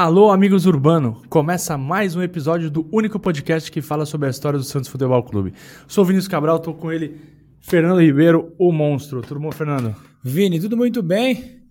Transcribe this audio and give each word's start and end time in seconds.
Alô, 0.00 0.30
amigos 0.30 0.64
urbano! 0.64 1.20
Começa 1.28 1.76
mais 1.76 2.14
um 2.14 2.22
episódio 2.22 2.70
do 2.70 2.88
único 2.92 3.18
podcast 3.18 3.68
que 3.68 3.82
fala 3.82 4.06
sobre 4.06 4.28
a 4.28 4.30
história 4.30 4.56
do 4.56 4.64
Santos 4.64 4.88
Futebol 4.88 5.20
Clube. 5.24 5.52
Sou 5.88 6.04
Vinícius 6.04 6.28
Cabral, 6.28 6.60
tô 6.60 6.72
com 6.72 6.92
ele, 6.92 7.20
Fernando 7.58 8.00
Ribeiro, 8.00 8.54
o 8.60 8.70
monstro. 8.70 9.22
Tudo 9.22 9.40
bom, 9.40 9.50
Fernando? 9.50 9.96
Vini, 10.22 10.60
tudo 10.60 10.76
muito 10.76 11.02
bem? 11.02 11.64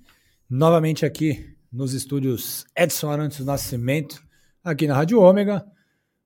Novamente 0.49 1.05
aqui 1.05 1.55
nos 1.71 1.93
estúdios 1.93 2.65
Edson 2.77 3.09
Arantes 3.09 3.37
do 3.37 3.45
Nascimento, 3.45 4.21
aqui 4.61 4.87
na 4.87 4.95
Rádio 4.95 5.21
Ômega, 5.21 5.65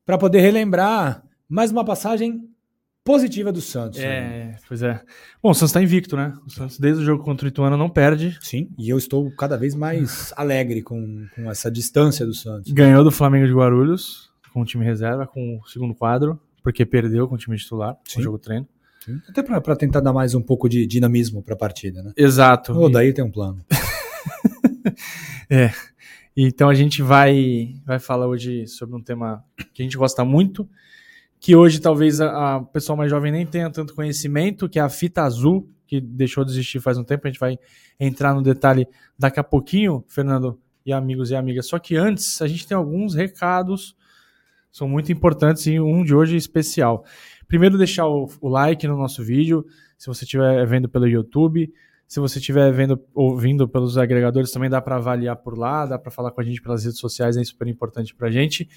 para 0.03 0.17
poder 0.17 0.41
relembrar 0.41 1.23
mais 1.47 1.69
uma 1.69 1.85
passagem 1.85 2.49
positiva 3.03 3.51
do 3.51 3.61
Santos. 3.61 3.99
né? 3.99 4.05
É, 4.05 4.55
pois 4.67 4.81
é. 4.83 5.01
Bom, 5.41 5.51
o 5.51 5.53
Santos 5.53 5.71
tá 5.71 5.81
invicto, 5.81 6.15
né? 6.15 6.33
O 6.45 6.49
Santos, 6.49 6.79
desde 6.79 7.01
o 7.01 7.05
jogo 7.05 7.23
contra 7.23 7.45
o 7.45 7.49
Ituano, 7.49 7.77
não 7.77 7.89
perde. 7.89 8.37
Sim, 8.41 8.69
e 8.77 8.89
eu 8.89 8.97
estou 8.97 9.31
cada 9.31 9.57
vez 9.57 9.75
mais 9.75 10.33
alegre 10.37 10.81
com, 10.81 11.25
com 11.35 11.49
essa 11.49 11.71
distância 11.71 12.25
do 12.25 12.33
Santos. 12.33 12.71
Ganhou 12.71 13.03
do 13.03 13.11
Flamengo 13.11 13.47
de 13.47 13.53
Guarulhos, 13.53 14.31
com 14.53 14.61
o 14.61 14.65
time 14.65 14.85
reserva, 14.85 15.25
com 15.25 15.59
o 15.61 15.67
segundo 15.67 15.95
quadro, 15.95 16.39
porque 16.63 16.85
perdeu 16.85 17.27
com 17.27 17.35
o 17.35 17.37
time 17.37 17.57
titular, 17.57 17.97
Sim. 18.05 18.19
no 18.19 18.23
jogo 18.23 18.37
treino. 18.37 18.67
Sim. 19.03 19.19
Até 19.27 19.41
para 19.41 19.75
tentar 19.75 19.99
dar 19.99 20.13
mais 20.13 20.35
um 20.35 20.41
pouco 20.41 20.69
de 20.69 20.85
dinamismo 20.85 21.41
para 21.41 21.55
a 21.55 21.57
partida, 21.57 22.03
né? 22.03 22.13
Exato. 22.15 22.71
O 22.73 22.83
Odair 22.83 23.13
tem 23.13 23.23
um 23.23 23.31
plano. 23.31 23.63
É. 25.49 25.69
Então 26.35 26.69
a 26.69 26.73
gente 26.73 27.01
vai, 27.01 27.75
vai 27.85 27.99
falar 27.99 28.25
hoje 28.25 28.65
sobre 28.67 28.95
um 28.95 29.01
tema 29.01 29.43
que 29.73 29.81
a 29.81 29.85
gente 29.85 29.97
gosta 29.97 30.23
muito, 30.23 30.67
que 31.41 31.55
hoje 31.55 31.81
talvez 31.81 32.21
a, 32.21 32.31
a 32.31 32.57
o 32.57 32.65
pessoal 32.67 32.95
mais 32.95 33.09
jovem 33.09 33.31
nem 33.31 33.47
tenha 33.47 33.67
tanto 33.71 33.95
conhecimento, 33.95 34.69
que 34.69 34.77
é 34.77 34.81
a 34.81 34.87
fita 34.87 35.23
azul, 35.23 35.67
que 35.87 35.99
deixou 35.99 36.45
de 36.45 36.51
existir 36.51 36.79
faz 36.79 36.99
um 36.99 37.03
tempo. 37.03 37.27
A 37.27 37.31
gente 37.31 37.39
vai 37.39 37.57
entrar 37.99 38.35
no 38.35 38.43
detalhe 38.43 38.87
daqui 39.17 39.39
a 39.39 39.43
pouquinho, 39.43 40.05
Fernando 40.07 40.59
e 40.85 40.93
amigos 40.93 41.31
e 41.31 41.35
amigas. 41.35 41.65
Só 41.65 41.79
que 41.79 41.95
antes, 41.95 42.39
a 42.43 42.47
gente 42.47 42.67
tem 42.67 42.77
alguns 42.77 43.15
recados, 43.15 43.95
são 44.71 44.87
muito 44.87 45.11
importantes 45.11 45.65
e 45.65 45.79
um 45.79 46.03
de 46.03 46.13
hoje 46.13 46.37
especial. 46.37 47.03
Primeiro, 47.47 47.75
deixar 47.75 48.05
o, 48.07 48.29
o 48.39 48.47
like 48.47 48.87
no 48.87 48.95
nosso 48.95 49.23
vídeo, 49.23 49.65
se 49.97 50.05
você 50.05 50.23
estiver 50.23 50.63
vendo 50.67 50.87
pelo 50.87 51.07
YouTube. 51.07 51.73
Se 52.07 52.19
você 52.19 52.39
estiver 52.39 52.73
vendo, 52.73 53.01
ouvindo 53.15 53.69
pelos 53.69 53.97
agregadores, 53.97 54.51
também 54.51 54.69
dá 54.69 54.81
para 54.81 54.97
avaliar 54.97 55.37
por 55.37 55.57
lá, 55.57 55.85
dá 55.85 55.97
para 55.97 56.11
falar 56.11 56.31
com 56.31 56.41
a 56.41 56.43
gente 56.43 56.61
pelas 56.61 56.83
redes 56.83 56.99
sociais, 56.99 57.37
é 57.37 57.43
super 57.45 57.69
importante 57.69 58.13
para 58.13 58.27
a 58.27 58.31
gente. 58.31 58.67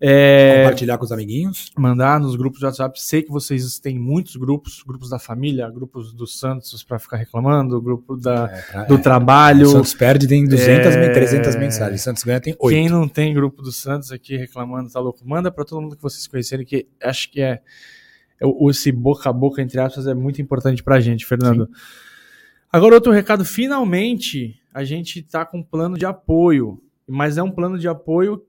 É, 0.00 0.58
Compartilhar 0.64 0.98
com 0.98 1.04
os 1.04 1.12
amiguinhos. 1.12 1.70
mandar 1.78 2.18
nos 2.20 2.36
grupos 2.36 2.58
de 2.58 2.66
WhatsApp. 2.66 3.00
Sei 3.00 3.22
que 3.22 3.30
vocês 3.30 3.78
têm 3.78 3.98
muitos 3.98 4.36
grupos, 4.36 4.82
grupos 4.86 5.08
da 5.08 5.18
família, 5.18 5.70
grupos 5.70 6.12
do 6.12 6.26
Santos 6.26 6.82
para 6.82 6.98
ficar 6.98 7.16
reclamando, 7.16 7.80
grupo 7.80 8.16
da, 8.16 8.50
É, 8.74 8.84
do 8.86 8.96
é, 8.96 8.98
trabalho. 8.98 9.66
O 9.68 9.70
Santos 9.70 9.94
perde, 9.94 10.26
tem 10.26 10.44
200, 10.46 10.94
É. 10.94 11.08
300 11.12 11.56
mensagens. 11.56 12.02
Santos 12.02 12.22
ganha, 12.24 12.40
tem 12.40 12.54
8. 12.58 12.74
Quem 12.74 12.88
não 12.88 13.08
tem 13.08 13.32
grupo 13.32 13.62
do 13.62 13.72
Santos 13.72 14.10
aqui 14.12 14.36
reclamando, 14.36 14.90
tá 14.90 15.00
louco? 15.00 15.20
Manda 15.24 15.50
para 15.50 15.64
todo 15.64 15.80
mundo 15.80 15.96
que 15.96 16.02
vocês 16.02 16.26
conhecerem, 16.26 16.66
que 16.66 16.86
acho 17.02 17.30
que 17.30 17.40
é, 17.40 17.60
é 18.40 18.46
o- 18.46 18.68
esse 18.68 18.90
boca 18.92 19.30
a 19.30 19.32
boca, 19.32 19.62
entre 19.62 19.80
aspas, 19.80 20.06
é 20.06 20.12
muito 20.12 20.42
importante 20.42 20.82
pra 20.82 21.00
gente, 21.00 21.24
Fernando. 21.24 21.68
Agora, 22.70 22.96
outro 22.96 23.12
recado: 23.12 23.44
finalmente 23.44 24.56
a 24.74 24.82
gente 24.84 25.22
tá 25.22 25.46
com 25.46 25.58
um 25.58 25.62
plano 25.62 25.96
de 25.96 26.04
apoio, 26.04 26.82
mas 27.08 27.38
é 27.38 27.42
um 27.42 27.50
plano 27.50 27.78
de 27.78 27.86
apoio 27.88 28.42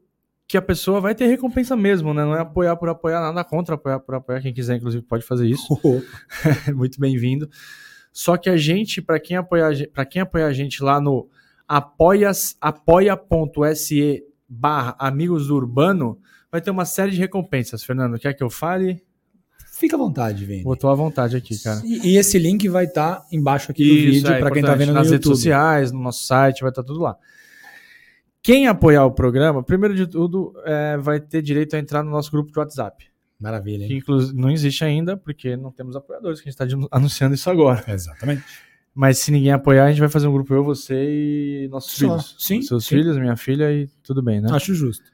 que 0.48 0.58
a 0.58 0.62
pessoa 0.62 1.02
vai 1.02 1.16
ter 1.16 1.26
recompensa 1.28 1.76
mesmo, 1.76 2.14
né? 2.14 2.24
Não 2.24 2.36
é 2.36 2.42
apoiar 2.42 2.76
por 2.76 2.90
apoiar, 2.90 3.20
nada 3.20 3.44
contra 3.44 3.76
apoiar 3.76 4.00
por 4.00 4.16
apoiar. 4.16 4.42
Quem 4.42 4.54
quiser, 4.54 4.76
inclusive, 4.76 5.04
pode 5.04 5.26
fazer 5.26 5.48
isso. 5.48 5.80
muito 6.74 7.00
bem-vindo. 7.00 7.50
Só 8.12 8.38
que 8.38 8.50
a 8.50 8.56
gente, 8.56 9.02
para 9.02 9.20
quem 9.20 9.36
apoiar, 9.36 9.74
para 9.94 10.06
quem 10.06 10.22
apoiar 10.22 10.48
a 10.48 10.54
gente 10.54 10.84
lá 10.84 11.02
no 11.02 11.28
apoias, 11.68 12.56
apoia.se 12.62 14.24
barra 14.48 14.96
amigos 15.00 15.48
do 15.48 15.56
urbano, 15.56 16.20
vai 16.52 16.62
ter 16.62 16.70
uma 16.70 16.86
série 16.86 17.12
de 17.12 17.18
recompensas. 17.18 17.84
Fernando, 17.84 18.20
quer 18.20 18.34
que 18.34 18.44
eu 18.44 18.50
fale? 18.50 19.04
Fica 19.74 19.98
à 19.98 20.00
vontade, 20.00 20.46
Vini. 20.46 20.64
Botou 20.64 20.90
à 20.90 20.96
vontade 20.96 21.36
aqui, 21.36 21.62
cara. 21.62 21.82
E, 21.84 22.14
e 22.14 22.18
esse 22.18 22.40
link 22.40 22.70
vai 22.70 22.86
estar 22.86 23.26
embaixo 23.30 23.72
aqui 23.72 23.84
do 23.84 23.96
vídeo 24.12 24.32
é 24.32 24.40
para 24.40 24.52
quem 24.52 24.62
tá 24.62 24.70
importante. 24.70 24.78
vendo 24.78 24.88
no 24.88 24.94
nas 24.94 25.10
redes 25.10 25.26
YouTube. 25.26 25.36
sociais, 25.36 25.92
no 25.92 26.00
nosso 26.00 26.24
site, 26.24 26.62
vai 26.62 26.70
estar 26.70 26.84
tudo 26.84 27.02
lá. 27.02 27.18
Quem 28.46 28.68
apoiar 28.68 29.04
o 29.06 29.12
programa, 29.12 29.64
primeiro 29.64 29.96
de 29.96 30.06
tudo, 30.06 30.54
é, 30.66 30.98
vai 30.98 31.20
ter 31.20 31.42
direito 31.42 31.76
a 31.76 31.80
entrar 31.80 32.04
no 32.04 32.12
nosso 32.12 32.30
grupo 32.30 32.52
de 32.52 32.60
WhatsApp. 32.60 33.08
Maravilha, 33.40 33.88
Que 33.88 33.94
hein? 33.94 33.98
inclu- 34.00 34.32
não 34.36 34.52
existe 34.52 34.84
ainda, 34.86 35.18
porque 35.18 35.58
não 35.58 35.72
temos 35.72 35.96
apoiadores, 35.96 36.40
que 36.40 36.48
a 36.48 36.52
gente 36.52 36.62
está 36.62 36.88
anunciando 36.92 37.34
isso 37.34 37.50
agora. 37.50 37.84
Exatamente. 37.88 38.44
Mas 38.94 39.18
se 39.18 39.32
ninguém 39.32 39.52
apoiar, 39.52 39.86
a 39.86 39.90
gente 39.90 40.00
vai 40.00 40.10
fazer 40.10 40.28
um 40.28 40.32
grupo 40.32 40.54
eu, 40.54 40.64
você 40.64 41.64
e 41.64 41.68
nossos 41.70 41.94
Só. 41.94 41.98
filhos. 41.98 42.36
Sim, 42.38 42.62
Seus 42.62 42.86
sim. 42.86 42.98
filhos, 42.98 43.18
minha 43.18 43.36
filha 43.36 43.72
e 43.74 43.88
tudo 44.04 44.22
bem, 44.22 44.40
né? 44.40 44.48
Acho 44.52 44.76
justo. 44.76 45.06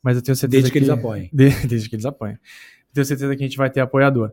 Mas 0.00 0.16
eu 0.16 0.22
tenho 0.22 0.36
certeza 0.36 0.60
Desde 0.62 0.70
que 0.70 0.78
eles 0.78 0.88
apoiem. 0.88 1.28
De- 1.32 1.50
Desde 1.66 1.88
que 1.88 1.96
eles 1.96 2.06
apoiem. 2.06 2.38
Tenho 2.92 3.04
certeza 3.04 3.34
que 3.34 3.42
a 3.42 3.46
gente 3.46 3.56
vai 3.58 3.68
ter 3.70 3.80
apoiador. 3.80 4.32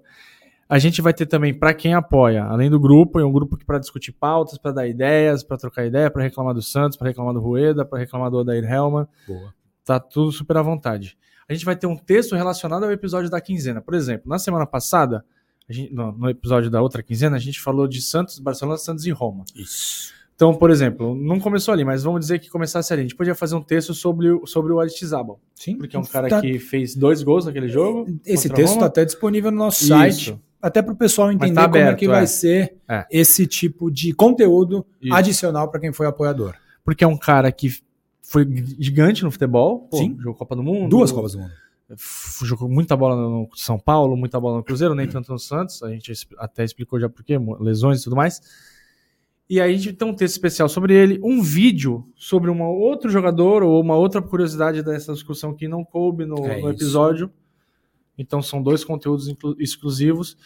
A 0.68 0.80
gente 0.80 1.00
vai 1.02 1.14
ter 1.14 1.28
também 1.28 1.54
para 1.54 1.74
quem 1.76 1.94
apoia, 1.94 2.44
além 2.46 2.70
do 2.72 2.80
grupo, 2.80 3.20
é 3.20 3.26
um 3.26 3.32
grupo 3.32 3.56
que 3.56 3.64
para 3.64 3.78
discutir 3.78 4.12
pautas, 4.12 4.58
para 4.58 4.72
dar 4.72 4.88
ideias, 4.88 5.44
para 5.44 5.58
trocar 5.58 5.86
ideia, 5.86 6.10
para 6.10 6.24
reclamar 6.24 6.56
do 6.56 6.62
Santos, 6.62 6.98
para 6.98 7.08
reclamar 7.08 7.34
do 7.36 7.40
Rueda, 7.40 7.86
para 7.86 8.00
reclamar 8.00 8.32
do 8.32 8.38
Odair 8.38 8.64
Helman. 8.64 9.08
Boa. 9.28 9.54
Tá 9.84 10.00
tudo 10.00 10.32
super 10.32 10.58
à 10.58 10.64
vontade. 10.64 11.16
A 11.48 11.54
gente 11.54 11.64
vai 11.66 11.76
ter 11.76 11.86
um 11.86 11.96
texto 11.96 12.36
relacionado 12.36 12.84
ao 12.84 12.92
episódio 12.92 13.30
da 13.30 13.40
quinzena. 13.40 13.80
Por 13.80 13.94
exemplo, 13.94 14.28
na 14.28 14.40
semana 14.40 14.66
passada, 14.66 15.24
a 15.70 15.74
gente- 15.74 15.94
no, 15.94 16.12
no 16.14 16.30
episódio 16.32 16.72
da 16.72 16.82
outra 16.82 17.04
quinzena, 17.04 17.36
a 17.36 17.40
gente 17.40 17.62
falou 17.62 17.88
de 17.88 18.02
Santos, 18.02 18.40
Barcelona, 18.40 18.78
Santos 18.80 19.06
e 19.06 19.12
Roma. 19.12 19.46
Isso. 19.56 20.16
Então, 20.34 20.54
por 20.56 20.72
exemplo, 20.72 21.14
não 21.16 21.40
começou 21.40 21.72
ali, 21.74 21.86
mas 21.86 22.04
vamos 22.04 22.20
dizer 22.22 22.40
que 22.40 22.50
começasse 22.50 22.92
ali. 22.92 23.02
A 23.02 23.04
gente 23.06 23.16
podia 23.16 23.36
fazer 23.36 23.56
um 23.56 23.62
texto 23.62 23.94
sobre, 23.94 24.32
o- 24.32 24.46
sobre 24.48 24.74
o 24.74 24.80
Aristizábal, 24.80 25.40
Sim. 25.54 25.78
porque 25.78 25.96
é 25.96 26.00
um 26.00 26.04
cara 26.04 26.28
Tá- 26.28 26.42
que 26.42 26.58
fez 26.58 26.96
dois 26.96 27.22
gols 27.22 27.46
naquele 27.46 27.70
jogo. 27.70 28.06
Esse 28.26 28.50
texto 28.50 28.74
está 28.74 28.88
até 28.88 29.06
disponível 29.06 29.52
no 29.52 29.58
nosso 29.58 29.82
Isso. 29.84 29.88
site, 29.88 30.42
até 30.66 30.82
para 30.82 30.94
o 30.94 30.96
pessoal 30.96 31.32
entender 31.32 31.54
tá 31.54 31.66
como 31.66 31.78
é 31.78 31.82
aberto, 31.84 32.00
que 32.00 32.06
é. 32.06 32.08
vai 32.08 32.26
ser 32.26 32.76
É. 32.90 33.06
esse 33.12 33.46
tipo 33.46 33.92
de 33.92 34.14
conteúdo 34.14 34.84
Isso. 35.00 35.14
adicional 35.14 35.70
para 35.70 35.80
quem 35.80 35.94
foi 35.94 36.08
apoiador. 36.08 36.56
Porque 36.84 37.04
é 37.04 37.08
um 37.08 37.18
cara 37.18 37.52
que 37.52 37.70
foi 38.24 38.46
gigante 38.80 39.24
no 39.24 39.30
futebol. 39.30 39.82
Pô, 39.92 39.98
Sim. 39.98 40.16
Jogou 40.18 40.34
Copa 40.34 40.56
do 40.56 40.64
Mundo. 40.64 40.90
Duas 40.90 41.12
Copas 41.12 41.34
do 41.34 41.40
Mundo. 41.40 41.52
Jogou 42.44 42.68
muita 42.68 42.98
bola 42.98 43.16
no 43.16 43.48
São 43.54 43.78
Paulo, 43.78 44.18
muita 44.18 44.40
bola 44.40 44.58
no 44.58 44.64
Cruzeiro, 44.64 44.96
nem 44.96 45.08
tanto 45.08 45.32
no 45.32 45.38
Santos. 45.38 45.84
A 45.84 45.90
gente 45.90 46.12
até 46.40 46.64
explicou 46.64 47.00
já 47.00 47.08
por 47.08 47.24
quê, 47.24 47.38
lesões 47.60 48.02
e 48.02 48.04
tudo 48.04 48.16
mais. 48.16 48.42
E 49.48 49.62
aí 49.62 49.72
a 49.72 49.78
gente 49.78 49.94
tem 49.94 50.08
um 50.08 50.16
texto 50.16 50.34
especial 50.34 50.68
sobre 50.68 50.96
ele, 50.96 51.20
um 51.24 51.44
vídeo 51.44 52.04
sobre 52.16 52.50
um 52.50 52.64
outro 52.64 53.12
jogador 53.12 53.62
ou 53.62 53.80
uma 53.80 53.96
outra 53.96 54.20
curiosidade 54.20 54.82
dessa 54.82 55.14
discussão 55.14 55.54
que 55.54 55.68
não 55.68 55.86
coube 55.86 56.26
no, 56.26 56.44
É 56.48 56.60
no 56.60 56.72
isso. 56.72 57.32
Então 58.18 58.42
são 58.42 58.62
dois 58.62 58.84
conteúdos 58.84 59.28
exclusivos. 59.60 60.38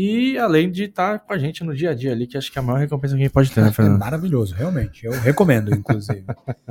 E 0.00 0.38
além 0.38 0.70
de 0.70 0.84
estar 0.84 1.18
com 1.18 1.32
a 1.32 1.38
gente 1.38 1.64
no 1.64 1.74
dia 1.74 1.90
a 1.90 1.94
dia 1.94 2.12
ali, 2.12 2.24
que 2.24 2.38
acho 2.38 2.52
que 2.52 2.58
é 2.58 2.62
a 2.62 2.64
maior 2.64 2.78
recompensa 2.78 3.14
que 3.16 3.20
a 3.20 3.24
gente 3.24 3.32
pode 3.32 3.50
ter, 3.50 3.62
né, 3.62 3.68
É 3.68 3.72
Fernando? 3.72 3.98
maravilhoso, 3.98 4.54
realmente. 4.54 5.04
Eu 5.04 5.10
recomendo, 5.12 5.74
inclusive. 5.74 6.24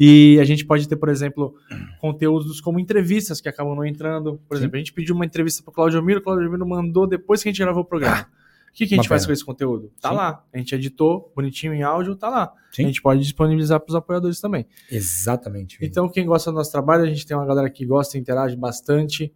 E 0.00 0.38
a 0.40 0.44
gente 0.44 0.64
pode 0.66 0.88
ter, 0.88 0.96
por 0.96 1.08
exemplo, 1.08 1.54
conteúdos 2.00 2.60
como 2.60 2.80
entrevistas 2.80 3.40
que 3.40 3.48
acabam 3.48 3.74
não 3.76 3.84
entrando. 3.84 4.40
Por 4.48 4.56
Sim. 4.56 4.62
exemplo, 4.62 4.76
a 4.76 4.78
gente 4.78 4.92
pediu 4.92 5.14
uma 5.14 5.24
entrevista 5.24 5.62
para 5.62 5.70
o 5.70 5.74
Claudio 5.74 6.02
Miro, 6.02 6.18
o 6.20 6.22
Claudio 6.22 6.50
Miro 6.50 6.66
mandou 6.68 7.06
depois 7.06 7.42
que 7.42 7.48
a 7.48 7.52
gente 7.52 7.62
gravou 7.62 7.82
o 7.82 7.84
programa. 7.86 8.22
O 8.68 8.72
que, 8.76 8.86
que 8.86 8.94
a 8.94 8.96
uma 8.96 9.02
gente 9.04 9.08
faz 9.08 9.22
pena. 9.22 9.28
com 9.28 9.32
esse 9.32 9.44
conteúdo? 9.44 9.90
Tá 10.00 10.10
Sim. 10.10 10.16
lá. 10.16 10.44
A 10.52 10.58
gente 10.58 10.74
editou 10.74 11.32
bonitinho 11.34 11.72
em 11.72 11.82
áudio, 11.82 12.14
tá 12.16 12.28
lá. 12.28 12.52
Sim. 12.72 12.82
A 12.82 12.86
gente 12.88 13.00
pode 13.00 13.22
disponibilizar 13.22 13.80
para 13.80 13.88
os 13.88 13.94
apoiadores 13.94 14.38
também. 14.40 14.66
Exatamente. 14.90 15.78
Vini. 15.78 15.88
Então, 15.90 16.08
quem 16.10 16.26
gosta 16.26 16.50
do 16.50 16.56
nosso 16.56 16.72
trabalho, 16.72 17.04
a 17.04 17.06
gente 17.06 17.24
tem 17.24 17.34
uma 17.36 17.46
galera 17.46 17.70
que 17.70 17.86
gosta 17.86 18.18
e 18.18 18.20
interage 18.20 18.54
bastante 18.56 19.32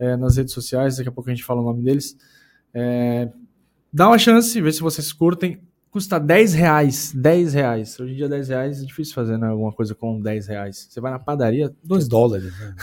é, 0.00 0.16
nas 0.16 0.36
redes 0.36 0.52
sociais. 0.52 0.96
Daqui 0.96 1.08
a 1.08 1.12
pouco 1.12 1.30
a 1.30 1.34
gente 1.34 1.44
fala 1.44 1.60
o 1.60 1.64
nome 1.64 1.84
deles. 1.84 2.16
É, 2.74 3.30
dá 3.92 4.08
uma 4.08 4.18
chance, 4.18 4.60
vê 4.60 4.72
se 4.72 4.80
vocês 4.80 5.12
curtem. 5.12 5.60
Custa 5.90 6.20
10 6.20 6.54
reais. 6.54 7.12
10 7.12 7.52
reais. 7.52 7.98
Hoje 7.98 8.12
em 8.12 8.16
dia, 8.16 8.28
10 8.28 8.48
reais 8.48 8.80
é 8.80 8.86
difícil 8.86 9.12
fazer 9.12 9.36
né, 9.36 9.48
alguma 9.48 9.72
coisa 9.72 9.92
com 9.92 10.20
10 10.20 10.46
reais. 10.46 10.86
Você 10.88 11.00
vai 11.00 11.10
na 11.10 11.18
padaria, 11.18 11.74
Dois 11.82 12.06
dólares. 12.08 12.56
né? 12.58 12.74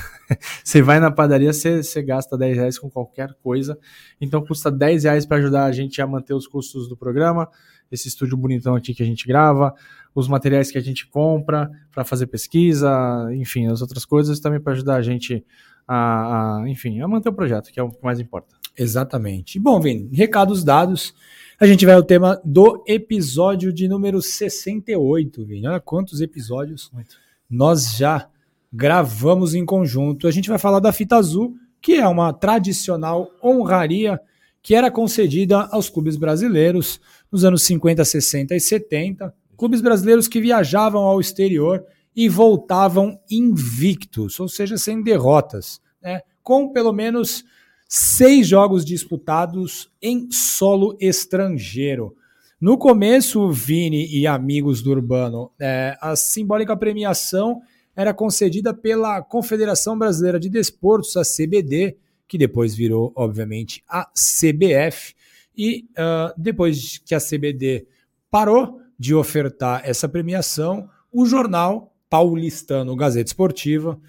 você 0.62 0.82
vai 0.82 1.00
na 1.00 1.10
padaria, 1.10 1.54
você, 1.54 1.82
você 1.82 2.04
gasta 2.04 2.38
10 2.38 2.58
reais 2.58 2.78
com 2.78 2.90
qualquer 2.90 3.34
coisa. 3.42 3.80
Então 4.20 4.46
custa 4.46 4.70
10 4.70 5.06
reais 5.06 5.26
para 5.26 5.38
ajudar 5.38 5.64
a 5.66 5.72
gente 5.72 6.02
a 6.02 6.06
manter 6.06 6.34
os 6.34 6.46
custos 6.48 6.90
do 6.90 6.98
programa, 6.98 7.48
esse 7.90 8.10
estúdio 8.10 8.36
bonitão 8.36 8.76
aqui 8.76 8.94
que 8.94 9.02
a 9.02 9.06
gente 9.06 9.26
grava, 9.26 9.74
os 10.14 10.28
materiais 10.28 10.70
que 10.70 10.78
a 10.78 10.82
gente 10.82 11.08
compra 11.08 11.72
para 11.94 12.04
fazer 12.04 12.28
pesquisa, 12.28 12.90
enfim, 13.32 13.68
as 13.68 13.82
outras 13.82 14.04
coisas 14.04 14.38
também 14.42 14.60
para 14.60 14.74
ajudar 14.74 14.96
a 14.96 15.02
gente 15.02 15.46
a, 15.88 16.62
a, 16.62 16.70
enfim, 16.70 17.02
a 17.02 17.08
manter 17.08 17.30
o 17.30 17.34
projeto, 17.34 17.72
que 17.72 17.80
é 17.80 17.84
o 17.84 17.90
que 17.90 18.04
mais 18.04 18.20
importa. 18.20 18.56
Exatamente. 18.78 19.60
Bom, 19.60 19.80
Vini, 19.80 20.10
recados 20.14 20.64
dados. 20.64 21.14
A 21.60 21.66
gente 21.66 21.86
vai 21.86 21.96
ao 21.96 22.04
tema 22.04 22.40
do 22.46 22.84
episódio 22.88 23.74
de 23.74 23.88
número 23.88 24.22
68, 24.22 25.46
Vini. 25.46 25.68
Olha 25.68 25.80
quantos 25.80 26.22
episódios 26.22 26.92
Muito. 26.94 27.16
nós 27.50 27.96
já 27.96 28.30
gravamos 28.72 29.56
em 29.56 29.66
conjunto. 29.66 30.28
A 30.28 30.32
gente 30.32 30.50
vai 30.50 30.60
falar 30.60 30.80
da 30.80 30.92
fita 30.92 31.16
azul, 31.16 31.56
que 31.82 31.94
é 31.94 32.08
uma 32.08 32.32
tradicional 32.34 33.30
honraria 33.44 34.20
que 34.62 34.76
era 34.76 34.92
concedida 34.92 35.62
aos 35.72 35.90
clubes 35.90 36.18
brasileiros 36.18 37.00
nos 37.32 37.46
anos 37.46 37.64
50, 37.64 38.04
60 38.04 38.54
e 38.54 38.60
70. 38.60 39.34
Clubes 39.56 39.82
brasileiros 39.82 40.28
que 40.28 40.42
viajavam 40.42 41.04
ao 41.04 41.20
exterior 41.22 41.84
e 42.18 42.28
voltavam 42.28 43.20
invictos, 43.30 44.40
ou 44.40 44.50
seja, 44.50 44.76
sem 44.76 45.04
derrotas, 45.04 45.80
né? 46.02 46.24
com 46.42 46.74
pelo 46.74 46.92
menos 46.92 47.46
seis 47.88 48.48
jogos 48.48 48.84
disputados 48.84 49.92
em 50.02 50.28
solo 50.32 50.98
estrangeiro. 51.00 52.16
No 52.60 52.76
começo, 52.76 53.52
Vini 53.52 54.08
e 54.08 54.26
amigos 54.26 54.82
do 54.82 54.90
Urbano, 54.90 55.52
é, 55.60 55.96
a 56.02 56.16
simbólica 56.16 56.76
premiação 56.76 57.62
era 57.96 58.16
concedida 58.16 58.74
pela 58.74 59.22
Confederação 59.22 59.96
Brasileira 59.96 60.40
de 60.40 60.50
Desportos, 60.50 61.16
a 61.18 61.22
CBD, 61.22 61.98
que 62.28 62.38
depois 62.38 62.74
virou, 62.74 63.14
obviamente, 63.16 63.84
a 63.88 64.06
CBF. 64.06 65.14
E 65.56 65.86
uh, 65.92 66.34
depois 66.36 66.98
que 67.00 67.14
a 67.14 67.20
CBD 67.20 67.88
parou 68.30 68.80
de 68.98 69.14
ofertar 69.14 69.82
essa 69.84 70.10
premiação, 70.10 70.90
o 71.12 71.26
jornal 71.26 71.94
paulistano 72.10 72.96
Gazeta 72.96 73.30
Esportiva 73.30 74.00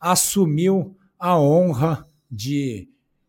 assumiu 0.00 0.96
a 1.18 1.38
honra 1.38 2.06
de 2.30 2.88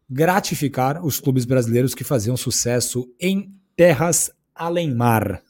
gratificar 0.10 1.06
os 1.06 1.20
clubes 1.20 1.46
brasileiros 1.46 1.94
que 1.94 2.04
faziam 2.04 2.38
sucesso 2.38 3.10
em 3.20 3.52
terras 3.76 4.32
além 4.54 4.94
mar. 4.94 5.42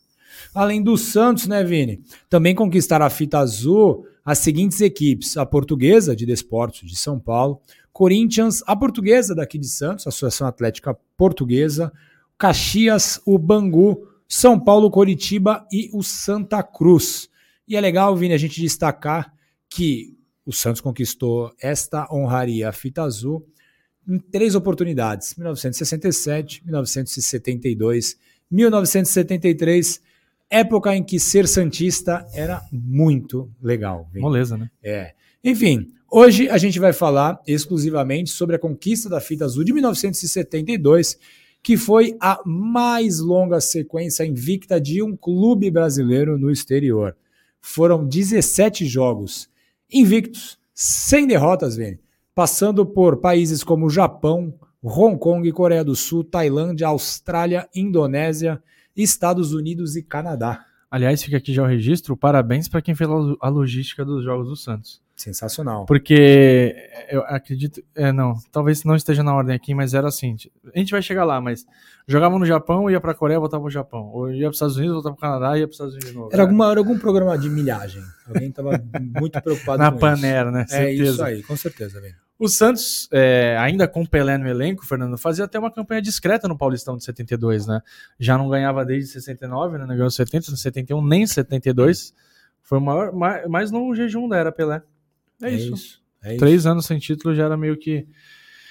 Além 0.54 0.82
do 0.82 0.98
Santos, 0.98 1.48
né, 1.48 1.64
Vini? 1.64 2.02
Também 2.30 2.56
conquistaram 2.56 3.06
a 3.06 3.10
fita 3.10 3.40
azul 3.40 4.06
as 4.28 4.40
seguintes 4.40 4.82
equipes: 4.82 5.38
a 5.38 5.46
Portuguesa 5.46 6.14
de 6.14 6.26
Desportos 6.26 6.82
de 6.82 6.98
São 6.98 7.18
Paulo, 7.18 7.62
Corinthians, 7.94 8.62
a 8.68 8.76
Portuguesa 8.76 9.34
daqui 9.34 9.58
de 9.58 9.68
Santos, 9.68 10.06
Associação 10.06 10.48
Atlética 10.48 10.98
Portuguesa, 11.16 11.92
Caxias, 12.38 13.22
o 13.26 13.40
Bangu, 13.40 14.06
São 14.28 14.60
Paulo, 14.60 14.92
Coritiba 14.92 15.66
e 15.72 15.90
o 15.94 16.04
Santa 16.04 16.62
Cruz. 16.62 17.30
E 17.68 17.76
é 17.76 17.82
legal, 17.82 18.16
Vini, 18.16 18.34
a 18.34 18.38
gente 18.38 18.62
destacar 18.62 19.34
que 19.70 20.16
o 20.46 20.54
Santos 20.54 20.80
conquistou 20.80 21.52
esta 21.62 22.08
honraria, 22.10 22.70
a 22.70 22.72
fita 22.72 23.04
azul, 23.04 23.46
em 24.08 24.18
três 24.18 24.56
oportunidades: 24.56 25.36
1967, 25.36 26.64
1972, 26.64 28.18
1973, 28.50 30.02
época 30.50 30.96
em 30.96 31.04
que 31.04 31.20
ser 31.20 31.46
santista 31.46 32.26
era 32.34 32.62
muito 32.72 33.52
legal. 33.62 34.08
Vini. 34.14 34.22
Moleza, 34.22 34.56
né? 34.58 34.72
É. 34.82 35.14
Enfim, 35.44 35.92
hoje 36.10 36.50
a 36.50 36.58
gente 36.58 36.80
vai 36.80 36.94
falar 36.94 37.38
exclusivamente 37.46 38.30
sobre 38.30 38.56
a 38.56 38.60
conquista 38.60 39.10
da 39.10 39.20
fita 39.20 39.44
azul 39.44 39.66
de 39.66 39.74
1972, 39.74 41.20
que 41.62 41.76
foi 41.76 42.16
a 42.22 42.40
mais 42.46 43.20
longa 43.20 43.60
sequência 43.60 44.26
invicta 44.26 44.80
de 44.80 45.04
um 45.04 45.18
clube 45.18 45.70
brasileiro 45.70 46.38
no 46.38 46.50
exterior. 46.50 47.14
Foram 47.70 48.08
17 48.08 48.86
jogos 48.86 49.50
invictos, 49.92 50.58
sem 50.74 51.28
derrotas, 51.28 51.76
Vini, 51.76 52.00
passando 52.34 52.86
por 52.86 53.18
países 53.18 53.62
como 53.62 53.90
Japão, 53.90 54.54
Hong 54.82 55.20
Kong, 55.20 55.52
Coreia 55.52 55.84
do 55.84 55.94
Sul, 55.94 56.24
Tailândia, 56.24 56.88
Austrália, 56.88 57.68
Indonésia, 57.76 58.64
Estados 58.96 59.54
Unidos 59.54 59.98
e 59.98 60.02
Canadá. 60.02 60.66
Aliás, 60.90 61.22
fica 61.22 61.36
aqui 61.36 61.54
já 61.54 61.62
o 61.62 61.68
registro. 61.68 62.16
Parabéns 62.16 62.70
para 62.70 62.82
quem 62.82 62.96
fez 62.96 63.10
a 63.42 63.50
logística 63.50 64.06
dos 64.06 64.24
Jogos 64.24 64.48
do 64.48 64.56
Santos. 64.56 65.02
Sensacional. 65.18 65.88
Porque 65.88 66.76
eu 67.10 67.22
acredito. 67.24 67.84
É, 67.96 68.12
não, 68.12 68.36
talvez 68.52 68.84
não 68.84 68.96
esteja 68.96 69.24
na 69.24 69.34
ordem 69.34 69.56
aqui, 69.56 69.74
mas 69.74 69.96
era 69.96 70.08
assim. 70.08 70.36
A 70.74 70.78
gente 70.78 70.92
vai 70.92 71.02
chegar 71.02 71.26
lá, 71.26 71.42
mas 71.42 71.66
jogava 72.08 72.38
no 72.38 72.46
Japão, 72.46 72.88
ia 72.88 73.02
pra 73.02 73.16
Coreia, 73.16 73.40
voltava 73.40 73.64
pro 73.64 73.72
Japão. 73.72 74.12
Ou 74.14 74.32
ia 74.32 74.46
pros 74.46 74.58
Estados 74.58 74.78
Unidos, 74.78 74.94
voltava 74.94 75.16
pro 75.16 75.22
Canadá, 75.22 75.58
ia 75.58 75.66
pros 75.66 75.74
Estados 75.74 75.96
Unidos 75.96 76.12
de 76.12 76.16
novo. 76.16 76.30
Era, 76.32 76.44
alguma, 76.44 76.70
era 76.70 76.80
algum 76.80 77.00
programa 77.00 77.36
de 77.36 77.50
milhagem. 77.50 78.04
Alguém 78.28 78.52
tava 78.52 78.80
muito 79.20 79.42
preocupado 79.42 79.80
na 79.82 79.92
com 79.92 79.98
Panera, 79.98 80.52
né? 80.52 80.68
É 80.70 80.94
isso 80.94 81.24
aí, 81.24 81.42
com 81.42 81.58
certeza, 81.58 82.00
velho. 82.00 82.16
O 82.38 82.48
Santos, 82.48 83.10
é, 83.12 83.58
ainda 83.60 83.88
com 83.88 84.06
Pelé 84.06 84.38
no 84.38 84.48
elenco, 84.48 84.86
Fernando, 84.86 85.18
fazia 85.18 85.46
até 85.46 85.58
uma 85.58 85.72
campanha 85.72 86.00
discreta 86.00 86.48
no 86.48 86.56
Paulistão 86.56 86.96
de 86.96 87.04
72, 87.04 87.66
né? 87.66 87.82
Já 88.20 88.38
não 88.38 88.48
ganhava 88.48 88.86
desde 88.86 89.10
69, 89.14 89.80
né? 89.80 89.86
Não 89.88 89.96
ganhou 89.96 90.12
70, 90.12 90.56
71, 90.56 91.04
nem 91.04 91.26
72. 91.26 92.14
Foi 92.62 92.78
o 92.78 92.82
maior, 92.82 93.12
mais 93.50 93.72
longo 93.72 93.96
jejum 93.96 94.30
da 94.30 94.38
era 94.38 94.52
Pelé. 94.52 94.84
É, 95.42 95.50
é 95.50 95.56
isso. 95.56 95.74
isso. 95.74 96.02
É 96.22 96.38
Três 96.38 96.62
isso. 96.62 96.70
anos 96.70 96.86
sem 96.86 97.00
título 97.00 97.36
já 97.36 97.46
era 97.46 97.58
meio 97.58 97.78
que. 97.78 98.08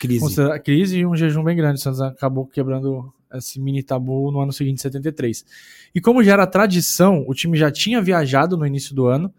Crise. 0.01 0.37
Crise 0.63 0.99
e 0.99 1.07
um 1.07 1.17
jejum 1.17 1.43
bem 1.43 1.57
grande. 1.57 1.79
O 1.79 1.83
Santos 1.83 2.01
acabou 2.01 2.47
quebrando 2.47 3.13
esse 3.33 3.61
mini 3.61 3.83
tabu 3.83 4.31
no 4.31 4.41
ano 4.41 4.53
seguinte, 4.53 4.81
73. 4.83 5.45
E 5.95 6.01
como 6.01 6.23
já 6.23 6.35
era 6.35 6.47
tradição, 6.47 7.25
o 7.27 7.35
time 7.35 7.57
já 7.57 7.71
tinha 7.71 8.01
viajado 8.01 8.57
no 8.57 8.67
início 8.67 8.95
do 8.95 9.07
ano 9.07 9.33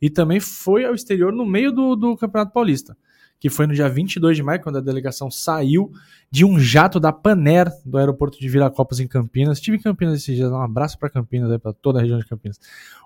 e 0.00 0.10
também 0.10 0.40
foi 0.40 0.84
ao 0.84 0.94
exterior 0.94 1.32
no 1.32 1.46
meio 1.46 1.72
do, 1.72 1.94
do 1.94 2.16
Campeonato 2.16 2.52
Paulista, 2.52 2.96
que 3.38 3.48
foi 3.48 3.66
no 3.66 3.74
dia 3.74 3.88
22 3.88 4.36
de 4.36 4.42
maio, 4.42 4.60
quando 4.60 4.78
a 4.78 4.80
delegação 4.80 5.30
saiu 5.30 5.92
de 6.30 6.44
um 6.44 6.58
jato 6.58 6.98
da 6.98 7.12
Paner, 7.12 7.70
do 7.84 7.98
aeroporto 7.98 8.38
de 8.38 8.48
Viracopos, 8.48 9.00
em 9.00 9.06
Campinas. 9.06 9.58
Estive 9.58 9.76
em 9.76 9.80
Campinas 9.80 10.14
esses 10.14 10.34
dias, 10.34 10.50
um 10.50 10.60
abraço 10.60 10.98
para 10.98 11.08
Campinas, 11.08 11.56
para 11.60 11.72
toda 11.72 11.98
a 11.98 12.02
região 12.02 12.18
de 12.18 12.26
Campinas. 12.26 12.58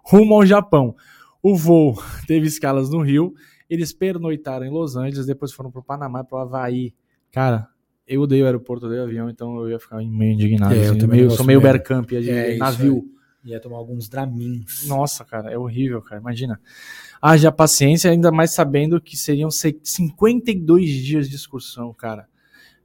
Rumo 0.05 0.35
ao 0.35 0.47
Japão. 0.47 0.95
O 1.43 1.55
voo 1.55 2.03
teve 2.27 2.47
escalas 2.47 2.91
no 2.91 3.03
Rio 3.03 3.35
eles 3.69 3.93
pernoitaram 3.93 4.67
em 4.67 4.71
Los 4.71 4.97
Angeles, 4.97 5.27
depois 5.27 5.53
foram 5.53 5.71
pro 5.71 5.83
Panamá, 5.83 6.25
pro 6.25 6.39
Havaí. 6.39 6.95
Cara, 7.33 7.69
eu 8.07 8.23
odeio 8.23 8.45
o 8.45 8.47
aeroporto, 8.47 8.87
odeio 8.87 9.03
o 9.03 9.05
avião, 9.05 9.31
então 9.31 9.59
eu 9.59 9.71
ia 9.71 9.79
ficar 9.79 9.97
meio 9.97 10.33
indignado. 10.33 10.75
É, 10.75 10.89
assim, 10.89 11.01
eu 11.01 11.09
meio, 11.09 11.31
sou 11.31 11.45
meio 11.45 11.61
Bergkamp, 11.61 12.09
de 12.09 12.31
é, 12.31 12.57
navio. 12.57 13.05
Ia 13.45 13.61
tomar 13.61 13.77
alguns 13.77 14.09
dramins. 14.09 14.87
Nossa, 14.89 15.25
cara, 15.25 15.53
é 15.53 15.57
horrível, 15.57 16.03
cara. 16.03 16.21
Imagina. 16.21 16.61
Haja 17.23 17.53
paciência, 17.53 18.11
ainda 18.11 18.33
mais 18.33 18.53
sabendo 18.53 19.01
que 19.01 19.17
seriam 19.17 19.51
52 19.51 20.91
dias 20.91 21.29
de 21.29 21.37
excursão, 21.37 21.95
cara 21.95 22.29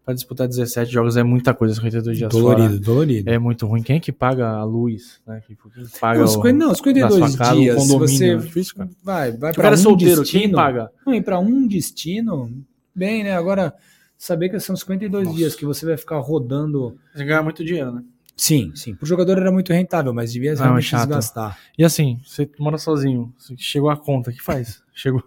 para 0.04 0.14
disputar 0.16 0.48
17 0.48 0.92
jogos 0.92 1.16
é 1.16 1.24
muita 1.24 1.54
coisa, 1.54 1.76
52 1.76 2.18
dias 2.18 2.32
dolorido, 2.32 2.70
fora. 2.70 2.80
Dolorido, 2.80 3.30
É 3.30 3.38
muito 3.38 3.68
ruim. 3.68 3.84
Quem 3.84 3.98
é 3.98 4.00
que 4.00 4.12
paga 4.12 4.50
a 4.50 4.64
luz? 4.64 5.22
Né? 5.28 5.42
Quem 5.46 5.56
paga 6.00 6.20
não, 6.22 6.28
50, 6.28 6.58
não, 6.58 6.76
52 6.76 7.36
casa, 7.36 7.56
dias, 7.56 7.76
o 7.76 7.80
condomínio. 7.80 8.08
Você 8.08 8.30
é 8.30 8.36
difícil, 8.36 8.76
cara. 8.76 8.90
vai, 9.04 9.32
vai 9.32 9.54
para 9.54 9.72
um 9.72 9.78
solteiro, 9.78 10.22
destino, 10.22 10.44
quem 10.44 10.52
paga? 10.52 10.92
Não, 11.06 11.14
e 11.14 11.22
para 11.22 11.40
um 11.40 11.68
destino, 11.68 12.52
bem, 12.96 13.24
né? 13.24 13.36
Agora, 13.36 13.74
saber 14.18 14.50
que 14.50 14.60
são 14.60 14.76
52 14.76 15.26
Nossa. 15.26 15.38
dias 15.38 15.56
que 15.56 15.66
você 15.66 15.86
vai 15.86 15.98
ficar 15.98 16.20
rodando... 16.20 16.98
Você 17.14 17.24
ganha 17.24 17.44
muito 17.44 17.64
dinheiro, 17.64 17.92
né? 17.92 18.04
Sim, 18.36 18.72
sim. 18.74 18.96
Para 18.96 19.06
o 19.06 19.08
jogador 19.08 19.38
era 19.38 19.52
muito 19.52 19.72
rentável, 19.72 20.12
mas 20.16 20.34
devia 20.34 20.56
não, 20.56 20.64
realmente 20.64 20.96
é 20.96 20.98
desgastar. 20.98 21.60
E 21.78 21.84
assim, 21.84 22.20
você 22.26 22.50
mora 22.58 22.80
sozinho, 22.80 23.32
chegou 23.56 23.92
a 23.92 23.96
conta, 23.96 24.32
o 24.32 24.34
que 24.34 24.42
faz? 24.42 24.82
Chegou... 24.96 25.24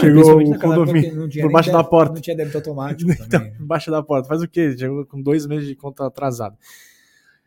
Chegou 0.00 0.42
o 0.42 0.58
condomínio 0.58 1.28
por 1.40 1.50
baixo 1.50 1.72
da 1.72 1.82
porta. 1.82 2.14
Não 2.14 2.20
tinha 2.20 2.36
débito 2.36 2.58
automático 2.58 3.10
então, 3.12 3.26
também. 3.28 3.54
Embaixo 3.58 3.90
da 3.90 4.02
porta. 4.02 4.28
Faz 4.28 4.42
o 4.42 4.48
quê? 4.48 4.76
Chegou 4.76 5.06
com 5.06 5.22
dois 5.22 5.46
meses 5.46 5.66
de 5.66 5.74
conta 5.74 6.06
atrasada. 6.06 6.56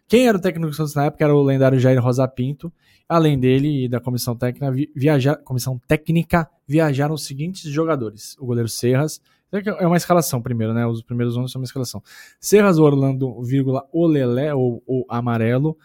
Quem 0.08 0.28
era 0.28 0.36
o 0.36 0.42
técnico 0.42 0.72
do 0.72 0.76
Santos 0.76 0.96
na 0.96 1.06
época 1.06 1.24
era 1.24 1.36
o 1.36 1.44
lendário 1.44 1.80
Jair 1.80 2.02
Rosa 2.02 2.28
Pinto. 2.28 2.74
Além 3.08 3.40
dele 3.40 3.86
e 3.86 3.88
da 3.88 4.00
comissão 4.00 4.36
técnica, 4.36 4.72
viajar, 4.96 5.36
comissão 5.38 5.80
técnica 5.88 6.50
viajaram 6.68 7.14
os 7.14 7.26
seguintes 7.26 7.70
jogadores: 7.72 8.36
o 8.40 8.46
goleiro 8.48 8.68
Serras. 8.68 9.22
É 9.52 9.88
uma 9.88 9.98
escalação 9.98 10.42
primeiro, 10.42 10.76
né? 10.76 10.86
Os 10.86 11.02
primeiros 11.02 11.36
nomes 11.36 11.52
são 11.52 11.60
uma 11.60 11.66
escalação. 11.66 12.04
Serras, 12.40 12.78
Orlando, 12.78 13.42
vírgula, 13.42 13.84
Olelé, 13.92 14.54
ou, 14.54 14.84
ou 14.86 15.06
Amarelo. 15.10 15.78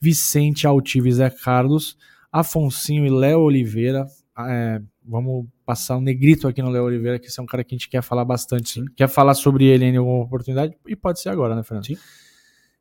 Vicente 0.00 0.66
Altivo 0.66 1.10
Zé 1.10 1.30
Carlos. 1.30 1.96
Afonsinho 2.32 3.06
e 3.06 3.10
Léo 3.10 3.40
Oliveira. 3.40 4.06
É, 4.38 4.80
vamos 5.04 5.46
passar 5.72 5.96
um 5.96 6.02
negrito 6.02 6.46
aqui 6.46 6.60
no 6.60 6.68
Léo 6.68 6.84
Oliveira, 6.84 7.18
que 7.18 7.28
esse 7.28 7.40
é 7.40 7.42
um 7.42 7.46
cara 7.46 7.64
que 7.64 7.74
a 7.74 7.78
gente 7.78 7.88
quer 7.88 8.02
falar 8.02 8.26
bastante. 8.26 8.80
Sim. 8.80 8.84
Quer 8.94 9.08
falar 9.08 9.32
sobre 9.32 9.64
ele 9.64 9.86
em 9.86 9.96
alguma 9.96 10.24
oportunidade? 10.24 10.76
E 10.86 10.94
pode 10.94 11.18
ser 11.18 11.30
agora, 11.30 11.56
né, 11.56 11.62
Fernando? 11.62 11.86
Sim. 11.86 11.96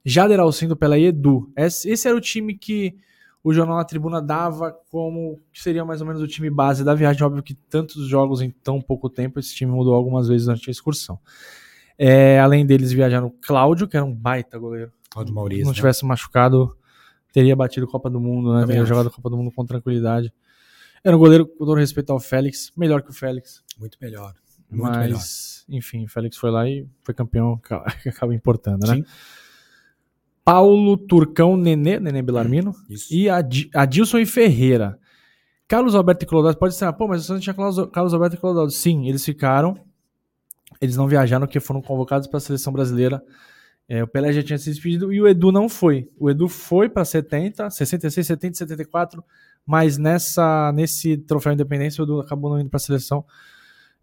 Jader 0.03 0.39
Alcindo 0.41 0.75
pela 0.75 0.99
Edu. 0.99 1.49
Esse 1.55 2.05
era 2.05 2.17
o 2.17 2.19
time 2.19 2.53
que 2.57 2.97
o 3.41 3.53
Jornal 3.53 3.77
na 3.77 3.85
Tribuna 3.85 4.21
dava 4.21 4.75
como 4.89 5.39
que 5.53 5.63
seria 5.63 5.85
mais 5.85 6.01
ou 6.01 6.07
menos 6.07 6.21
o 6.21 6.27
time 6.27 6.49
base 6.49 6.83
da 6.83 6.93
viagem. 6.93 7.23
Óbvio 7.23 7.41
que 7.41 7.53
tantos 7.53 8.07
jogos 8.07 8.41
em 8.41 8.49
tão 8.49 8.81
pouco 8.81 9.09
tempo, 9.09 9.39
esse 9.39 9.55
time 9.55 9.71
mudou 9.71 9.93
algumas 9.93 10.27
vezes 10.27 10.47
durante 10.47 10.69
a 10.69 10.71
excursão. 10.71 11.17
É, 11.97 12.39
além 12.41 12.65
deles 12.65 12.91
viajaram 12.91 13.27
o 13.27 13.31
Cláudio, 13.31 13.87
que 13.87 13.95
era 13.95 14.05
um 14.05 14.13
baita 14.13 14.59
goleiro. 14.59 14.91
Cláudio 15.09 15.33
Maurício. 15.33 15.63
Se 15.63 15.65
não 15.65 15.71
né? 15.71 15.75
tivesse 15.75 16.05
machucado, 16.05 16.75
teria 17.31 17.55
batido 17.55 17.87
Copa 17.87 18.09
do 18.09 18.19
Mundo, 18.19 18.53
né? 18.53 18.65
Teria 18.65 18.83
jogado 18.83 19.09
Copa 19.09 19.29
do 19.29 19.37
Mundo 19.37 19.51
com 19.51 19.65
tranquilidade. 19.65 20.33
Era 21.03 21.15
um 21.15 21.19
goleiro, 21.19 21.47
com 21.47 21.65
todo 21.65 21.73
respeito 21.75 22.11
ao 22.11 22.19
Félix, 22.19 22.71
melhor 22.77 23.01
que 23.01 23.09
o 23.09 23.13
Félix. 23.13 23.63
Muito 23.79 23.97
melhor. 24.01 24.35
Muito 24.69 24.83
Mas, 24.83 25.65
melhor. 25.67 25.79
enfim, 25.79 26.05
o 26.05 26.07
Félix 26.07 26.37
foi 26.37 26.51
lá 26.51 26.69
e 26.69 26.87
foi 27.01 27.13
campeão, 27.13 27.57
que 27.57 27.73
acaba 28.09 28.33
importando, 28.33 28.87
né? 28.87 28.95
Sim. 28.95 29.05
Paulo 30.43 30.97
Turcão 30.97 31.55
Nenê, 31.57 31.99
Nenê 31.99 32.21
Belarmino. 32.21 32.73
Isso. 32.89 33.13
E 33.13 33.29
Ad, 33.29 33.69
Adilson 33.73 34.19
e 34.19 34.25
Ferreira. 34.25 34.99
Carlos 35.67 35.95
Alberto 35.95 36.25
e 36.25 36.27
Clodoaldo, 36.27 36.59
pode 36.59 36.75
ser, 36.75 36.91
pô, 36.93 37.07
mas 37.07 37.21
o 37.21 37.23
Santos 37.25 37.43
tinha 37.43 37.53
Carlos 37.53 38.13
Alberto 38.13 38.35
e 38.35 38.39
Clodoaldo. 38.39 38.71
Sim, 38.71 39.07
eles 39.07 39.23
ficaram. 39.23 39.77
Eles 40.81 40.97
não 40.97 41.07
viajaram 41.07 41.45
porque 41.45 41.59
foram 41.59 41.81
convocados 41.81 42.27
para 42.27 42.37
a 42.37 42.41
seleção 42.41 42.73
brasileira 42.73 43.23
É, 43.93 44.01
o 44.01 44.07
Pelé 44.07 44.31
já 44.31 44.41
tinha 44.41 44.57
se 44.57 44.69
despedido 44.69 45.11
e 45.11 45.19
o 45.19 45.27
Edu 45.27 45.51
não 45.51 45.67
foi. 45.67 46.09
O 46.17 46.29
Edu 46.29 46.47
foi 46.47 46.87
para 46.87 47.03
70, 47.03 47.69
66, 47.69 48.25
70, 48.25 48.57
74, 48.59 49.21
mas 49.65 49.97
nessa, 49.97 50.71
nesse 50.71 51.17
troféu 51.17 51.51
Independência 51.51 52.01
o 52.01 52.05
Edu 52.05 52.21
acabou 52.21 52.49
não 52.49 52.57
indo 52.57 52.69
para 52.69 52.77
a 52.77 52.79
seleção 52.79 53.25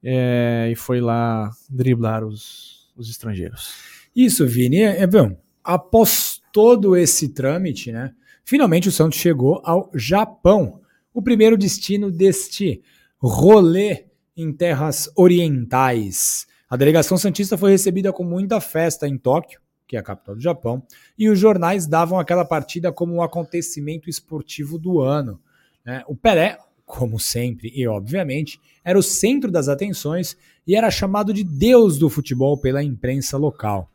é, 0.04 0.68
e 0.70 0.76
foi 0.76 1.00
lá 1.00 1.50
driblar 1.70 2.22
os, 2.22 2.92
os 2.98 3.08
estrangeiros. 3.08 3.72
Isso, 4.14 4.46
Vini. 4.46 4.82
É, 4.82 5.04
é, 5.04 5.06
bom, 5.06 5.34
após 5.64 6.42
todo 6.52 6.94
esse 6.94 7.30
trâmite, 7.30 7.90
né, 7.90 8.12
finalmente 8.44 8.90
o 8.90 8.92
Santos 8.92 9.18
chegou 9.18 9.62
ao 9.64 9.90
Japão, 9.94 10.82
o 11.14 11.22
primeiro 11.22 11.56
destino 11.56 12.10
deste 12.10 12.82
rolê 13.16 14.04
em 14.36 14.52
terras 14.52 15.10
orientais. 15.16 16.46
A 16.68 16.76
delegação 16.76 17.16
santista 17.16 17.56
foi 17.56 17.70
recebida 17.70 18.12
com 18.12 18.22
muita 18.22 18.60
festa 18.60 19.08
em 19.08 19.16
Tóquio, 19.16 19.58
que 19.88 19.96
é 19.96 19.98
a 19.98 20.02
capital 20.02 20.36
do 20.36 20.40
Japão, 20.40 20.82
e 21.18 21.28
os 21.28 21.38
jornais 21.38 21.86
davam 21.86 22.20
aquela 22.20 22.44
partida 22.44 22.92
como 22.92 23.14
um 23.14 23.22
acontecimento 23.22 24.08
esportivo 24.10 24.78
do 24.78 25.00
ano. 25.00 25.40
Né? 25.84 26.04
O 26.06 26.14
Pelé, 26.14 26.58
como 26.84 27.18
sempre 27.18 27.72
e 27.74 27.88
obviamente, 27.88 28.60
era 28.84 28.98
o 28.98 29.02
centro 29.02 29.50
das 29.50 29.68
atenções 29.68 30.36
e 30.66 30.76
era 30.76 30.90
chamado 30.90 31.32
de 31.32 31.42
Deus 31.42 31.98
do 31.98 32.10
futebol 32.10 32.58
pela 32.58 32.82
imprensa 32.84 33.38
local. 33.38 33.90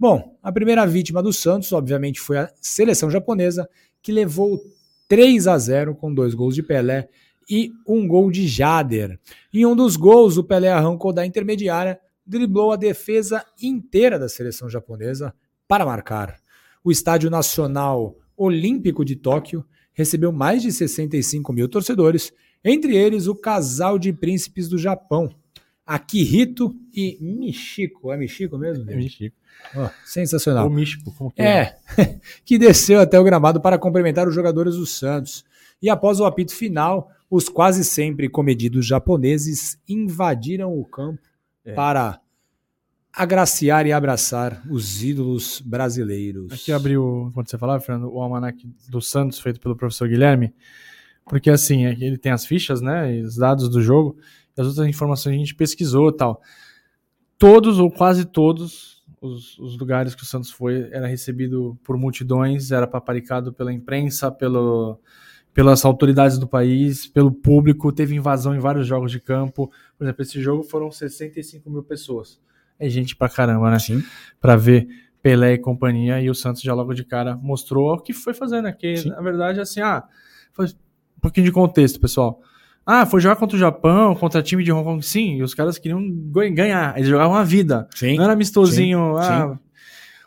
Bom, 0.00 0.36
a 0.42 0.50
primeira 0.50 0.86
vítima 0.86 1.22
do 1.22 1.32
Santos, 1.32 1.72
obviamente, 1.72 2.18
foi 2.20 2.38
a 2.38 2.50
seleção 2.60 3.10
japonesa, 3.10 3.68
que 4.02 4.10
levou 4.10 4.58
3 5.08 5.46
a 5.46 5.58
0 5.58 5.94
com 5.94 6.12
dois 6.12 6.34
gols 6.34 6.54
de 6.54 6.62
Pelé 6.62 7.08
e 7.48 7.72
um 7.86 8.08
gol 8.08 8.30
de 8.30 8.48
Jader. 8.48 9.18
Em 9.52 9.66
um 9.66 9.76
dos 9.76 9.96
gols, 9.96 10.36
o 10.36 10.44
Pelé 10.44 10.70
arrancou 10.72 11.12
da 11.12 11.24
intermediária 11.24 12.00
driblou 12.26 12.72
a 12.72 12.76
defesa 12.76 13.44
inteira 13.60 14.18
da 14.18 14.28
seleção 14.28 14.68
japonesa 14.68 15.34
para 15.68 15.84
marcar. 15.84 16.38
O 16.82 16.90
Estádio 16.90 17.30
Nacional 17.30 18.16
Olímpico 18.36 19.04
de 19.04 19.16
Tóquio 19.16 19.64
recebeu 19.92 20.32
mais 20.32 20.62
de 20.62 20.72
65 20.72 21.52
mil 21.52 21.68
torcedores, 21.68 22.32
entre 22.64 22.96
eles 22.96 23.26
o 23.26 23.34
casal 23.34 23.98
de 23.98 24.12
príncipes 24.12 24.68
do 24.68 24.76
Japão, 24.76 25.30
Akihito 25.86 26.74
e 26.92 27.18
Michiko. 27.20 28.10
É 28.10 28.16
Michiko 28.16 28.58
mesmo? 28.58 28.90
É 28.90 28.96
Michiko. 28.96 29.36
Oh, 29.76 29.88
sensacional. 30.04 30.66
O 30.66 30.70
Michiko, 30.70 31.14
como 31.14 31.30
que 31.30 31.42
é? 31.42 31.76
É, 31.96 32.20
que 32.44 32.58
desceu 32.58 33.00
até 33.00 33.20
o 33.20 33.24
gramado 33.24 33.60
para 33.60 33.78
cumprimentar 33.78 34.26
os 34.26 34.34
jogadores 34.34 34.76
do 34.76 34.86
Santos. 34.86 35.44
E 35.80 35.90
após 35.90 36.18
o 36.18 36.24
apito 36.24 36.54
final, 36.54 37.10
os 37.30 37.48
quase 37.48 37.84
sempre 37.84 38.28
comedidos 38.28 38.86
japoneses 38.86 39.78
invadiram 39.88 40.76
o 40.76 40.84
campo 40.84 41.20
é. 41.64 41.72
para 41.72 42.20
agraciar 43.12 43.86
e 43.86 43.92
abraçar 43.92 44.62
os 44.68 45.02
ídolos 45.02 45.60
brasileiros. 45.60 46.52
Aqui 46.52 46.72
abriu, 46.72 47.30
quando 47.32 47.48
você 47.48 47.56
falava, 47.56 47.80
Fernando, 47.80 48.12
o 48.12 48.20
almanac 48.20 48.68
do 48.88 49.00
Santos, 49.00 49.38
feito 49.38 49.60
pelo 49.60 49.76
professor 49.76 50.08
Guilherme, 50.08 50.52
porque 51.26 51.48
assim, 51.48 51.84
ele 51.86 52.18
tem 52.18 52.32
as 52.32 52.44
fichas, 52.44 52.80
né, 52.80 53.20
os 53.20 53.36
dados 53.36 53.68
do 53.68 53.80
jogo, 53.80 54.16
e 54.56 54.60
as 54.60 54.66
outras 54.66 54.86
informações 54.86 55.36
a 55.36 55.38
gente 55.38 55.54
pesquisou 55.54 56.10
e 56.10 56.16
tal. 56.16 56.42
Todos, 57.38 57.78
ou 57.78 57.90
quase 57.90 58.24
todos, 58.24 59.04
os, 59.20 59.58
os 59.58 59.78
lugares 59.78 60.14
que 60.14 60.22
o 60.22 60.26
Santos 60.26 60.50
foi, 60.50 60.88
era 60.92 61.06
recebido 61.06 61.78
por 61.84 61.96
multidões, 61.96 62.72
era 62.72 62.86
paparicado 62.86 63.52
pela 63.52 63.72
imprensa, 63.72 64.30
pelo, 64.30 64.98
pelas 65.54 65.84
autoridades 65.84 66.36
do 66.36 66.48
país, 66.48 67.06
pelo 67.06 67.30
público, 67.30 67.92
teve 67.92 68.14
invasão 68.14 68.54
em 68.54 68.58
vários 68.58 68.86
jogos 68.86 69.12
de 69.12 69.20
campo. 69.20 69.70
Por 69.96 70.04
exemplo, 70.04 70.22
esse 70.22 70.42
jogo 70.42 70.64
foram 70.64 70.90
65 70.90 71.70
mil 71.70 71.84
pessoas. 71.84 72.40
É 72.78 72.88
gente 72.88 73.14
pra 73.14 73.28
caramba, 73.28 73.70
né? 73.70 73.78
Sim. 73.78 74.02
Pra 74.40 74.56
ver 74.56 74.88
Pelé 75.22 75.54
e 75.54 75.58
companhia, 75.58 76.20
e 76.20 76.28
o 76.28 76.34
Santos 76.34 76.60
já 76.60 76.74
logo 76.74 76.92
de 76.92 77.04
cara 77.04 77.36
mostrou 77.36 77.94
o 77.94 77.98
que 77.98 78.12
foi 78.12 78.34
fazendo, 78.34 78.68
Sim. 78.96 79.08
na 79.08 79.22
verdade, 79.22 79.60
assim, 79.60 79.80
ah, 79.80 80.02
foi 80.52 80.66
um 80.66 81.20
pouquinho 81.22 81.46
de 81.46 81.52
contexto, 81.52 81.98
pessoal. 81.98 82.42
Ah, 82.84 83.06
foi 83.06 83.20
jogar 83.20 83.36
contra 83.36 83.56
o 83.56 83.58
Japão, 83.58 84.14
contra 84.14 84.42
time 84.42 84.62
de 84.62 84.70
Hong 84.70 84.84
Kong, 84.84 85.02
sim, 85.02 85.36
e 85.36 85.42
os 85.42 85.54
caras 85.54 85.78
queriam 85.78 86.02
ganhar, 86.52 86.94
eles 86.96 87.08
jogavam 87.08 87.34
a 87.34 87.42
vida. 87.42 87.88
Sim. 87.94 88.16
Não 88.16 88.24
era 88.24 88.34
amistosinho, 88.34 89.14
Sim, 89.18 89.24
ah, 89.24 89.58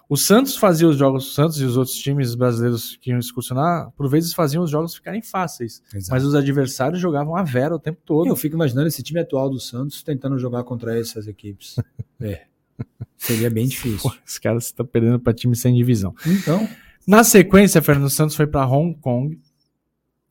o 0.09 0.15
Santos 0.15 0.55
fazia 0.55 0.87
os 0.87 0.97
jogos, 0.97 1.27
o 1.27 1.33
Santos 1.33 1.59
e 1.59 1.65
os 1.65 1.75
outros 1.77 1.97
times 1.97 2.33
brasileiros 2.35 2.97
que 3.01 3.09
iam 3.09 3.19
excursionar, 3.19 3.91
por 3.91 4.09
vezes 4.09 4.33
faziam 4.33 4.63
os 4.63 4.69
jogos 4.69 4.95
ficarem 4.95 5.21
fáceis. 5.21 5.81
Exato. 5.93 6.11
Mas 6.11 6.23
os 6.23 6.33
adversários 6.33 6.99
jogavam 6.99 7.35
a 7.35 7.43
vera 7.43 7.75
o 7.75 7.79
tempo 7.79 7.99
todo. 8.05 8.27
Eu 8.27 8.35
fico 8.35 8.55
imaginando 8.55 8.87
esse 8.87 9.03
time 9.03 9.19
atual 9.19 9.49
do 9.49 9.59
Santos 9.59 10.01
tentando 10.03 10.37
jogar 10.37 10.63
contra 10.63 10.97
essas 10.97 11.27
equipes. 11.27 11.75
é. 12.21 12.45
Seria 13.17 13.49
bem 13.49 13.67
difícil. 13.67 14.11
Os 14.25 14.37
caras 14.37 14.65
estão 14.65 14.85
perdendo 14.85 15.19
para 15.19 15.33
time 15.33 15.55
sem 15.55 15.73
divisão. 15.73 16.13
Então, 16.25 16.67
Na 17.07 17.23
sequência, 17.23 17.81
Fernando 17.81 18.09
Santos 18.09 18.35
foi 18.35 18.45
para 18.45 18.67
Hong 18.67 18.93
Kong, 18.99 19.39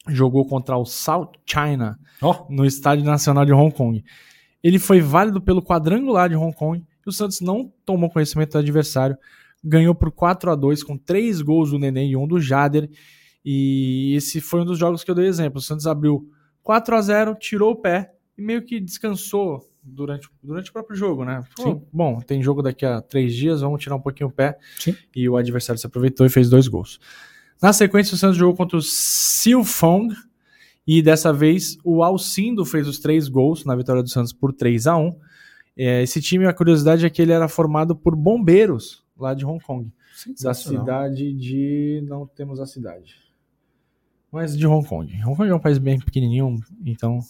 jogou 0.08 0.46
contra 0.46 0.76
o 0.76 0.84
South 0.84 1.32
China 1.46 1.98
ó, 2.20 2.46
no 2.50 2.66
Estádio 2.66 3.02
Nacional 3.02 3.46
de 3.46 3.52
Hong 3.52 3.74
Kong. 3.74 4.04
Ele 4.62 4.78
foi 4.78 5.00
válido 5.00 5.40
pelo 5.40 5.62
quadrangular 5.62 6.28
de 6.28 6.36
Hong 6.36 6.54
Kong 6.54 6.84
e 7.04 7.08
o 7.08 7.12
Santos 7.12 7.40
não 7.40 7.72
tomou 7.86 8.10
conhecimento 8.10 8.52
do 8.52 8.58
adversário, 8.58 9.16
ganhou 9.66 9.94
por 9.94 10.10
4 10.12 10.50
a 10.50 10.54
2 10.54 10.82
com 10.82 10.96
três 10.96 11.42
gols 11.42 11.70
do 11.70 11.78
Nenê 11.78 12.06
e 12.06 12.16
um 12.16 12.26
do 12.26 12.40
Jader. 12.40 12.88
E 13.44 14.14
esse 14.16 14.40
foi 14.40 14.60
um 14.60 14.64
dos 14.64 14.78
jogos 14.78 15.02
que 15.04 15.10
eu 15.10 15.14
dei 15.14 15.26
exemplo. 15.26 15.58
O 15.58 15.62
Santos 15.62 15.86
abriu 15.86 16.28
4 16.62 16.96
a 16.96 17.00
0 17.00 17.34
tirou 17.34 17.72
o 17.72 17.76
pé 17.76 18.12
e 18.36 18.42
meio 18.42 18.62
que 18.62 18.80
descansou 18.80 19.60
durante, 19.82 20.28
durante 20.42 20.70
o 20.70 20.72
próprio 20.72 20.96
jogo, 20.96 21.24
né? 21.24 21.44
Sim. 21.58 21.80
Bom, 21.92 22.20
tem 22.20 22.42
jogo 22.42 22.62
daqui 22.62 22.84
a 22.84 23.00
três 23.00 23.34
dias, 23.34 23.60
vamos 23.60 23.80
tirar 23.80 23.96
um 23.96 24.00
pouquinho 24.00 24.28
o 24.28 24.32
pé. 24.32 24.58
Sim. 24.78 24.96
E 25.14 25.28
o 25.28 25.36
adversário 25.36 25.80
se 25.80 25.86
aproveitou 25.86 26.26
e 26.26 26.30
fez 26.30 26.50
dois 26.50 26.68
gols. 26.68 26.98
Na 27.62 27.72
sequência, 27.72 28.14
o 28.14 28.18
Santos 28.18 28.36
jogou 28.36 28.54
contra 28.54 28.76
o 28.76 28.82
Silfong 28.82 30.14
e 30.86 31.00
dessa 31.00 31.32
vez 31.32 31.78
o 31.84 32.02
Alcindo 32.02 32.64
fez 32.64 32.86
os 32.86 32.98
três 32.98 33.28
gols 33.28 33.64
na 33.64 33.74
vitória 33.74 34.02
do 34.02 34.08
Santos 34.08 34.32
por 34.32 34.52
3 34.52 34.86
a 34.86 34.96
1 34.96 35.16
É, 35.76 36.02
Esse 36.02 36.20
time, 36.20 36.46
a 36.46 36.52
curiosidade 36.52 37.06
é 37.06 37.10
que 37.10 37.22
ele 37.22 37.32
era 37.32 37.48
formado 37.48 37.96
por 37.96 38.14
bombeiros 38.14 39.05
lá 39.18 39.34
de 39.34 39.44
Hong 39.44 39.62
Kong, 39.62 39.90
da 40.42 40.54
cidade 40.54 41.32
de. 41.32 42.04
Não 42.06 42.26
temos 42.26 42.60
a 42.60 42.66
cidade. 42.66 43.16
Mas 44.30 44.56
de 44.56 44.66
Hong 44.66 44.86
Kong. 44.86 45.12
Hong 45.24 45.36
Kong 45.36 45.48
é 45.48 45.54
um 45.54 45.60
país 45.60 45.78
bem 45.78 45.98
pequenininho, 45.98 46.56
então 46.84 47.20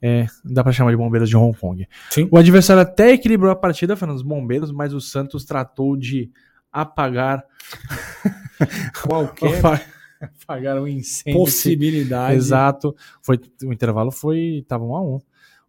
é, 0.00 0.26
dá 0.44 0.62
pra 0.62 0.72
chamar 0.72 0.90
de 0.90 0.96
bombeiros 0.96 1.28
de 1.28 1.36
Hong 1.36 1.56
Kong. 1.58 1.86
Sim. 2.10 2.28
O 2.30 2.36
adversário 2.36 2.82
até 2.82 3.12
equilibrou 3.12 3.50
a 3.50 3.56
partida, 3.56 3.96
falando 3.96 4.16
os 4.16 4.22
bombeiros, 4.22 4.70
mas 4.70 4.92
o 4.94 5.00
Santos 5.00 5.44
tratou 5.44 5.96
de 5.96 6.30
apagar 6.72 7.44
Qualquer 9.02 9.60
apagar 10.20 10.80
um 10.80 10.86
incêndio. 10.86 11.40
possibilidade. 11.40 12.36
Exato. 12.36 12.94
Foi, 13.22 13.40
o 13.64 13.72
intervalo 13.72 14.10
foi. 14.10 14.64
Tava 14.68 14.84
um 14.84 14.94
a 14.94 15.02
um. 15.02 15.20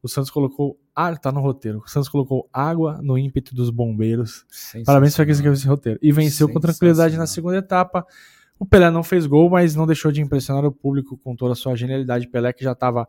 O 0.02 0.08
Santos 0.08 0.30
colocou. 0.30 0.80
Ah, 0.96 1.16
tá 1.16 1.32
no 1.32 1.42
roteiro. 1.42 1.82
O 1.86 1.90
Santos 1.90 2.10
colocou 2.10 2.50
água 2.54 3.00
no 3.02 3.18
ímpeto 3.18 3.54
dos 3.54 3.70
bombeiros. 3.70 4.46
Parabéns 4.86 5.16
para 5.16 5.26
quem 5.26 5.32
escreveu 5.34 5.54
esse 5.54 5.68
roteiro. 5.68 6.00
E 6.02 6.12
venceu 6.12 6.48
com 6.48 6.60
tranquilidade 6.60 7.18
na 7.18 7.28
segunda 7.28 7.58
etapa. 7.58 8.06
O 8.58 8.66
Pelé 8.66 8.90
não 8.90 9.04
fez 9.04 9.26
gol, 9.26 9.50
mas 9.50 9.76
não 9.76 9.86
deixou 9.86 10.12
de 10.12 10.22
impressionar 10.22 10.66
o 10.66 10.72
público 10.72 11.18
com 11.18 11.36
toda 11.36 11.54
a 11.54 11.56
sua 11.56 11.76
genialidade. 11.76 12.28
Pelé 12.28 12.52
que 12.54 12.64
já 12.64 12.74
estava. 12.74 13.08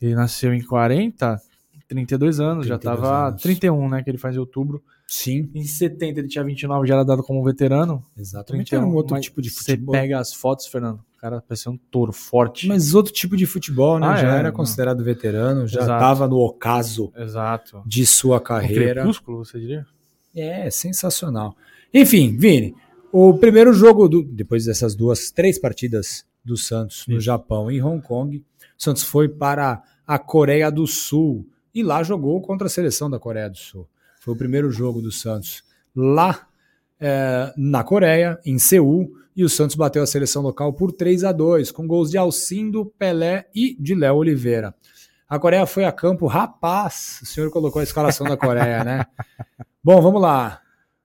Ele 0.00 0.14
nasceu 0.14 0.52
em 0.52 0.62
40, 0.62 1.40
32 1.88 2.40
anos, 2.40 2.66
já 2.66 2.76
32 2.76 2.98
estava 2.98 3.28
anos. 3.28 3.42
31, 3.42 3.88
né? 3.88 4.02
Que 4.02 4.10
ele 4.10 4.18
faz 4.18 4.36
em 4.36 4.38
outubro. 4.38 4.82
Sim, 5.06 5.48
Em 5.54 5.62
70 5.64 6.18
ele 6.20 6.28
tinha 6.28 6.42
29, 6.42 6.86
já 6.86 6.94
era 6.94 7.04
dado 7.04 7.22
como 7.22 7.42
veterano. 7.44 8.04
exatamente. 8.16 8.70
31, 8.70 8.78
Era 8.78 8.86
um 8.90 8.94
outro 8.96 9.18
tipo 9.20 9.40
de 9.40 9.50
Você 9.50 9.72
futebol. 9.72 9.92
pega 9.92 10.18
as 10.18 10.32
fotos, 10.32 10.66
Fernando. 10.66 10.98
O 11.16 11.18
cara 11.18 11.40
parecia 11.40 11.70
um 11.70 11.76
touro 11.76 12.12
forte. 12.12 12.66
Mas 12.66 12.92
outro 12.94 13.12
tipo 13.12 13.36
de 13.36 13.46
futebol, 13.46 13.98
né? 14.00 14.06
Ah, 14.08 14.16
já 14.16 14.34
é, 14.34 14.38
era 14.40 14.48
não. 14.48 14.56
considerado 14.56 15.02
veterano, 15.04 15.66
já 15.66 15.80
estava 15.80 16.26
no 16.28 16.36
ocaso 16.38 17.12
Exato. 17.16 17.82
de 17.86 18.04
sua 18.04 18.38
Um 18.38 18.40
carreira. 18.40 18.94
crepúsculo, 18.94 19.44
você 19.44 19.58
diria? 19.60 19.86
É, 20.34 20.68
sensacional. 20.70 21.56
Enfim, 21.94 22.36
Vini, 22.36 22.74
o 23.12 23.32
primeiro 23.38 23.72
jogo, 23.72 24.08
do, 24.08 24.22
depois 24.22 24.64
dessas 24.66 24.94
duas, 24.94 25.30
três 25.30 25.58
partidas 25.58 26.26
do 26.44 26.56
Santos 26.56 27.06
no 27.06 27.14
Isso. 27.16 27.24
Japão 27.24 27.70
e 27.70 27.76
em 27.78 27.82
Hong 27.82 28.02
Kong, 28.02 28.36
o 28.38 28.42
Santos 28.76 29.02
foi 29.04 29.28
para 29.28 29.82
a 30.06 30.18
Coreia 30.18 30.70
do 30.70 30.86
Sul 30.86 31.48
e 31.74 31.82
lá 31.82 32.02
jogou 32.02 32.40
contra 32.40 32.66
a 32.66 32.70
seleção 32.70 33.08
da 33.08 33.18
Coreia 33.18 33.48
do 33.48 33.56
Sul. 33.56 33.88
Foi 34.26 34.34
o 34.34 34.36
primeiro 34.36 34.72
jogo 34.72 35.00
do 35.00 35.12
Santos 35.12 35.62
lá 35.94 36.48
é, 36.98 37.52
na 37.56 37.84
Coreia, 37.84 38.40
em 38.44 38.58
Seul, 38.58 39.08
e 39.36 39.44
o 39.44 39.48
Santos 39.48 39.76
bateu 39.76 40.02
a 40.02 40.06
seleção 40.06 40.42
local 40.42 40.72
por 40.72 40.90
3 40.90 41.22
a 41.22 41.30
2 41.30 41.70
com 41.70 41.86
gols 41.86 42.10
de 42.10 42.18
Alcindo, 42.18 42.92
Pelé 42.98 43.46
e 43.54 43.76
de 43.78 43.94
Léo 43.94 44.16
Oliveira. 44.16 44.74
A 45.28 45.38
Coreia 45.38 45.64
foi 45.64 45.84
a 45.84 45.92
campo, 45.92 46.26
rapaz, 46.26 47.20
o 47.22 47.26
senhor 47.26 47.52
colocou 47.52 47.78
a 47.78 47.84
escalação 47.84 48.26
da 48.26 48.36
Coreia, 48.36 48.82
né? 48.82 49.06
Bom, 49.80 50.02
vamos 50.02 50.20
lá. 50.20 50.60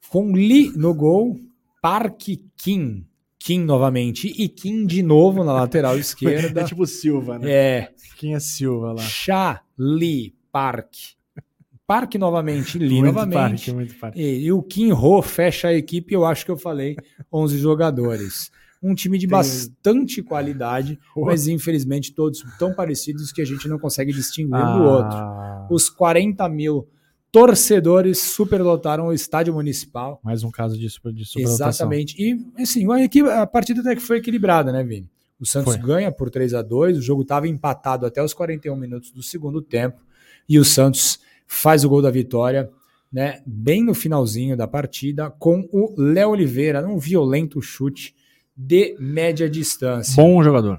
Com 0.09 0.31
Lee 0.33 0.73
no 0.75 0.91
gol, 0.91 1.39
Park 1.79 2.23
Kim, 2.57 3.05
Kim 3.37 3.59
novamente, 3.59 4.33
e 4.35 4.49
Kim 4.49 4.83
de 4.83 5.03
novo 5.03 5.43
na 5.43 5.53
lateral 5.53 5.95
esquerda. 5.99 6.61
É 6.61 6.63
tipo 6.63 6.87
Silva, 6.87 7.37
né? 7.37 7.51
É, 7.51 7.91
Quem 8.17 8.33
é 8.33 8.39
Silva 8.39 8.93
lá? 8.93 9.01
Cha 9.03 9.61
Lee 9.77 10.33
Park. 10.51 11.20
Park 11.91 12.15
novamente, 12.15 12.79
Lee 12.79 13.01
Muito 13.01 13.05
novamente. 13.13 13.35
parque, 13.65 13.71
muito 13.73 13.95
parque. 13.95 14.21
E, 14.21 14.45
e 14.45 14.51
o 14.53 14.61
Kim 14.63 14.93
Ho 14.93 15.21
fecha 15.21 15.67
a 15.67 15.73
equipe, 15.73 16.13
eu 16.13 16.23
acho 16.25 16.45
que 16.45 16.51
eu 16.51 16.57
falei 16.57 16.95
11 17.33 17.57
jogadores. 17.57 18.49
Um 18.81 18.95
time 18.95 19.17
de 19.17 19.27
Tem- 19.27 19.31
bastante 19.37 20.23
qualidade, 20.23 20.97
Pô. 21.13 21.25
mas 21.25 21.47
infelizmente 21.47 22.13
todos 22.13 22.43
tão 22.57 22.73
parecidos 22.73 23.31
que 23.33 23.41
a 23.41 23.45
gente 23.45 23.67
não 23.67 23.77
consegue 23.77 24.13
distinguir 24.13 24.55
um 24.55 24.77
do 24.77 24.83
outro. 24.85 25.17
Ah, 25.17 25.67
Os 25.69 25.89
40 25.89 26.47
mil 26.47 26.87
torcedores 27.31 28.19
superlotaram 28.19 29.07
o 29.07 29.13
estádio 29.13 29.53
municipal. 29.53 30.19
Mais 30.23 30.43
um 30.43 30.49
caso 30.51 30.77
de, 30.77 30.89
super, 30.89 31.11
de 31.13 31.25
superlotação. 31.25 31.67
Exatamente. 31.67 32.15
E 32.21 32.61
assim, 32.61 32.91
a, 32.91 33.01
equipe- 33.03 33.29
a 33.29 33.45
partida 33.45 33.81
até 33.81 33.95
que 33.95 34.01
foi 34.01 34.17
equilibrada, 34.17 34.71
né, 34.71 34.83
Vini? 34.83 35.09
O 35.39 35.45
Santos 35.45 35.75
Foi. 35.75 35.83
ganha 35.83 36.11
por 36.11 36.29
3 36.29 36.53
a 36.53 36.61
2 36.61 36.97
o 36.97 37.01
jogo 37.01 37.23
estava 37.23 37.47
empatado 37.47 38.05
até 38.05 38.23
os 38.23 38.33
41 38.33 38.75
minutos 38.75 39.11
do 39.11 39.23
segundo 39.23 39.61
tempo, 39.61 40.01
e 40.47 40.59
o 40.59 40.65
Santos 40.65 41.19
faz 41.51 41.83
o 41.83 41.89
gol 41.89 42.01
da 42.01 42.09
vitória, 42.09 42.71
né? 43.11 43.41
Bem 43.45 43.83
no 43.83 43.93
finalzinho 43.93 44.55
da 44.55 44.65
partida, 44.65 45.29
com 45.29 45.67
o 45.73 45.93
Léo 45.97 46.29
Oliveira, 46.29 46.81
num 46.81 46.97
violento 46.97 47.61
chute 47.61 48.15
de 48.55 48.95
média 48.97 49.49
distância. 49.49 50.15
Bom 50.15 50.41
jogador. 50.41 50.77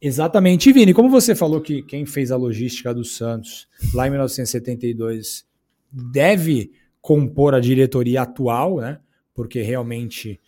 Exatamente. 0.00 0.70
E 0.70 0.72
Vini, 0.72 0.94
como 0.94 1.10
você 1.10 1.34
falou 1.34 1.60
que 1.60 1.82
quem 1.82 2.06
fez 2.06 2.32
a 2.32 2.36
logística 2.36 2.94
do 2.94 3.04
Santos 3.04 3.68
lá 3.92 4.06
em 4.06 4.10
1972 4.10 5.44
deve 5.92 6.72
compor 7.02 7.54
a 7.54 7.60
diretoria 7.60 8.22
atual, 8.22 8.78
né? 8.78 8.98
Porque 9.34 9.60
realmente 9.60 10.40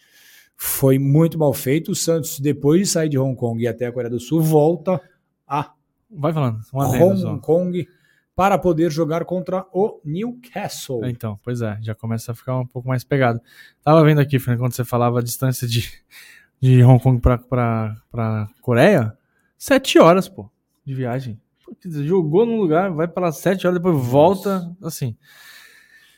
foi 0.56 0.98
muito 0.98 1.38
mal 1.38 1.52
feito. 1.52 1.92
O 1.92 1.94
Santos, 1.94 2.40
depois 2.40 2.80
de 2.80 2.86
sair 2.86 3.10
de 3.10 3.18
Hong 3.18 3.36
Kong 3.36 3.62
e 3.62 3.68
até 3.68 3.86
a 3.86 3.92
Coreia 3.92 4.10
do 4.10 4.18
Sul, 4.18 4.40
volta 4.40 4.98
a 5.46 5.74
Vai 6.10 6.32
falando. 6.32 6.60
Hong. 6.72 7.40
Kong 7.40 7.86
para 8.34 8.56
poder 8.58 8.90
jogar 8.90 9.24
contra 9.24 9.66
o 9.72 10.00
Newcastle. 10.04 11.04
Então, 11.04 11.38
pois 11.42 11.60
é, 11.60 11.78
já 11.80 11.94
começa 11.94 12.32
a 12.32 12.34
ficar 12.34 12.58
um 12.58 12.66
pouco 12.66 12.88
mais 12.88 13.04
pegado. 13.04 13.40
Tava 13.82 14.02
vendo 14.04 14.20
aqui, 14.20 14.38
Fernando, 14.38 14.60
quando 14.60 14.72
você 14.72 14.84
falava 14.84 15.18
a 15.18 15.22
distância 15.22 15.66
de, 15.68 15.90
de 16.60 16.82
Hong 16.82 17.02
Kong 17.02 17.20
pra 17.20 18.48
Coreia, 18.60 19.16
sete 19.58 19.98
horas, 19.98 20.28
pô, 20.28 20.50
de 20.84 20.94
viagem. 20.94 21.40
Jogou 21.84 22.44
num 22.44 22.58
lugar, 22.58 22.90
vai 22.90 23.06
para 23.06 23.30
sete 23.30 23.66
horas, 23.66 23.78
depois 23.78 23.96
volta, 24.04 24.74
assim. 24.82 25.16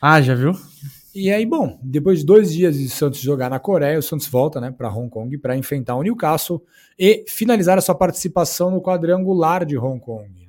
Ah, 0.01 0.21
já 0.21 0.33
viu? 0.35 0.53
E 1.15 1.31
aí, 1.31 1.45
bom, 1.45 1.79
depois 1.83 2.19
de 2.19 2.25
dois 2.25 2.51
dias 2.51 2.75
de 2.75 2.89
Santos 2.89 3.19
jogar 3.19 3.47
na 3.47 3.59
Coreia, 3.59 3.99
o 3.99 4.01
Santos 4.01 4.27
volta 4.27 4.59
né, 4.59 4.71
para 4.71 4.91
Hong 4.91 5.09
Kong 5.09 5.37
para 5.37 5.55
enfrentar 5.55 5.95
o 5.95 6.01
Newcastle 6.01 6.63
e 6.97 7.23
finalizar 7.27 7.77
a 7.77 7.81
sua 7.81 7.93
participação 7.93 8.71
no 8.71 8.81
quadrangular 8.81 9.63
de 9.63 9.77
Hong 9.77 9.99
Kong. 9.99 10.42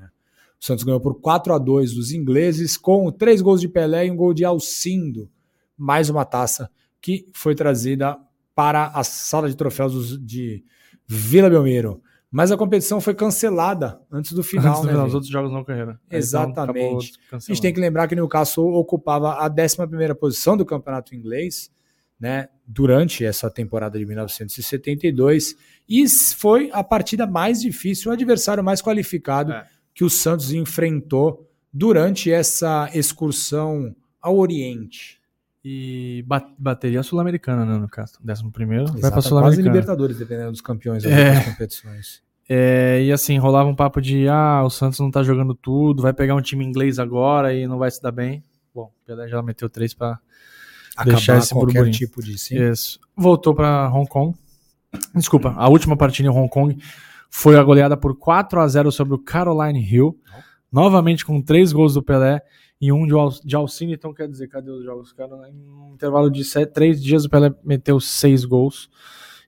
Né. 0.64 0.64
O 0.64 0.66
Santos 0.66 0.84
ganhou 0.84 1.00
por 1.00 1.20
4 1.20 1.52
a 1.52 1.58
2 1.58 1.92
dos 1.92 2.12
ingleses, 2.12 2.76
com 2.78 3.12
três 3.12 3.42
gols 3.42 3.60
de 3.60 3.68
Pelé 3.68 4.06
e 4.06 4.10
um 4.10 4.16
gol 4.16 4.32
de 4.32 4.44
Alcindo. 4.44 5.30
Mais 5.76 6.08
uma 6.08 6.24
taça 6.24 6.70
que 7.02 7.28
foi 7.34 7.54
trazida 7.54 8.16
para 8.54 8.86
a 8.94 9.04
sala 9.04 9.48
de 9.48 9.56
troféus 9.56 10.18
de 10.24 10.64
Vila 11.06 11.50
Belmiro. 11.50 12.00
Mas 12.30 12.50
a 12.50 12.56
competição 12.56 13.00
foi 13.00 13.14
cancelada 13.14 14.00
antes 14.10 14.32
do 14.32 14.42
final. 14.42 14.72
Antes 14.72 14.80
do 14.80 14.86
né, 14.86 14.92
final, 14.92 15.04
Vini? 15.04 15.08
os 15.08 15.14
outros 15.14 15.30
jogos 15.30 15.52
não 15.52 15.62
correram. 15.62 15.98
Então, 16.06 16.18
Exatamente. 16.18 17.12
acabou 17.28 17.38
A 17.38 17.38
gente 17.38 17.60
tem 17.60 17.72
que 17.72 17.80
lembrar 17.80 18.08
que 18.08 18.14
o 18.14 18.16
Newcastle 18.16 18.72
ocupava 18.72 19.34
a 19.34 19.48
11ª 19.48 20.14
posição 20.14 20.56
do 20.56 20.64
campeonato 20.64 21.14
inglês, 21.14 21.70
né, 22.18 22.48
durante 22.66 23.24
essa 23.24 23.50
temporada 23.50 23.98
de 23.98 24.06
1972, 24.06 25.56
e 25.88 26.08
foi 26.08 26.70
a 26.72 26.82
partida 26.82 27.26
mais 27.26 27.60
difícil, 27.60 28.10
o 28.10 28.14
adversário 28.14 28.64
mais 28.64 28.80
qualificado 28.80 29.52
É. 29.52 29.66
que 29.94 30.04
o 30.04 30.10
Santos 30.10 30.52
enfrentou 30.52 31.48
durante 31.72 32.30
essa 32.30 32.90
excursão 32.94 33.94
ao 34.20 34.36
Oriente. 34.36 35.18
E 35.64 36.22
ba- 36.26 36.46
bateria 36.58 37.02
sul-americana, 37.02 37.64
né, 37.64 37.78
no 37.78 37.88
caso. 37.88 38.18
Décimo 38.22 38.50
primeiro, 38.52 38.84
vai 38.86 38.96
Exato, 38.98 39.02
pra 39.02 39.10
quase 39.12 39.28
sul-americana. 39.28 39.68
Libertadores, 39.68 40.18
dependendo 40.18 40.50
dos 40.52 40.60
campeões 40.60 41.02
das 41.02 41.12
É. 41.12 41.28
outras 41.28 41.44
competições. 41.46 42.22
É, 42.46 43.02
e 43.02 43.10
assim, 43.10 43.38
rolava 43.38 43.68
um 43.70 43.74
papo 43.74 44.02
de 44.02 44.28
ah, 44.28 44.62
o 44.62 44.68
Santos 44.68 45.00
não 45.00 45.10
tá 45.10 45.22
jogando 45.22 45.54
tudo, 45.54 46.02
vai 46.02 46.12
pegar 46.12 46.34
um 46.34 46.42
time 46.42 46.62
inglês 46.64 46.98
agora 46.98 47.54
e 47.54 47.66
não 47.66 47.78
vai 47.78 47.90
se 47.90 48.02
dar 48.02 48.12
bem. 48.12 48.42
Bom, 48.74 48.92
o 48.94 49.06
Pelé 49.06 49.26
já 49.28 49.40
meteu 49.42 49.70
três 49.70 49.94
pra 49.94 50.18
deixar 51.06 51.38
esse 51.38 51.50
qualquer 51.54 51.72
burburinho. 51.74 51.96
tipo 51.96 52.22
de 52.22 52.36
sim. 52.36 52.56
Isso. 52.70 53.00
Voltou 53.16 53.54
pra 53.54 53.90
Hong 53.90 54.06
Kong. 54.08 54.36
Desculpa, 55.14 55.54
a 55.56 55.66
última 55.70 55.96
partida 55.96 56.28
em 56.28 56.30
Hong 56.30 56.48
Kong 56.50 56.76
foi 57.36 57.56
a 57.56 57.64
goleada 57.64 57.96
por 57.96 58.16
4 58.16 58.60
a 58.60 58.68
0 58.68 58.92
sobre 58.92 59.12
o 59.12 59.18
Caroline 59.18 59.84
Hill. 59.84 60.16
Novamente 60.70 61.26
com 61.26 61.42
três 61.42 61.72
gols 61.72 61.92
do 61.92 62.00
Pelé 62.00 62.40
e 62.80 62.92
um 62.92 63.04
de, 63.04 63.12
Al 63.12 63.30
de 63.44 63.56
Alcine. 63.56 63.94
Então 63.94 64.14
quer 64.14 64.28
dizer, 64.28 64.46
cadê 64.46 64.70
os 64.70 64.84
jogos? 64.84 65.12
Cara, 65.12 65.50
em 65.50 65.68
um 65.68 65.94
intervalo 65.94 66.30
de 66.30 66.44
sete, 66.44 66.72
três 66.72 67.02
dias 67.02 67.24
o 67.24 67.28
Pelé 67.28 67.52
meteu 67.64 67.98
seis 67.98 68.44
gols. 68.44 68.88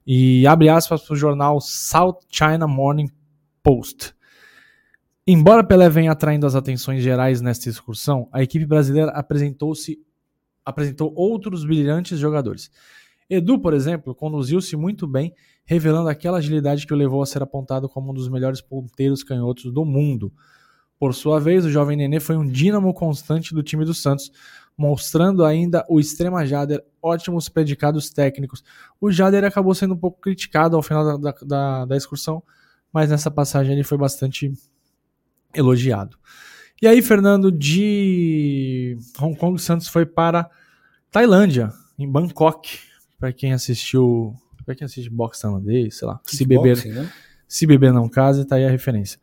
E 0.05 0.45
abre 0.49 0.69
aspas 0.69 1.03
para 1.03 1.15
o 1.15 1.17
jornal 1.17 1.61
South 1.61 2.19
China 2.29 2.67
Morning 2.67 3.09
Post. 3.63 4.13
Embora 5.25 5.63
Pelé 5.63 5.89
venha 5.89 6.11
atraindo 6.11 6.45
as 6.45 6.57
atenções 6.57 7.05
gerais 7.05 7.41
nesta 7.41 7.69
excursão, 7.69 8.29
a 8.33 8.43
equipe 8.43 8.67
brasileira 8.67 9.13
apresentou-se 9.13 9.97
apresentou 10.65 11.13
outros 11.15 11.65
brilhantes 11.65 12.19
jogadores. 12.19 12.69
Edu, 13.31 13.61
por 13.61 13.75
exemplo, 13.75 14.13
conduziu-se 14.13 14.77
muito 14.77 15.07
bem, 15.07 15.33
revelando 15.67 16.09
aquela 16.09 16.39
agilidade 16.39 16.87
que 16.87 16.95
o 16.95 16.97
levou 16.97 17.21
a 17.21 17.27
ser 17.27 17.43
apontado 17.43 17.89
como 17.89 18.13
um 18.13 18.15
dos 18.15 18.29
melhores 18.29 18.61
ponteiros 18.61 19.25
canhotos 19.25 19.73
do 19.73 19.85
mundo. 19.85 20.33
Por 20.99 21.13
sua 21.13 21.39
vez, 21.39 21.65
o 21.65 21.71
jovem 21.71 21.97
Nenê 21.97 22.21
foi 22.21 22.37
um 22.37 22.47
dínamo 22.47 22.95
constante 22.95 23.53
do 23.53 23.63
time 23.63 23.85
do 23.85 23.93
Santos, 23.93 24.31
mostrando 24.79 25.45
ainda 25.45 25.85
o 25.89 25.99
extrema 25.99 26.47
Jader 26.47 26.83
ótimos 27.03 27.49
predicados 27.49 28.09
técnicos. 28.09 28.63
O 29.01 29.11
Jader 29.11 29.45
acabou 29.45 29.75
sendo 29.75 29.95
um 29.95 29.99
pouco 29.99 30.21
criticado 30.21 30.77
ao 30.77 30.83
final 30.83 31.19
da, 31.19 31.33
da, 31.43 31.85
da, 31.85 31.97
excursão, 31.97 32.43
mas 32.93 33.11
nessa 33.11 33.31
passagem 33.31 33.73
ele 33.73 33.83
foi 33.83 33.99
bastante 33.99 34.53
elogiado. 35.53 36.17
E 36.81 36.87
aí, 36.87 37.03
Fernando, 37.03 37.51
de 37.51 38.97
Hong 39.21 39.37
Kong, 39.37 39.61
Santos 39.61 39.89
foi 39.89 40.07
para 40.07 40.49
Tailândia, 41.11 41.73
em 41.99 42.11
Bangkok. 42.11 42.79
Para 43.19 43.33
quem 43.33 43.55
assistiu, 43.55 44.35
para 44.67 44.75
quem 44.75 44.85
assiste 44.85 45.09
boxe 45.09 45.41
tailandês, 45.41 45.97
sei 45.97 46.09
lá, 46.09 46.21
se 46.27 46.45
beber, 46.45 46.85
né? 46.85 47.11
se 47.49 47.67
beber 47.67 47.93
não 47.93 48.09
case, 48.09 48.45
tá 48.45 48.57
aí 48.57 48.67
a 48.67 48.71
referência. 48.71 49.19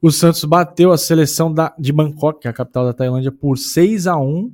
O 0.00 0.10
Santos 0.10 0.44
bateu 0.44 0.92
a 0.92 0.96
seleção 0.96 1.52
da, 1.52 1.74
de 1.76 1.92
Bangkok, 1.92 2.40
que 2.40 2.46
é 2.48 2.50
a 2.50 2.54
capital 2.54 2.84
da 2.86 2.92
Tailândia, 2.92 3.32
por 3.32 3.58
6 3.58 4.06
a 4.06 4.16
1 4.16 4.52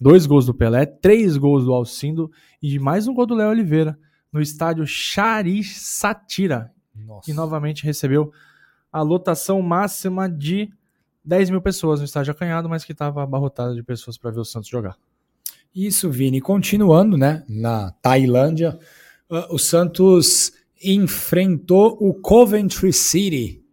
dois 0.00 0.26
gols 0.26 0.46
do 0.46 0.54
Pelé, 0.54 0.86
três 0.86 1.36
gols 1.36 1.64
do 1.64 1.72
Alcindo 1.72 2.30
e 2.62 2.78
mais 2.78 3.06
um 3.06 3.14
gol 3.14 3.26
do 3.26 3.34
Léo 3.34 3.50
Oliveira 3.50 3.98
no 4.32 4.40
estádio 4.40 4.86
Charish 4.86 5.78
Satira, 5.78 6.72
Nossa. 6.94 7.22
que 7.24 7.32
novamente 7.32 7.84
recebeu 7.84 8.32
a 8.92 9.02
lotação 9.02 9.60
máxima 9.62 10.28
de 10.28 10.70
10 11.24 11.50
mil 11.50 11.60
pessoas 11.60 12.00
no 12.00 12.04
estádio 12.04 12.32
acanhado, 12.32 12.68
mas 12.68 12.84
que 12.84 12.92
estava 12.92 13.22
abarrotado 13.22 13.74
de 13.74 13.82
pessoas 13.82 14.18
para 14.18 14.30
ver 14.30 14.40
o 14.40 14.44
Santos 14.44 14.68
jogar. 14.68 14.96
Isso, 15.74 16.10
Vini. 16.10 16.40
Continuando, 16.40 17.16
né, 17.16 17.44
na 17.48 17.90
Tailândia, 18.02 18.78
o 19.50 19.58
Santos 19.58 20.52
enfrentou 20.82 21.96
o 22.00 22.14
Coventry 22.14 22.92
City. 22.92 23.64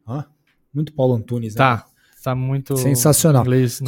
Muito 0.74 0.94
Paulo 0.94 1.16
Antunes, 1.16 1.56
né? 1.56 1.58
Tá, 1.58 1.86
tá 2.24 2.34
muito 2.34 2.78
Sensacional. 2.78 3.44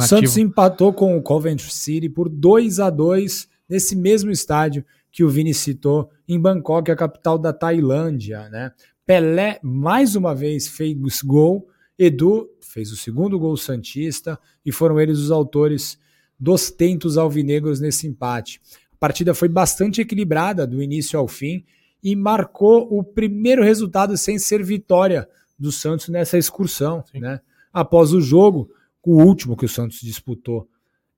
Santos 0.06 0.36
empatou 0.36 0.92
com 0.92 1.16
o 1.16 1.22
Coventry 1.22 1.72
City 1.72 2.08
por 2.08 2.28
2 2.28 2.78
a 2.80 2.90
2 2.90 3.48
nesse 3.68 3.96
mesmo 3.96 4.30
estádio 4.30 4.84
que 5.10 5.24
o 5.24 5.28
Vini 5.28 5.54
citou, 5.54 6.10
em 6.28 6.40
Bangkok, 6.40 6.90
a 6.90 6.96
capital 6.96 7.38
da 7.38 7.52
Tailândia, 7.52 8.48
né? 8.48 8.72
Pelé 9.06 9.60
mais 9.62 10.16
uma 10.16 10.34
vez 10.34 10.66
fez 10.66 11.22
gol, 11.22 11.68
Edu 11.96 12.50
fez 12.60 12.90
o 12.90 12.96
segundo 12.96 13.38
gol 13.38 13.56
santista 13.56 14.38
e 14.66 14.72
foram 14.72 14.98
eles 14.98 15.18
os 15.18 15.30
autores 15.30 15.98
dos 16.38 16.70
tentos 16.70 17.16
alvinegros 17.16 17.80
nesse 17.80 18.08
empate. 18.08 18.60
A 19.04 19.06
partida 19.06 19.34
foi 19.34 19.48
bastante 19.50 20.00
equilibrada 20.00 20.66
do 20.66 20.82
início 20.82 21.18
ao 21.18 21.28
fim 21.28 21.62
e 22.02 22.16
marcou 22.16 22.88
o 22.90 23.04
primeiro 23.04 23.62
resultado 23.62 24.16
sem 24.16 24.38
ser 24.38 24.64
vitória 24.64 25.28
do 25.58 25.70
Santos 25.70 26.08
nessa 26.08 26.38
excursão, 26.38 27.04
Sim. 27.12 27.20
né? 27.20 27.38
Após 27.70 28.14
o 28.14 28.20
jogo, 28.22 28.70
o 29.02 29.22
último 29.22 29.58
que 29.58 29.66
o 29.66 29.68
Santos 29.68 30.00
disputou 30.00 30.66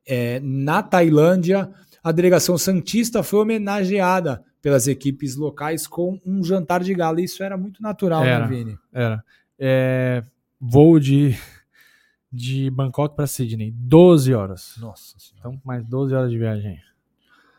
é, 0.05 0.41
na 0.41 0.83
Tailândia, 0.83 1.71
a 2.03 2.11
delegação 2.11 2.59
santista 2.59 3.23
foi 3.23 3.39
homenageada 3.39 4.43
pelas 4.61 4.89
equipes 4.89 5.37
locais 5.37 5.87
com 5.87 6.21
um 6.27 6.43
jantar 6.43 6.83
de 6.83 6.93
gala. 6.93 7.21
Isso 7.21 7.41
era 7.45 7.57
muito 7.57 7.81
natural, 7.81 8.25
Era. 8.25 8.49
né, 8.49 8.57
Vini? 8.57 8.79
Era. 8.93 9.23
É, 9.57 10.25
voo 10.61 10.99
de, 10.99 11.39
de 12.33 12.69
Bangkok 12.69 13.15
para 13.15 13.29
Sydney, 13.29 13.71
12 13.71 14.35
horas. 14.35 14.75
Nossa 14.81 15.17
Senhora. 15.21 15.39
Então, 15.39 15.63
mais 15.65 15.85
12 15.85 16.15
horas 16.17 16.33
de 16.33 16.37
viagem. 16.37 16.81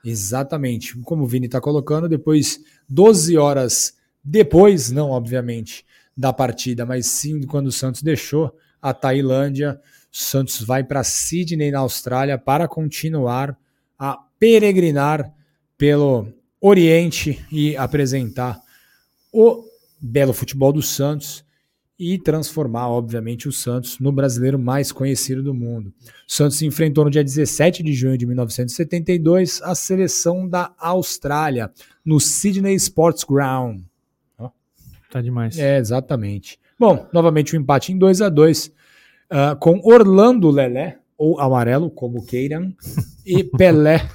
Exatamente. 0.09 0.97
Como 0.99 1.23
o 1.25 1.27
Vini 1.27 1.47
está 1.47 1.59
colocando, 1.59 2.07
depois, 2.07 2.61
12 2.87 3.37
horas 3.37 3.93
depois, 4.23 4.89
não 4.89 5.09
obviamente 5.09 5.85
da 6.15 6.31
partida, 6.31 6.85
mas 6.85 7.07
sim 7.07 7.41
quando 7.43 7.67
o 7.67 7.71
Santos 7.71 8.01
deixou 8.01 8.55
a 8.81 8.93
Tailândia, 8.93 9.79
Santos 10.09 10.61
vai 10.61 10.83
para 10.83 11.03
Sydney, 11.03 11.71
na 11.71 11.79
Austrália, 11.79 12.37
para 12.37 12.67
continuar 12.67 13.57
a 13.99 14.17
peregrinar 14.39 15.33
pelo 15.77 16.27
Oriente 16.59 17.45
e 17.51 17.75
apresentar 17.75 18.59
o 19.31 19.63
belo 20.01 20.33
futebol 20.33 20.71
do 20.71 20.81
Santos 20.81 21.43
e 21.99 22.17
transformar, 22.19 22.89
obviamente, 22.89 23.47
o 23.47 23.51
Santos 23.51 23.99
no 23.99 24.11
brasileiro 24.11 24.59
mais 24.59 24.91
conhecido 24.91 25.41
do 25.41 25.53
mundo. 25.53 25.91
O 26.27 26.31
Santos 26.31 26.61
enfrentou 26.61 27.03
no 27.03 27.09
dia 27.09 27.23
17 27.23 27.81
de 27.81 27.93
junho 27.93 28.17
de 28.17 28.25
1972 28.25 29.61
a 29.63 29.73
seleção 29.73 30.47
da 30.47 30.73
Austrália, 30.77 31.71
no 32.05 32.19
Sydney 32.19 32.75
Sports 32.75 33.23
Ground. 33.23 33.81
Tá 35.09 35.21
demais. 35.21 35.57
É, 35.57 35.77
exatamente. 35.77 36.59
Bom, 36.77 37.07
novamente 37.11 37.55
o 37.55 37.57
um 37.57 37.61
empate 37.61 37.91
em 37.91 37.97
2 37.97 38.21
a 38.21 38.29
2 38.29 38.67
uh, 38.67 39.55
com 39.59 39.79
Orlando 39.83 40.49
Lelé, 40.49 40.99
ou 41.17 41.39
Amarelo, 41.39 41.89
como 41.89 42.25
queiram, 42.25 42.73
e 43.25 43.43
Pelé. 43.57 44.07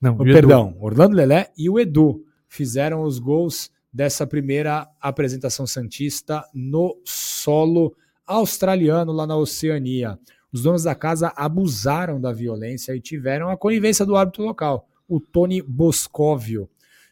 Não, 0.00 0.16
oh, 0.18 0.24
perdão, 0.24 0.76
Orlando 0.80 1.14
Lelé 1.14 1.50
e 1.56 1.68
o 1.68 1.78
Edu 1.78 2.24
fizeram 2.48 3.02
os 3.02 3.18
gols 3.18 3.70
dessa 3.92 4.26
primeira 4.26 4.88
apresentação 5.00 5.66
santista 5.66 6.44
no 6.54 7.00
solo 7.04 7.94
australiano 8.26 9.12
lá 9.12 9.26
na 9.26 9.36
Oceania. 9.36 10.18
Os 10.52 10.62
donos 10.62 10.84
da 10.84 10.94
casa 10.94 11.32
abusaram 11.36 12.20
da 12.20 12.32
violência 12.32 12.94
e 12.94 13.00
tiveram 13.00 13.50
a 13.50 13.56
conivência 13.56 14.06
do 14.06 14.16
árbitro 14.16 14.44
local, 14.44 14.88
o 15.08 15.20
Tony 15.20 15.60
Boscovio. 15.62 16.68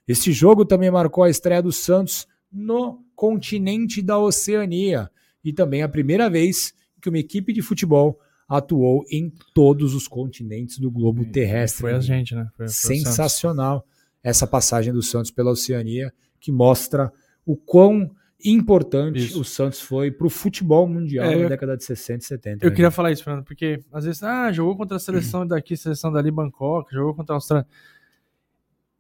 Este 0.06 0.32
jogo 0.32 0.64
também 0.64 0.90
marcou 0.90 1.24
a 1.24 1.30
estreia 1.30 1.62
do 1.62 1.72
Santos 1.72 2.26
no 2.50 3.04
continente 3.14 4.02
da 4.02 4.18
Oceania 4.18 5.10
e 5.44 5.52
também 5.52 5.82
a 5.82 5.88
primeira 5.88 6.28
vez 6.28 6.74
que 7.00 7.08
uma 7.08 7.18
equipe 7.18 7.52
de 7.52 7.62
futebol 7.62 8.18
atuou 8.48 9.04
em 9.10 9.32
todos 9.54 9.94
os 9.94 10.08
continentes 10.08 10.78
do 10.78 10.90
globo 10.90 11.24
terrestre. 11.24 11.82
Foi 11.82 11.94
a 11.94 12.00
gente, 12.00 12.34
né? 12.34 12.48
Foi, 12.56 12.66
foi 12.66 12.68
Sensacional 12.68 13.86
essa 14.22 14.46
passagem 14.46 14.92
do 14.92 15.02
Santos 15.02 15.30
pela 15.30 15.52
Oceania, 15.52 16.12
que 16.40 16.50
mostra 16.50 17.12
o 17.44 17.56
quão 17.56 18.10
importante 18.42 19.18
isso. 19.18 19.40
o 19.40 19.44
Santos 19.44 19.80
foi 19.80 20.10
para 20.10 20.26
o 20.26 20.30
futebol 20.30 20.88
mundial 20.88 21.26
é, 21.26 21.36
na 21.36 21.42
eu, 21.42 21.48
década 21.48 21.76
de 21.76 21.84
60 21.84 22.24
e 22.24 22.26
70. 22.26 22.64
Eu 22.64 22.70
né? 22.70 22.76
queria 22.76 22.90
falar 22.90 23.12
isso, 23.12 23.22
Fernando, 23.22 23.44
porque 23.44 23.80
às 23.92 24.04
vezes, 24.04 24.22
ah, 24.22 24.50
jogou 24.50 24.76
contra 24.76 24.96
a 24.96 25.00
seleção 25.00 25.46
daqui, 25.46 25.76
seleção 25.76 26.10
dali, 26.10 26.30
Bangkok, 26.30 26.92
jogou 26.92 27.14
contra 27.14 27.34
a 27.34 27.36
Austrália 27.36 27.66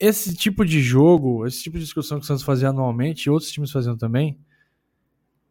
esse 0.00 0.34
tipo 0.34 0.64
de 0.64 0.80
jogo, 0.80 1.46
esse 1.46 1.62
tipo 1.62 1.76
de 1.76 1.84
discussão 1.84 2.18
que 2.18 2.24
o 2.24 2.26
Santos 2.26 2.42
fazia 2.42 2.70
anualmente, 2.70 3.26
e 3.26 3.30
outros 3.30 3.52
times 3.52 3.70
faziam 3.70 3.96
também, 3.98 4.38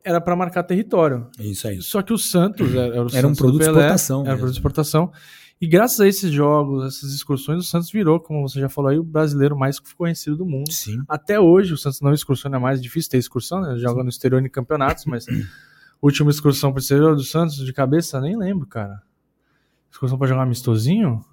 era 0.04 0.20
para 0.20 0.36
marcar 0.36 0.64
território. 0.64 1.30
Isso 1.40 1.68
aí. 1.68 1.80
Só 1.84 2.02
que 2.02 2.12
o 2.12 2.18
Santos 2.18 2.74
era, 2.74 2.96
era, 2.96 3.06
o 3.06 3.16
era 3.16 3.28
um 3.28 3.36
produto 3.36 3.62
de 3.62 3.68
exportação. 3.68 4.26
Era 4.26 4.34
um 4.34 4.38
produto 4.38 4.54
de 4.54 4.60
exportação. 4.60 5.12
E 5.62 5.68
graças 5.68 6.00
a 6.00 6.08
esses 6.08 6.32
jogos, 6.32 6.86
essas 6.86 7.14
excursões, 7.14 7.66
o 7.66 7.68
Santos 7.68 7.92
virou, 7.92 8.18
como 8.20 8.48
você 8.48 8.62
já 8.62 8.70
falou 8.70 8.92
aí, 8.92 8.98
o 8.98 9.04
brasileiro 9.04 9.58
mais 9.58 9.78
conhecido 9.80 10.38
do 10.38 10.46
mundo. 10.46 10.72
Sim. 10.72 11.04
Até 11.08 11.38
hoje, 11.38 11.74
o 11.74 11.78
Santos 11.78 12.00
não 12.00 12.14
excursão, 12.14 12.54
é 12.54 12.58
mais 12.58 12.82
difícil 12.82 13.12
ter 13.12 13.18
excursão, 13.18 13.60
né? 13.60 13.78
Joga 13.78 14.02
no 14.02 14.10
exterior 14.10 14.42
em 14.42 14.50
campeonatos, 14.50 15.04
mas 15.06 15.26
última 16.02 16.30
excursão 16.30 16.72
para 16.72 16.80
o 16.80 16.82
exterior 16.82 17.14
do 17.14 17.24
Santos 17.24 17.58
de 17.58 17.74
cabeça, 17.74 18.22
nem 18.22 18.38
lembro, 18.38 18.66
cara. 18.66 19.02
Excursão 19.92 20.18
para 20.18 20.28
jogar 20.28 20.44
amistosinho? 20.44 21.26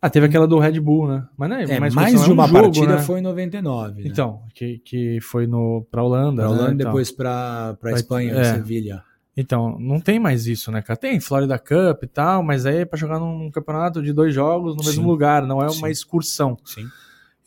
Ah, 0.00 0.10
teve 0.10 0.26
aquela 0.26 0.46
do 0.46 0.58
Red 0.58 0.78
Bull, 0.80 1.08
né? 1.08 1.28
Mas 1.36 1.48
não 1.48 1.56
é, 1.56 1.62
é 1.62 1.78
mais 1.78 1.94
de 1.94 2.00
é 2.00 2.32
uma 2.32 2.46
jogo, 2.46 2.52
partida 2.52 2.96
né? 2.96 3.02
foi 3.02 3.20
em 3.20 3.22
99. 3.22 4.02
Né? 4.02 4.08
Então, 4.08 4.42
que, 4.54 4.78
que 4.78 5.20
foi 5.20 5.46
no 5.46 5.86
para 5.90 6.02
Holanda, 6.02 6.42
pra 6.42 6.50
Holanda 6.50 6.70
né? 6.70 6.84
depois 6.84 7.12
para 7.12 7.76
para 7.80 7.92
Espanha, 7.92 8.32
é. 8.32 8.44
Sevilha. 8.54 9.04
Então, 9.36 9.78
não 9.78 9.98
tem 9.98 10.18
mais 10.18 10.46
isso, 10.46 10.70
né, 10.70 10.82
cara? 10.82 10.98
Tem 10.98 11.18
Florida 11.18 11.58
Cup 11.58 12.02
e 12.02 12.06
tal, 12.06 12.42
mas 12.42 12.66
aí 12.66 12.78
é 12.78 12.84
para 12.84 12.98
jogar 12.98 13.18
num 13.18 13.50
campeonato 13.50 14.02
de 14.02 14.12
dois 14.12 14.34
jogos 14.34 14.76
no 14.76 14.82
Sim. 14.82 14.90
mesmo 14.90 15.08
lugar, 15.08 15.46
não 15.46 15.60
é 15.60 15.66
uma 15.66 15.86
Sim. 15.86 15.90
excursão. 15.90 16.58
Sim. 16.64 16.86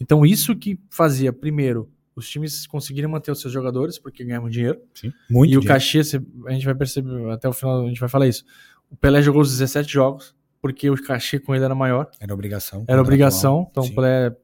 Então, 0.01 0.25
isso 0.25 0.55
que 0.55 0.79
fazia, 0.89 1.31
primeiro, 1.31 1.89
os 2.15 2.27
times 2.27 2.65
conseguirem 2.65 3.09
manter 3.09 3.31
os 3.31 3.39
seus 3.39 3.53
jogadores, 3.53 3.99
porque 3.99 4.23
ganhavam 4.23 4.49
dinheiro. 4.49 4.79
Sim. 4.95 5.13
Muito 5.29 5.49
e 5.49 5.51
dinheiro. 5.51 5.65
o 5.65 5.67
cachê, 5.67 5.99
a 5.99 6.51
gente 6.51 6.65
vai 6.65 6.75
perceber, 6.75 7.29
até 7.29 7.47
o 7.47 7.53
final 7.53 7.83
a 7.83 7.87
gente 7.87 7.99
vai 7.99 8.09
falar 8.09 8.27
isso. 8.27 8.43
O 8.89 8.95
Pelé 8.95 9.21
jogou 9.21 9.41
os 9.41 9.51
17 9.51 9.91
jogos, 9.91 10.35
porque 10.61 10.89
o 10.89 11.01
cachê 11.01 11.37
com 11.37 11.53
ele 11.53 11.63
era 11.63 11.75
maior. 11.75 12.09
Era 12.19 12.33
obrigação. 12.33 12.83
Era 12.87 12.99
obrigação. 12.99 13.67
Então, 13.69 13.83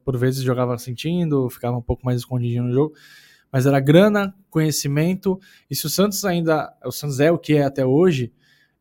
por 0.04 0.16
vezes 0.16 0.42
jogava 0.42 0.78
sentindo, 0.78 1.50
ficava 1.50 1.76
um 1.76 1.82
pouco 1.82 2.04
mais 2.04 2.20
escondidinho 2.20 2.64
no 2.64 2.72
jogo. 2.72 2.94
Mas 3.52 3.66
era 3.66 3.78
grana, 3.78 4.34
conhecimento. 4.48 5.38
E 5.70 5.76
se 5.76 5.86
o 5.86 5.90
Santos 5.90 6.24
ainda. 6.24 6.72
O 6.84 6.90
Santos 6.90 7.20
é 7.20 7.30
o 7.30 7.38
que 7.38 7.54
é 7.54 7.64
até 7.64 7.84
hoje, 7.84 8.32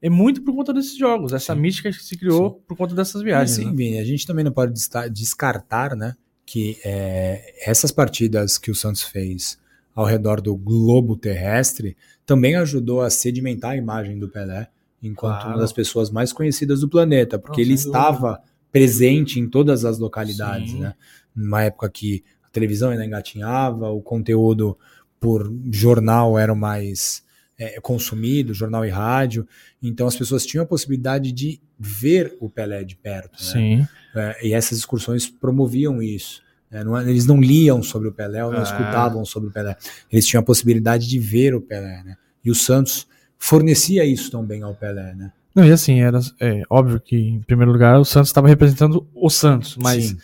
é 0.01 0.10
muito 0.10 0.41
por 0.41 0.55
conta 0.55 0.73
desses 0.73 0.97
jogos. 0.97 1.34
Essa 1.34 1.53
sim. 1.53 1.60
mística 1.60 1.91
que 1.91 2.03
se 2.03 2.17
criou 2.17 2.51
sim. 2.51 2.65
por 2.67 2.77
conta 2.77 2.95
dessas 2.95 3.21
viagens. 3.21 3.51
Sim, 3.51 3.73
né? 3.73 3.99
A 3.99 4.05
gente 4.05 4.25
também 4.25 4.45
não 4.45 4.51
pode 4.51 4.73
descartar, 5.12 5.95
né? 5.95 6.15
Que 6.45 6.79
é, 6.84 7.69
essas 7.69 7.91
partidas 7.91 8.57
que 8.57 8.71
o 8.71 8.75
Santos 8.75 9.03
fez 9.03 9.60
ao 9.93 10.05
redor 10.05 10.41
do 10.41 10.55
globo 10.55 11.17
terrestre 11.17 11.97
também 12.25 12.55
ajudou 12.55 13.01
a 13.01 13.10
sedimentar 13.10 13.71
a 13.71 13.77
imagem 13.77 14.17
do 14.17 14.29
Pelé 14.29 14.69
enquanto 15.03 15.41
claro. 15.41 15.49
uma 15.49 15.57
das 15.57 15.73
pessoas 15.73 16.10
mais 16.10 16.31
conhecidas 16.31 16.81
do 16.81 16.89
planeta, 16.89 17.39
porque 17.39 17.62
Não, 17.62 17.67
ele 17.67 17.73
estava 17.73 18.41
presente 18.71 19.39
em 19.39 19.49
todas 19.49 19.84
as 19.84 19.97
localidades, 19.97 20.71
Sim. 20.71 20.79
né? 20.79 20.93
Numa 21.36 21.63
época 21.63 21.89
que 21.89 22.23
televisão 22.52 22.92
ainda 22.92 23.06
engatinhava, 23.06 23.90
o 23.90 24.02
conteúdo 24.02 24.78
por 25.20 25.52
jornal 25.72 26.38
era 26.38 26.56
mais 26.56 27.24
é, 27.58 27.80
consumido, 27.80 28.54
jornal 28.54 28.86
e 28.86 28.90
rádio, 28.90 29.48
então 29.82 30.08
as 30.08 30.16
pessoas 30.16 30.46
tinham 30.46 30.64
a 30.64 30.68
possibilidade 30.68 31.32
de 31.32 31.62
ver 31.80 32.36
o 32.40 32.50
Pelé 32.50 32.84
de 32.84 32.96
perto, 32.96 33.34
né? 33.40 33.52
Sim. 33.52 33.88
É, 34.16 34.48
e 34.48 34.54
essas 34.54 34.78
excursões 34.80 35.28
promoviam 35.30 36.02
isso. 36.02 36.42
Né? 36.72 36.84
Não, 36.84 37.00
eles 37.02 37.26
não 37.26 37.40
liam 37.40 37.84
sobre 37.84 38.08
o 38.08 38.12
Pelé 38.12 38.44
ou 38.44 38.52
não 38.52 38.60
é. 38.60 38.64
escutavam 38.64 39.24
sobre 39.26 39.50
o 39.50 39.52
Pelé. 39.52 39.76
Eles 40.12 40.26
tinham 40.26 40.42
a 40.42 40.46
possibilidade 40.46 41.08
de 41.08 41.20
ver 41.20 41.54
o 41.54 41.62
Pelé, 41.62 42.04
né? 42.04 42.16
E 42.44 42.50
o 42.50 42.56
Santos 42.56 43.08
fornecia 43.38 44.04
isso 44.06 44.32
também 44.32 44.64
ao 44.64 44.74
Pelé, 44.74 45.14
né? 45.14 45.32
Não, 45.54 45.66
e 45.66 45.72
assim, 45.72 46.00
era 46.00 46.20
é, 46.40 46.64
óbvio 46.70 47.00
que, 47.00 47.16
em 47.16 47.42
primeiro 47.42 47.72
lugar, 47.72 48.00
o 48.00 48.06
Santos 48.06 48.30
estava 48.30 48.48
representando 48.48 49.06
o 49.14 49.30
Santos, 49.30 49.76
mas 49.78 50.06
Sim. 50.06 50.18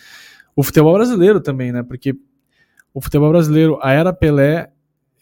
O 0.58 0.64
futebol 0.64 0.96
brasileiro 0.96 1.40
também, 1.40 1.72
né? 1.72 1.84
Porque 1.84 2.16
o 2.92 3.00
futebol 3.00 3.30
brasileiro, 3.30 3.78
a 3.80 3.92
era 3.92 4.12
Pelé 4.12 4.72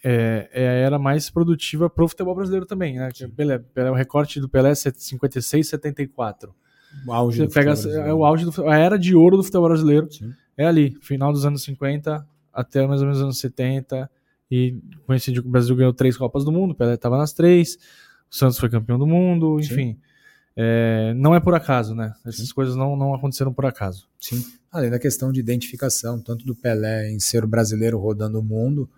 é, 0.02 0.48
é 0.50 0.68
a 0.68 0.72
era 0.72 0.98
mais 0.98 1.28
produtiva 1.28 1.90
para 1.90 2.02
o 2.02 2.08
futebol 2.08 2.34
brasileiro 2.34 2.64
também, 2.64 2.96
né? 2.96 3.10
Pelé, 3.36 3.58
Pelé, 3.58 3.90
o 3.90 3.94
recorte 3.94 4.40
do 4.40 4.48
Pelé 4.48 4.70
é 4.70 4.74
56, 4.74 5.68
74. 5.68 6.54
O 7.06 7.12
auge 7.12 7.38
Você 7.38 7.52
pega 7.52 7.72
é 7.72 8.14
o 8.14 8.24
auge 8.24 8.46
do 8.46 8.66
a 8.66 8.78
era 8.78 8.98
de 8.98 9.14
ouro 9.14 9.36
do 9.36 9.44
futebol 9.44 9.68
brasileiro. 9.68 10.10
Sim. 10.10 10.32
É 10.56 10.66
ali, 10.66 10.96
final 11.02 11.30
dos 11.30 11.44
anos 11.44 11.62
50 11.64 12.26
até 12.50 12.86
mais 12.86 13.02
ou 13.02 13.06
menos 13.06 13.20
anos 13.20 13.38
70, 13.38 14.10
e 14.50 14.78
coincidiu 15.06 15.42
que 15.42 15.48
o 15.48 15.52
Brasil 15.52 15.76
ganhou 15.76 15.92
três 15.92 16.16
Copas 16.16 16.42
do 16.42 16.50
Mundo, 16.50 16.70
o 16.70 16.74
Pelé 16.74 16.94
estava 16.94 17.18
nas 17.18 17.34
três, 17.34 17.76
o 18.30 18.34
Santos 18.34 18.58
foi 18.58 18.70
campeão 18.70 18.98
do 18.98 19.06
mundo, 19.06 19.60
enfim. 19.60 19.98
É, 20.56 21.12
não 21.14 21.34
é 21.34 21.40
por 21.40 21.54
acaso, 21.54 21.94
né? 21.94 22.14
Essas 22.24 22.48
Sim. 22.48 22.54
coisas 22.54 22.74
não, 22.74 22.96
não 22.96 23.14
aconteceram 23.14 23.52
por 23.52 23.66
acaso. 23.66 24.08
Sim. 24.18 24.42
Além 24.72 24.90
da 24.90 24.98
questão 24.98 25.30
de 25.30 25.38
identificação, 25.38 26.18
tanto 26.18 26.46
do 26.46 26.54
Pelé 26.54 27.10
em 27.10 27.20
ser 27.20 27.44
o 27.44 27.48
brasileiro 27.48 27.98
rodando 27.98 28.40
o 28.40 28.42
mundo 28.42 28.88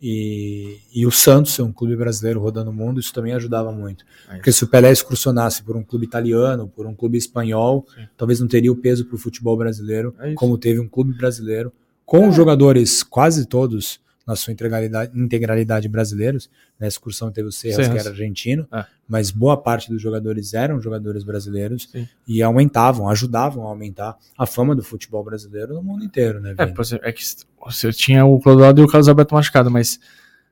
e, 0.00 0.78
e 0.94 1.06
o 1.06 1.10
Santos 1.10 1.54
ser 1.54 1.62
um 1.62 1.72
clube 1.72 1.96
brasileiro 1.96 2.38
rodando 2.38 2.70
o 2.70 2.74
mundo, 2.74 3.00
isso 3.00 3.14
também 3.14 3.32
ajudava 3.32 3.72
muito. 3.72 4.04
É 4.28 4.34
Porque 4.34 4.52
se 4.52 4.62
o 4.64 4.68
Pelé 4.68 4.92
excursionasse 4.92 5.62
por 5.62 5.74
um 5.74 5.82
clube 5.82 6.04
italiano, 6.04 6.68
por 6.68 6.86
um 6.86 6.94
clube 6.94 7.16
espanhol, 7.16 7.86
Sim. 7.94 8.06
talvez 8.16 8.38
não 8.38 8.46
teria 8.46 8.70
o 8.70 8.76
peso 8.76 9.06
para 9.06 9.14
o 9.14 9.18
futebol 9.18 9.56
brasileiro, 9.56 10.14
é 10.18 10.34
como 10.34 10.58
teve 10.58 10.80
um 10.80 10.88
clube 10.88 11.16
brasileiro, 11.16 11.72
com 12.04 12.26
é. 12.26 12.32
jogadores 12.32 13.02
quase 13.02 13.46
todos 13.46 13.98
na 14.26 14.34
sua 14.34 14.52
integralidade, 14.52 15.18
integralidade 15.18 15.88
brasileiros. 15.88 16.50
Na 16.78 16.88
excursão 16.88 17.30
teve 17.30 17.48
o 17.48 17.52
Serras, 17.52 17.76
Serras. 17.76 17.92
que 17.92 17.98
era 17.98 18.08
argentino, 18.10 18.66
é. 18.72 18.84
mas 19.08 19.30
boa 19.30 19.56
parte 19.56 19.88
dos 19.88 20.02
jogadores 20.02 20.52
eram 20.52 20.80
jogadores 20.80 21.22
brasileiros 21.22 21.88
Sim. 21.92 22.08
e 22.26 22.42
aumentavam, 22.42 23.08
ajudavam 23.08 23.64
a 23.66 23.68
aumentar 23.68 24.16
a 24.36 24.46
fama 24.46 24.74
do 24.74 24.82
futebol 24.82 25.22
brasileiro 25.22 25.74
no 25.74 25.82
mundo 25.82 26.04
inteiro, 26.04 26.40
né? 26.40 26.54
É, 26.58 27.08
é 27.08 27.12
que 27.12 27.22
você 27.64 27.92
tinha 27.92 28.24
o 28.24 28.40
Clodoaldo 28.40 28.80
e 28.80 28.84
o 28.84 28.88
Carlos 28.88 29.08
Alberto 29.08 29.34
machucado, 29.34 29.70
mas 29.70 30.00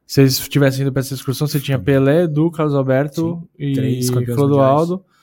se 0.06 0.20
eles 0.20 0.38
tivessem 0.48 0.82
ido 0.82 0.92
para 0.92 1.00
essa 1.00 1.14
excursão, 1.14 1.46
você 1.46 1.58
tinha 1.58 1.78
Pelé, 1.78 2.26
do 2.26 2.50
Carlos 2.50 2.74
Alberto 2.74 3.42
Sim. 3.58 3.64
e 3.64 4.10
Clodoaldo. 4.26 4.92
Mundiais. 4.92 5.13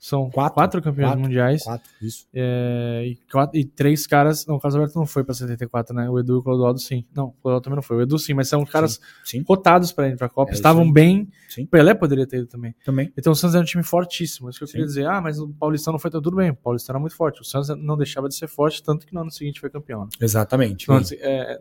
São 0.00 0.30
quatro, 0.30 0.54
quatro 0.54 0.82
campeões 0.82 1.10
quatro, 1.10 1.22
mundiais. 1.22 1.62
Quatro, 1.62 1.90
isso. 2.00 2.26
É, 2.32 3.04
e, 3.06 3.18
quatro, 3.30 3.58
e 3.58 3.66
três 3.66 4.06
caras. 4.06 4.46
Não, 4.46 4.54
o 4.54 4.58
Carlos 4.58 4.74
Alberto 4.74 4.98
não 4.98 5.04
foi 5.04 5.22
pra 5.22 5.34
74, 5.34 5.94
né? 5.94 6.08
O 6.08 6.18
Edu 6.18 6.36
e 6.36 6.38
o 6.38 6.42
Clodoaldo 6.42 6.80
sim. 6.80 7.04
Não, 7.14 7.26
o 7.26 7.32
Clodoaldo 7.32 7.64
também 7.64 7.76
não 7.76 7.82
foi. 7.82 7.98
O 7.98 8.00
Edu 8.00 8.18
sim, 8.18 8.32
mas 8.32 8.48
são 8.48 8.64
caras 8.64 8.94
sim, 9.22 9.38
sim. 9.38 9.44
cotados 9.44 9.92
pra 9.92 10.08
ir 10.08 10.16
pra 10.16 10.26
Copa. 10.30 10.52
É, 10.52 10.54
Estavam 10.54 10.84
sim. 10.86 10.92
bem. 10.94 11.28
Sim. 11.50 11.64
O 11.64 11.66
Pelé 11.66 11.92
poderia 11.92 12.26
ter 12.26 12.38
ido 12.38 12.46
também. 12.46 12.74
Também. 12.82 13.12
Então 13.14 13.34
o 13.34 13.36
Santos 13.36 13.54
era 13.54 13.62
um 13.62 13.66
time 13.66 13.84
fortíssimo. 13.84 14.48
Isso 14.48 14.58
que 14.58 14.64
eu 14.64 14.68
queria 14.68 14.86
dizer. 14.86 15.06
Ah, 15.06 15.20
mas 15.20 15.38
o 15.38 15.48
Paulistão 15.48 15.92
não 15.92 15.98
foi 15.98 16.10
tudo 16.10 16.34
bem. 16.34 16.48
O 16.48 16.56
Paulistão 16.56 16.94
era 16.94 16.98
muito 17.00 17.14
forte. 17.14 17.42
O 17.42 17.44
Santos 17.44 17.68
não 17.68 17.98
deixava 17.98 18.26
de 18.26 18.34
ser 18.34 18.48
forte, 18.48 18.82
tanto 18.82 19.06
que 19.06 19.12
no 19.12 19.20
ano 19.20 19.30
seguinte 19.30 19.60
foi 19.60 19.68
campeão. 19.68 20.04
Né? 20.04 20.08
Exatamente. 20.18 20.84
Então, 20.84 20.96
assim, 20.96 21.16
é, 21.20 21.60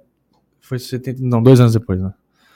foi 0.62 0.80
70, 0.80 1.22
não, 1.24 1.44
dois 1.44 1.60
anos 1.60 1.74
depois, 1.74 2.00
né? 2.00 2.14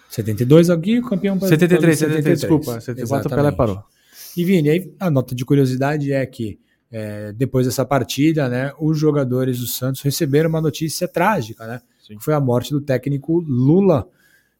72 0.08 0.69
aqui, 0.69 1.02
campeão 1.02 1.38
73, 1.38 2.00
73, 2.00 2.00
73, 2.00 2.39
desculpa. 2.39 2.80
74 2.80 3.28
o 3.28 3.36
Pelé 3.36 3.52
parou. 3.52 3.84
E 4.36 4.43
Vini, 4.43 4.69
aí 4.69 4.93
a 5.00 5.10
nota 5.10 5.36
de 5.36 5.46
curiosidade 5.46 6.12
é 6.12 6.26
que 6.26 6.60
é, 6.91 7.32
depois 7.34 7.65
dessa 7.65 7.84
partida, 7.84 8.48
né, 8.48 8.72
os 8.80 9.00
jogadores 9.00 9.60
do 9.60 9.65
Santos 9.65 10.02
receberam 10.02 10.50
uma 10.50 10.62
notícia 10.62 11.08
trágica, 11.08 11.65
né? 11.65 11.82
Sim. 12.06 12.17
Foi 12.19 12.34
a 12.34 12.39
morte 12.39 12.72
do 12.72 12.82
técnico 12.82 13.39
Lula, 13.39 14.08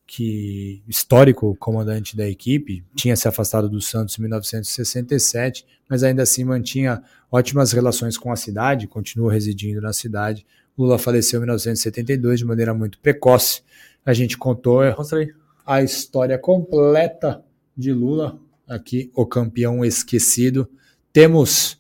que 0.06 0.82
histórico 0.88 1.56
comandante 1.60 2.18
da 2.18 2.28
equipe, 2.28 2.84
tinha 2.96 3.16
se 3.16 3.28
afastado 3.28 3.70
do 3.70 3.80
Santos 3.80 4.18
em 4.18 4.22
1967, 4.24 5.66
mas 5.90 6.04
ainda 6.04 6.24
assim 6.24 6.44
mantinha 6.44 7.04
ótimas 7.32 7.72
relações 7.72 8.18
com 8.18 8.32
a 8.32 8.36
cidade, 8.36 8.88
continua 8.88 9.32
residindo 9.32 9.82
na 9.82 9.94
cidade. 9.94 10.46
Lula 10.78 10.98
faleceu 10.98 11.38
em 11.38 11.42
1972 11.42 12.40
de 12.40 12.46
maneira 12.46 12.74
muito 12.74 13.00
precoce. 13.00 13.62
A 14.06 14.14
gente 14.14 14.38
contou 14.38 14.84
Mostra 14.98 15.20
aí. 15.20 15.32
a 15.66 15.84
história 15.84 16.38
completa 16.38 17.44
de 17.78 17.92
Lula, 17.94 18.40
aqui 18.67 19.12
o 19.13 19.26
campeão 19.26 19.84
esquecido. 19.84 20.69
Temos 21.12 21.78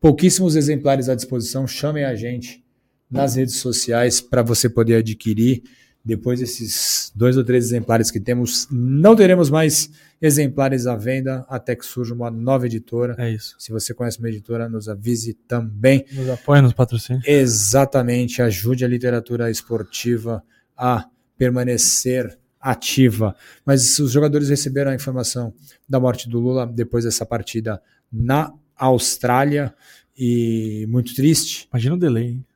pouquíssimos 0.00 0.56
exemplares 0.56 1.08
à 1.08 1.14
disposição, 1.14 1.66
chamem 1.66 2.04
a 2.04 2.14
gente 2.14 2.64
nas 3.10 3.36
redes 3.36 3.56
sociais 3.56 4.20
para 4.20 4.42
você 4.42 4.68
poder 4.68 4.96
adquirir. 4.96 5.62
Depois 6.04 6.40
desses 6.40 7.10
dois 7.14 7.36
ou 7.38 7.42
três 7.42 7.64
exemplares 7.64 8.10
que 8.10 8.20
temos, 8.20 8.68
não 8.70 9.16
teremos 9.16 9.48
mais 9.48 9.88
exemplares 10.20 10.86
à 10.86 10.94
venda 10.94 11.46
até 11.48 11.74
que 11.74 11.86
surja 11.86 12.12
uma 12.12 12.30
nova 12.30 12.66
editora. 12.66 13.14
É 13.18 13.30
isso. 13.30 13.56
Se 13.58 13.72
você 13.72 13.94
conhece 13.94 14.18
uma 14.18 14.28
editora, 14.28 14.68
nos 14.68 14.86
avise 14.86 15.32
também. 15.32 16.04
Nos 16.12 16.28
apoia, 16.28 16.60
nos 16.60 16.74
patrocina. 16.74 17.22
Exatamente, 17.26 18.42
ajude 18.42 18.84
a 18.84 18.88
literatura 18.88 19.50
esportiva 19.50 20.42
a 20.76 21.08
permanecer 21.38 22.38
ativa. 22.64 23.36
Mas 23.66 23.98
os 23.98 24.10
jogadores 24.10 24.48
receberam 24.48 24.90
a 24.90 24.94
informação 24.94 25.52
da 25.86 26.00
morte 26.00 26.28
do 26.28 26.40
Lula 26.40 26.66
depois 26.66 27.04
dessa 27.04 27.26
partida 27.26 27.80
na 28.10 28.50
Austrália 28.74 29.74
e 30.16 30.86
muito 30.88 31.14
triste. 31.14 31.68
Imagina 31.70 31.94
o 31.94 31.98
delay, 31.98 32.28
hein? 32.28 32.46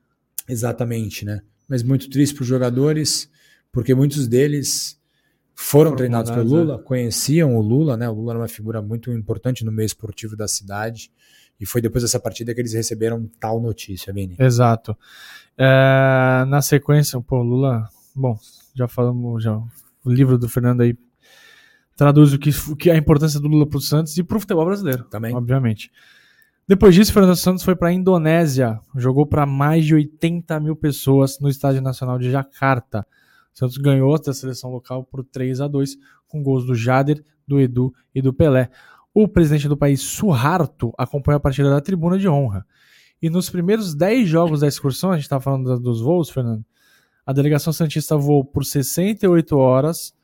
Exatamente, 0.48 1.26
né? 1.26 1.42
Mas 1.68 1.82
muito 1.82 2.08
triste 2.08 2.34
para 2.34 2.42
os 2.42 2.48
jogadores, 2.48 3.30
porque 3.70 3.94
muitos 3.94 4.26
deles 4.26 4.98
foram 5.54 5.90
Foram 5.90 5.96
treinados 5.96 6.30
pelo 6.30 6.48
Lula, 6.48 6.78
conheciam 6.78 7.56
o 7.56 7.60
Lula, 7.60 7.96
né? 7.96 8.08
O 8.08 8.14
Lula 8.14 8.32
era 8.32 8.40
uma 8.40 8.48
figura 8.48 8.80
muito 8.80 9.12
importante 9.12 9.64
no 9.64 9.72
meio 9.72 9.86
esportivo 9.86 10.36
da 10.36 10.48
cidade. 10.48 11.10
E 11.60 11.66
foi 11.66 11.82
depois 11.82 12.02
dessa 12.04 12.20
partida 12.20 12.54
que 12.54 12.60
eles 12.60 12.72
receberam 12.72 13.28
tal 13.40 13.60
notícia, 13.60 14.12
Vini. 14.12 14.36
Exato. 14.38 14.96
É, 15.58 16.44
na 16.46 16.62
sequência, 16.62 17.20
pô, 17.20 17.42
Lula. 17.42 17.88
Bom, 18.14 18.38
já 18.74 18.86
falamos, 18.86 19.42
já, 19.42 19.60
o 20.08 20.12
livro 20.12 20.38
do 20.38 20.48
Fernando 20.48 20.80
aí 20.80 20.96
traduz 21.96 22.32
o 22.32 22.38
que, 22.38 22.50
o 22.70 22.76
que 22.76 22.90
é 22.90 22.94
a 22.94 22.96
importância 22.96 23.40
do 23.40 23.48
Lula 23.48 23.66
para 23.66 23.78
o 23.78 23.80
Santos 23.80 24.16
e 24.16 24.22
para 24.22 24.36
o 24.36 24.40
futebol 24.40 24.64
brasileiro, 24.64 25.04
Também. 25.04 25.34
obviamente. 25.34 25.90
Depois 26.66 26.94
disso, 26.94 27.12
Fernando 27.12 27.34
Santos 27.34 27.64
foi 27.64 27.74
para 27.74 27.88
a 27.88 27.92
Indonésia, 27.92 28.78
jogou 28.94 29.26
para 29.26 29.46
mais 29.46 29.84
de 29.84 29.94
80 29.94 30.60
mil 30.60 30.76
pessoas 30.76 31.38
no 31.40 31.48
Estádio 31.48 31.80
Nacional 31.80 32.18
de 32.18 32.30
Jakarta. 32.30 33.06
O 33.54 33.58
Santos 33.58 33.78
ganhou 33.78 34.20
da 34.20 34.32
seleção 34.32 34.70
local 34.70 35.02
por 35.02 35.24
3 35.24 35.60
a 35.62 35.66
2 35.66 35.96
com 36.26 36.42
gols 36.42 36.66
do 36.66 36.74
Jader, 36.74 37.24
do 37.46 37.58
Edu 37.58 37.92
e 38.14 38.20
do 38.20 38.32
Pelé. 38.32 38.70
O 39.14 39.26
presidente 39.26 39.66
do 39.66 39.76
país, 39.76 40.00
Suharto, 40.00 40.92
acompanhou 40.96 41.38
a 41.38 41.40
partida 41.40 41.70
da 41.70 41.80
tribuna 41.80 42.18
de 42.18 42.28
honra. 42.28 42.64
E 43.20 43.28
nos 43.28 43.50
primeiros 43.50 43.94
10 43.94 44.28
jogos 44.28 44.60
da 44.60 44.68
excursão, 44.68 45.10
a 45.10 45.14
gente 45.14 45.24
estava 45.24 45.42
falando 45.42 45.80
dos 45.80 46.00
voos, 46.00 46.30
Fernando, 46.30 46.64
a 47.28 47.32
delegação 47.34 47.74
Santista 47.74 48.16
voou 48.16 48.42
por 48.42 48.64
68 48.64 49.54
horas 49.54 50.14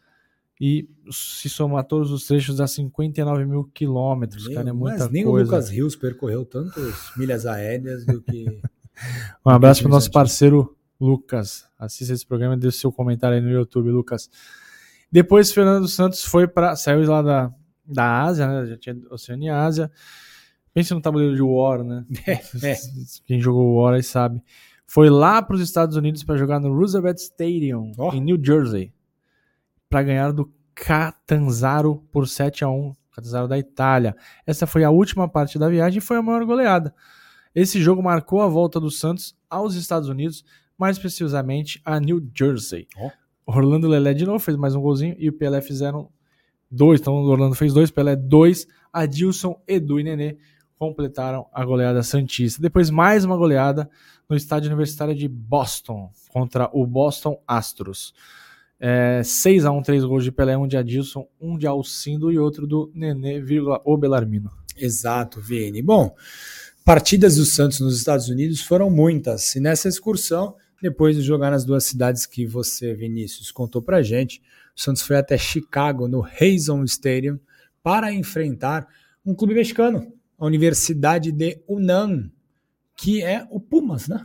e 0.58 0.88
se 1.10 1.50
somar 1.50 1.84
todos 1.84 2.10
os 2.10 2.26
trechos 2.26 2.56
dá 2.56 2.66
59 2.66 3.44
mil 3.44 3.64
quilômetros, 3.74 4.48
cara, 4.48 4.70
é 4.70 4.72
muita 4.72 5.00
Mas 5.00 5.10
nem 5.10 5.22
coisa. 5.22 5.42
o 5.42 5.44
Lucas 5.44 5.68
Rios 5.68 5.94
percorreu 5.94 6.46
tantas 6.46 6.94
milhas 7.14 7.44
aéreas 7.44 8.06
do 8.06 8.22
que. 8.22 8.46
Um 9.44 9.50
abraço 9.50 9.82
para 9.82 9.88
o 9.88 9.92
nosso 9.92 10.10
parceiro 10.10 10.74
Lucas. 10.98 11.66
Assista 11.76 12.14
esse 12.14 12.24
programa 12.24 12.54
e 12.54 12.58
deixe 12.58 12.78
seu 12.78 12.92
comentário 12.92 13.36
aí 13.36 13.42
no 13.42 13.50
YouTube, 13.50 13.90
Lucas. 13.90 14.30
Depois, 15.10 15.52
Fernando 15.52 15.88
Santos 15.88 16.24
foi 16.24 16.46
para. 16.46 16.74
saiu 16.76 17.04
lá 17.10 17.20
da, 17.20 17.52
da 17.84 18.22
Ásia, 18.22 18.46
né? 18.46 18.66
Já 18.66 18.76
tinha 18.78 18.96
Oceania 19.10 19.50
e 19.50 19.54
Ásia. 19.54 19.90
Pense 20.72 20.94
no 20.94 21.02
tabuleiro 21.02 21.34
de 21.34 21.42
War, 21.42 21.82
né? 21.82 22.06
é. 22.62 22.76
Quem 23.26 23.40
jogou 23.40 23.82
War 23.82 23.94
aí 23.94 24.02
sabe. 24.02 24.40
Foi 24.86 25.08
lá 25.10 25.42
para 25.42 25.56
os 25.56 25.62
Estados 25.62 25.96
Unidos 25.96 26.22
para 26.22 26.36
jogar 26.36 26.60
no 26.60 26.74
Roosevelt 26.74 27.18
Stadium, 27.18 27.92
Ó. 27.98 28.12
em 28.12 28.20
New 28.20 28.38
Jersey, 28.42 28.92
para 29.88 30.02
ganhar 30.02 30.32
do 30.32 30.52
Catanzaro 30.74 32.04
por 32.12 32.28
7 32.28 32.64
a 32.64 32.68
1 32.68 32.92
Catanzaro 33.12 33.48
da 33.48 33.58
Itália. 33.58 34.16
Essa 34.46 34.66
foi 34.66 34.82
a 34.84 34.90
última 34.90 35.28
parte 35.28 35.58
da 35.58 35.68
viagem 35.68 35.98
e 35.98 36.00
foi 36.00 36.16
a 36.16 36.22
maior 36.22 36.44
goleada. 36.44 36.94
Esse 37.54 37.80
jogo 37.80 38.02
marcou 38.02 38.42
a 38.42 38.48
volta 38.48 38.80
do 38.80 38.90
Santos 38.90 39.36
aos 39.48 39.76
Estados 39.76 40.08
Unidos, 40.08 40.44
mais 40.76 40.98
precisamente 40.98 41.80
a 41.84 42.00
New 42.00 42.28
Jersey. 42.36 42.88
Ó. 42.96 43.10
Orlando 43.46 43.86
Lelé 43.86 44.14
de 44.14 44.26
novo 44.26 44.38
fez 44.40 44.56
mais 44.56 44.74
um 44.74 44.80
golzinho 44.80 45.14
e 45.18 45.28
o 45.28 45.32
Pelé 45.32 45.60
fizeram 45.60 46.10
dois. 46.70 47.00
Então 47.00 47.14
o 47.14 47.26
Orlando 47.26 47.54
fez 47.54 47.72
dois, 47.72 47.90
Pelé 47.90 48.16
dois, 48.16 48.66
Adilson, 48.92 49.60
Edu 49.68 50.00
e 50.00 50.04
Nenê 50.04 50.36
completaram 50.76 51.46
a 51.52 51.64
goleada 51.64 52.02
Santista. 52.02 52.60
Depois 52.60 52.90
mais 52.90 53.24
uma 53.24 53.36
goleada 53.36 53.88
no 54.28 54.37
estádio 54.37 54.68
universitário 54.68 55.14
de 55.14 55.28
Boston 55.28 56.10
contra 56.28 56.68
o 56.72 56.87
Boston 56.87 57.40
Astros. 57.46 58.14
É, 58.78 59.22
6 59.22 59.64
a 59.64 59.70
1 59.70 59.82
três 59.82 60.04
gols 60.04 60.24
de 60.24 60.32
Pelé, 60.32 60.56
um 60.56 60.66
de 60.66 60.76
Adilson, 60.76 61.26
um 61.40 61.56
de 61.56 61.66
Alcindo 61.66 62.30
e 62.30 62.38
outro 62.38 62.66
do 62.66 62.90
Nenê, 62.94 63.40
vírgula, 63.40 63.80
o 63.84 63.96
Belarmino. 63.96 64.50
Exato, 64.76 65.40
Vini. 65.40 65.80
Bom, 65.80 66.14
partidas 66.84 67.37
do 67.37 67.44
Santos 67.44 67.80
nos 67.80 67.96
Estados 67.96 68.28
Unidos 68.28 68.60
foram 68.60 68.90
muitas. 68.90 69.54
E 69.54 69.60
nessa 69.60 69.88
excursão, 69.88 70.56
depois 70.82 71.16
de 71.16 71.22
jogar 71.22 71.50
nas 71.50 71.64
duas 71.64 71.84
cidades 71.84 72.26
que 72.26 72.46
você, 72.46 72.94
Vinícius, 72.94 73.50
contou 73.50 73.80
pra 73.80 74.02
gente, 74.02 74.42
o 74.76 74.80
Santos 74.80 75.02
foi 75.02 75.16
até 75.16 75.38
Chicago, 75.38 76.08
no 76.08 76.22
Hazen 76.22 76.82
Stadium, 76.84 77.38
para 77.82 78.12
enfrentar 78.12 78.87
um 79.24 79.34
clube 79.34 79.54
mexicano, 79.54 80.12
a 80.38 80.44
Universidade 80.44 81.32
de 81.32 81.62
Unam, 81.68 82.30
que 82.96 83.22
é 83.22 83.46
o 83.50 83.61
Pumas, 83.61 84.09
né? 84.09 84.24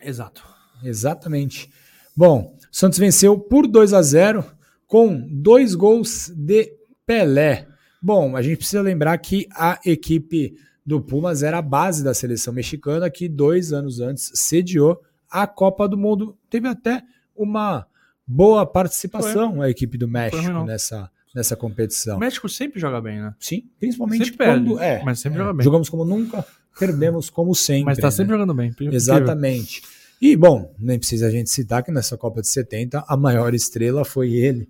Exato. 0.00 0.42
Exatamente. 0.82 1.70
Bom, 2.16 2.56
o 2.58 2.76
Santos 2.76 2.98
venceu 2.98 3.38
por 3.38 3.66
2 3.66 3.92
a 3.92 4.02
0 4.02 4.44
com 4.86 5.26
dois 5.30 5.74
gols 5.74 6.32
de 6.34 6.72
Pelé. 7.06 7.66
Bom, 8.02 8.36
a 8.36 8.42
gente 8.42 8.58
precisa 8.58 8.82
lembrar 8.82 9.16
que 9.18 9.46
a 9.54 9.78
equipe 9.84 10.54
do 10.84 11.00
Pumas 11.00 11.42
era 11.42 11.58
a 11.58 11.62
base 11.62 12.02
da 12.02 12.14
seleção 12.14 12.52
mexicana 12.52 13.10
que 13.10 13.28
dois 13.28 13.72
anos 13.72 14.00
antes 14.00 14.32
sediou 14.34 15.00
a 15.30 15.46
Copa 15.46 15.88
do 15.88 15.96
Mundo. 15.96 16.36
Teve 16.48 16.66
até 16.66 17.02
uma 17.36 17.86
boa 18.26 18.66
participação 18.66 19.60
a 19.60 19.68
equipe 19.68 19.96
do 19.98 20.08
México 20.08 20.64
nessa, 20.64 21.10
nessa 21.34 21.56
competição. 21.56 22.16
O 22.16 22.20
México 22.20 22.48
sempre 22.48 22.80
joga 22.80 23.00
bem, 23.00 23.20
né? 23.20 23.34
Sim, 23.38 23.68
principalmente 23.78 24.24
Sempre 24.24 24.38
perde, 24.38 24.64
quando 24.66 24.80
é, 24.80 25.02
mas 25.04 25.20
sempre 25.20 25.38
é, 25.38 25.42
joga 25.42 25.54
bem. 25.54 25.64
Jogamos 25.64 25.88
como 25.88 26.04
nunca, 26.04 26.44
perdemos 26.80 27.28
como 27.28 27.54
sempre. 27.54 27.84
Mas 27.84 27.98
tá 27.98 28.08
né? 28.08 28.10
sempre 28.10 28.32
jogando 28.32 28.54
bem. 28.54 28.74
Exatamente. 28.90 29.82
E, 30.20 30.36
bom, 30.36 30.74
nem 30.78 30.98
precisa 30.98 31.28
a 31.28 31.30
gente 31.30 31.50
citar 31.50 31.82
que 31.82 31.92
nessa 31.92 32.16
Copa 32.16 32.40
de 32.40 32.48
70 32.48 33.04
a 33.06 33.16
maior 33.16 33.54
estrela 33.54 34.04
foi 34.04 34.32
ele, 34.32 34.68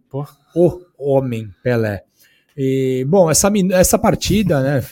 o 0.54 0.80
homem 0.98 1.48
Pelé. 1.62 2.04
E, 2.56 3.04
bom, 3.08 3.30
essa, 3.30 3.50
essa 3.72 3.98
partida, 3.98 4.60
né, 4.62 4.84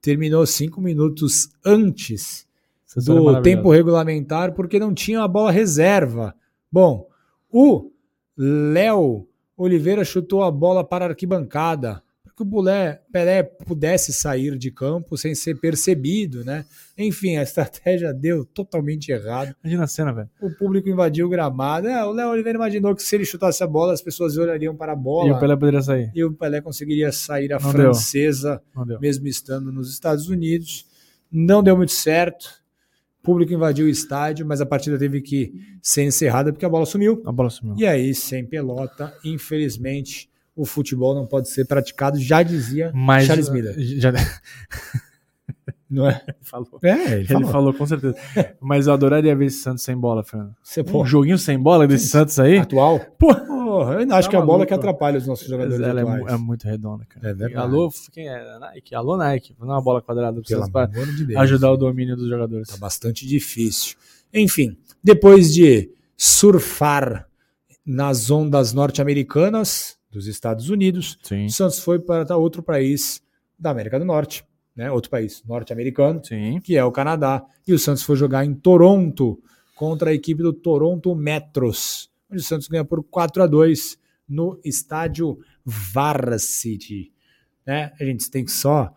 terminou 0.00 0.46
cinco 0.46 0.80
minutos 0.80 1.48
antes 1.64 2.46
é 2.96 3.00
do 3.00 3.42
tempo 3.42 3.70
regulamentar, 3.70 4.54
porque 4.54 4.78
não 4.78 4.94
tinha 4.94 5.22
a 5.22 5.28
bola 5.28 5.50
reserva. 5.50 6.34
Bom, 6.72 7.06
o 7.50 7.90
Léo 8.36 9.26
Oliveira 9.56 10.04
chutou 10.04 10.42
a 10.42 10.50
bola 10.50 10.82
para 10.82 11.04
a 11.04 11.08
arquibancada, 11.08 12.02
que 12.38 12.42
o 12.42 12.46
Bulé, 12.46 13.00
Pelé 13.12 13.42
pudesse 13.42 14.12
sair 14.12 14.56
de 14.56 14.70
campo 14.70 15.18
sem 15.18 15.34
ser 15.34 15.56
percebido, 15.56 16.44
né? 16.44 16.64
Enfim, 16.96 17.36
a 17.36 17.42
estratégia 17.42 18.14
deu 18.14 18.44
totalmente 18.44 19.10
errado. 19.10 19.54
Imagina 19.62 19.84
a 19.84 19.86
cena, 19.86 20.12
velho. 20.12 20.30
O 20.40 20.50
público 20.50 20.88
invadiu 20.88 21.26
o 21.26 21.28
gramado. 21.28 21.88
É, 21.88 22.04
o 22.04 22.12
Léo 22.12 22.30
Oliveira 22.30 22.56
imaginou 22.56 22.94
que 22.94 23.02
se 23.02 23.14
ele 23.16 23.24
chutasse 23.24 23.62
a 23.62 23.66
bola, 23.66 23.92
as 23.92 24.00
pessoas 24.00 24.36
olhariam 24.36 24.74
para 24.74 24.92
a 24.92 24.96
bola 24.96 25.28
E 25.28 25.32
o 25.32 25.38
Pelé 25.40 25.56
poderia 25.56 25.82
sair. 25.82 26.10
e 26.14 26.24
o 26.24 26.32
Pelé 26.32 26.60
conseguiria 26.60 27.12
sair 27.12 27.52
a 27.52 27.58
Não 27.60 27.70
francesa 27.72 28.62
deu. 28.86 28.98
mesmo 29.00 29.26
estando 29.26 29.70
nos 29.72 29.92
Estados 29.92 30.28
Unidos. 30.28 30.86
Não 31.30 31.62
deu 31.62 31.76
muito 31.76 31.92
certo. 31.92 32.46
O 33.20 33.22
público 33.28 33.52
invadiu 33.52 33.86
o 33.86 33.88
estádio, 33.90 34.46
mas 34.46 34.60
a 34.60 34.64
partida 34.66 34.96
teve 34.98 35.20
que 35.20 35.52
ser 35.82 36.04
encerrada 36.04 36.52
porque 36.52 36.64
a 36.64 36.68
bola 36.68 36.86
sumiu. 36.86 37.20
A 37.26 37.32
bola 37.32 37.50
sumiu. 37.50 37.74
E 37.76 37.84
aí, 37.86 38.14
sem 38.14 38.46
pelota, 38.46 39.12
infelizmente, 39.24 40.27
o 40.58 40.64
futebol 40.66 41.14
não 41.14 41.26
pode 41.26 41.48
ser 41.48 41.64
praticado, 41.66 42.18
já 42.20 42.42
dizia 42.42 42.90
Mas 42.94 43.26
Charles 43.26 43.48
Miller. 43.48 43.74
Já, 43.78 44.12
Não 45.90 46.06
é? 46.06 46.20
falou. 46.42 46.78
É, 46.82 46.90
ele 46.92 47.14
Ele 47.20 47.26
falou. 47.26 47.50
falou 47.50 47.72
com 47.74 47.86
certeza. 47.86 48.14
Mas 48.60 48.86
eu 48.86 48.92
adoraria 48.92 49.34
ver 49.34 49.46
esse 49.46 49.60
Santos 49.62 49.82
sem 49.82 49.96
bola, 49.96 50.22
Fernando. 50.22 50.54
Você, 50.62 50.82
Um 50.82 51.06
joguinho 51.06 51.38
sem 51.38 51.58
bola 51.58 51.86
desse 51.86 52.08
Santos 52.08 52.38
aí? 52.38 52.58
atual. 52.58 53.00
Pô, 53.18 53.32
eu 53.32 53.98
acho 53.98 54.06
Tá 54.08 54.28
que 54.28 54.36
a 54.36 54.42
bola 54.42 54.66
que 54.66 54.74
atrapalha 54.74 55.16
os 55.16 55.26
nossos 55.26 55.48
jogadores 55.48 55.80
Ela 55.80 56.00
é, 56.00 56.02
atuais. 56.02 56.34
é 56.34 56.36
muito 56.36 56.64
redonda, 56.64 57.06
cara. 57.08 57.30
É 57.30 57.32
verdade. 57.32 57.56
Alô, 57.56 57.90
quem 58.12 58.28
é? 58.28 58.58
Nike. 58.58 58.94
Alô, 58.94 59.16
Nike. 59.16 59.54
Não 59.58 59.68
é 59.68 59.72
uma 59.72 59.80
bola 59.82 60.02
quadrada 60.02 60.34
pra 60.34 60.42
Pelo 60.46 60.60
vocês 60.60 60.70
pra 60.70 60.84
de 61.24 61.36
ajudar 61.38 61.72
o 61.72 61.76
domínio 61.78 62.16
dos 62.16 62.28
jogadores. 62.28 62.68
Tá 62.68 62.76
bastante 62.76 63.26
difícil. 63.26 63.96
Enfim, 64.34 64.76
depois 65.02 65.54
de 65.54 65.90
surfar 66.18 67.26
nas 67.86 68.30
ondas 68.30 68.74
norte-americanas 68.74 69.96
dos 70.10 70.26
Estados 70.26 70.70
Unidos, 70.70 71.18
Sim. 71.22 71.46
o 71.46 71.50
Santos 71.50 71.78
foi 71.80 71.98
para 71.98 72.36
outro 72.36 72.62
país 72.62 73.22
da 73.58 73.70
América 73.70 73.98
do 73.98 74.04
Norte, 74.04 74.44
né? 74.74 74.90
Outro 74.90 75.10
país 75.10 75.42
norte-americano, 75.44 76.20
que 76.62 76.76
é 76.76 76.84
o 76.84 76.92
Canadá, 76.92 77.44
e 77.66 77.72
o 77.72 77.78
Santos 77.78 78.02
foi 78.02 78.16
jogar 78.16 78.44
em 78.44 78.54
Toronto 78.54 79.40
contra 79.74 80.10
a 80.10 80.14
equipe 80.14 80.42
do 80.42 80.52
Toronto 80.52 81.14
Metros, 81.14 82.10
onde 82.30 82.40
o 82.40 82.44
Santos 82.44 82.68
ganha 82.68 82.84
por 82.84 83.02
4 83.04 83.42
a 83.42 83.46
2 83.46 83.98
no 84.28 84.60
estádio 84.64 85.38
Varsity. 85.64 87.12
Né? 87.66 87.92
A 88.00 88.04
gente 88.04 88.30
tem 88.30 88.44
que 88.44 88.52
só 88.52 88.92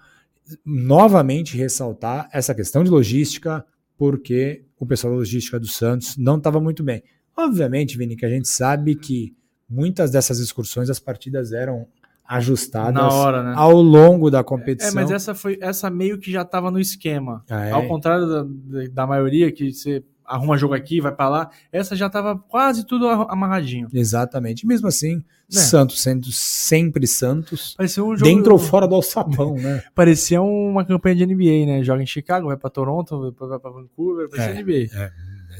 novamente 0.65 1.57
ressaltar 1.57 2.29
essa 2.31 2.53
questão 2.53 2.83
de 2.83 2.89
logística, 2.89 3.65
porque 3.97 4.65
o 4.77 4.85
pessoal 4.85 5.13
da 5.13 5.19
logística 5.19 5.59
do 5.59 5.67
Santos 5.67 6.17
não 6.17 6.37
estava 6.37 6.59
muito 6.59 6.83
bem. 6.83 7.03
Obviamente, 7.35 7.97
Vini, 7.97 8.15
que 8.15 8.25
a 8.25 8.29
gente 8.29 8.47
sabe 8.47 8.95
que 8.95 9.35
muitas 9.71 10.11
dessas 10.11 10.39
excursões 10.39 10.89
as 10.89 10.99
partidas 10.99 11.51
eram 11.53 11.87
ajustadas 12.27 13.13
hora, 13.13 13.43
né? 13.43 13.53
ao 13.57 13.81
longo 13.81 14.29
da 14.31 14.43
competição. 14.43 14.91
É, 14.91 14.93
mas 14.93 15.11
essa 15.11 15.33
foi 15.35 15.57
essa 15.61 15.89
meio 15.89 16.17
que 16.17 16.31
já 16.31 16.45
tava 16.45 16.71
no 16.71 16.79
esquema. 16.79 17.43
Ah, 17.49 17.65
é? 17.65 17.71
Ao 17.71 17.87
contrário 17.87 18.27
da, 18.27 18.43
da- 18.91 19.07
maioria 19.07 19.51
que 19.51 19.71
você 19.73 20.03
arruma 20.25 20.57
jogo 20.57 20.73
aqui, 20.73 21.01
vai 21.01 21.11
pra 21.11 21.27
lá, 21.27 21.49
essa 21.73 21.93
já 21.93 22.09
tava 22.09 22.37
quase 22.37 22.85
tudo 22.85 23.05
amarradinho. 23.09 23.89
Exatamente. 23.93 24.65
Mesmo 24.65 24.87
assim, 24.87 25.21
É. 25.53 25.57
Santos 25.57 26.01
sendo 26.01 26.31
sempre 26.31 27.05
Santos, 27.05 27.73
Parecia 27.75 28.01
um 28.01 28.15
jogo 28.15 28.23
dentro 28.31 28.53
ou 28.53 28.59
fora 28.59 28.87
do 28.87 28.95
alçapão, 28.95 29.55
né? 29.55 29.83
Parecia 29.93 30.41
uma 30.41 30.85
campanha 30.85 31.15
de 31.17 31.25
NBA, 31.25 31.65
né? 31.65 31.83
Joga 31.83 32.01
em 32.01 32.05
Chicago, 32.07 32.47
vai 32.47 32.55
pra 32.55 32.69
Toronto, 32.69 33.29
depois 33.29 33.49
vai 33.49 33.59
pra 33.59 33.71
Vancouver, 33.71 34.29
parecia 34.29 34.57
É. 34.57 34.63
NBA. 34.63 34.87
É, 34.97 35.11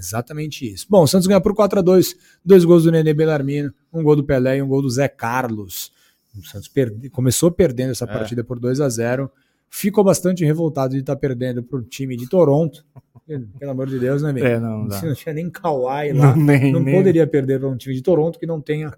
exatamente 0.01 0.71
isso. 0.71 0.85
Bom, 0.89 1.03
o 1.03 1.07
Santos 1.07 1.27
ganha 1.27 1.39
por 1.41 1.53
4 1.55 1.79
a 1.79 1.81
2 1.81 2.15
dois 2.43 2.65
gols 2.65 2.83
do 2.83 2.91
Nenê 2.91 3.13
Belarmino, 3.13 3.73
um 3.93 4.03
gol 4.03 4.15
do 4.15 4.23
Pelé 4.23 4.57
e 4.57 4.61
um 4.61 4.67
gol 4.67 4.81
do 4.81 4.89
Zé 4.89 5.07
Carlos. 5.07 5.91
O 6.37 6.43
Santos 6.45 6.67
perde- 6.67 7.09
começou 7.09 7.51
perdendo 7.51 7.91
essa 7.91 8.05
É. 8.05 8.07
partida 8.07 8.43
por 8.43 8.59
2 8.59 8.79
a 8.81 8.89
0 8.89 9.29
ficou 9.69 10.03
bastante 10.03 10.43
revoltado 10.43 10.93
de 10.93 10.99
estar 10.99 11.15
perdendo 11.15 11.63
para 11.63 11.79
o 11.79 11.81
time 11.83 12.17
de 12.17 12.27
Toronto. 12.27 12.83
Pelo 13.59 13.71
amor 13.71 13.87
de 13.87 13.97
Deus, 13.99 14.21
né, 14.21 14.31
amigo? 14.31 14.45
É, 14.45 14.59
não. 14.59 14.89
Se 14.91 15.05
não 15.07 15.13
tinha 15.15 15.33
nem 15.33 15.49
Kawhi 15.49 16.11
lá, 16.13 16.35
nem, 16.35 16.73
não 16.73 16.81
nem- 16.81 16.95
poderia 16.95 17.25
perder 17.25 17.59
para 17.59 17.69
um 17.69 17.77
time 17.77 17.95
de 17.95 18.01
Toronto 18.01 18.37
que 18.39 18.45
não 18.45 18.59
tenha 18.59 18.91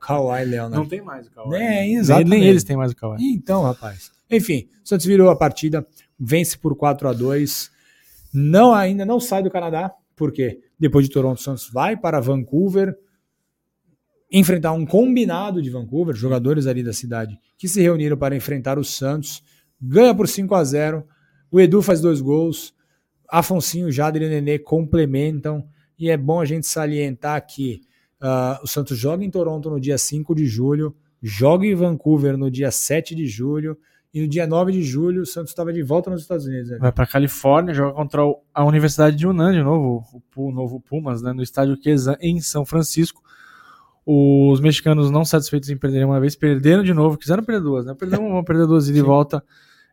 Kawhi 0.00 0.44
Leonard. 0.44 0.76
Não 0.76 0.86
tem 0.86 1.00
mais 1.00 1.26
o 1.26 1.30
Kawhi. 1.32 1.56
É, 1.56 1.58
nem, 1.58 1.94
exatamente. 1.96 2.28
nem 2.30 2.44
eles 2.44 2.62
têm 2.62 2.76
mais 2.76 2.92
o 2.92 2.96
Kawhi. 2.96 3.16
Então, 3.34 3.62
rapaz. 3.62 4.12
Enfim, 4.30 4.68
o 4.84 4.88
Santos 4.88 5.06
virou 5.06 5.28
a 5.30 5.34
partida, 5.36 5.84
vence 6.18 6.56
por 6.56 6.76
4 6.76 7.08
a 7.08 7.12
2 7.12 7.68
Não 8.32 8.72
ainda 8.72 9.04
não 9.04 9.18
sai 9.18 9.42
do 9.42 9.50
Canadá, 9.50 9.92
porque 10.20 10.60
depois 10.78 11.06
de 11.06 11.10
Toronto, 11.10 11.38
o 11.38 11.42
Santos 11.42 11.70
vai 11.72 11.96
para 11.96 12.20
Vancouver 12.20 12.94
enfrentar 14.30 14.72
um 14.72 14.84
combinado 14.84 15.62
de 15.62 15.70
Vancouver, 15.70 16.14
jogadores 16.14 16.66
ali 16.66 16.82
da 16.82 16.92
cidade 16.92 17.40
que 17.56 17.66
se 17.66 17.80
reuniram 17.80 18.18
para 18.18 18.36
enfrentar 18.36 18.78
o 18.78 18.84
Santos, 18.84 19.42
ganha 19.80 20.14
por 20.14 20.28
5 20.28 20.54
a 20.54 20.62
0 20.62 21.06
O 21.50 21.58
Edu 21.58 21.80
faz 21.80 22.02
dois 22.02 22.20
gols, 22.20 22.74
Afonsinho, 23.30 23.90
Jader 23.90 24.20
e 24.20 24.28
Nenê 24.28 24.58
complementam, 24.58 25.66
e 25.98 26.10
é 26.10 26.18
bom 26.18 26.38
a 26.38 26.44
gente 26.44 26.66
salientar 26.66 27.46
que 27.46 27.80
ah, 28.20 28.60
o 28.62 28.66
Santos 28.66 28.98
joga 28.98 29.24
em 29.24 29.30
Toronto 29.30 29.70
no 29.70 29.80
dia 29.80 29.96
5 29.96 30.34
de 30.34 30.44
julho, 30.44 30.94
joga 31.22 31.66
em 31.66 31.74
Vancouver 31.74 32.36
no 32.36 32.50
dia 32.50 32.70
7 32.70 33.14
de 33.14 33.26
julho, 33.26 33.78
e 34.12 34.20
no 34.20 34.28
dia 34.28 34.46
9 34.46 34.72
de 34.72 34.82
julho 34.82 35.22
o 35.22 35.26
Santos 35.26 35.50
estava 35.50 35.72
de 35.72 35.82
volta 35.82 36.10
nos 36.10 36.22
Estados 36.22 36.44
Unidos. 36.44 36.70
né? 36.70 36.78
Vai 36.80 36.92
pra 36.92 37.06
Califórnia, 37.06 37.72
joga 37.72 37.94
contra 37.94 38.22
a 38.52 38.64
Universidade 38.64 39.16
de 39.16 39.24
Yunnan 39.24 39.52
de 39.52 39.62
novo, 39.62 40.04
o, 40.34 40.50
novo 40.50 40.80
Pumas, 40.80 41.22
né, 41.22 41.32
no 41.32 41.42
estádio 41.42 41.76
Quezan, 41.76 42.16
em 42.20 42.40
São 42.40 42.64
Francisco. 42.66 43.22
Os 44.04 44.60
mexicanos 44.60 45.10
não 45.10 45.24
satisfeitos 45.24 45.70
em 45.70 45.76
perderem 45.76 46.06
uma 46.06 46.18
vez, 46.18 46.34
perderam 46.34 46.82
de 46.82 46.92
novo, 46.92 47.16
quiseram 47.16 47.44
perder 47.44 47.60
duas, 47.60 47.86
né? 47.86 47.94
Perderam 47.94 48.24
uma, 48.24 48.32
vão 48.32 48.44
perder 48.44 48.66
duas 48.66 48.88
e 48.88 48.92
de 48.92 49.00
volta. 49.00 49.44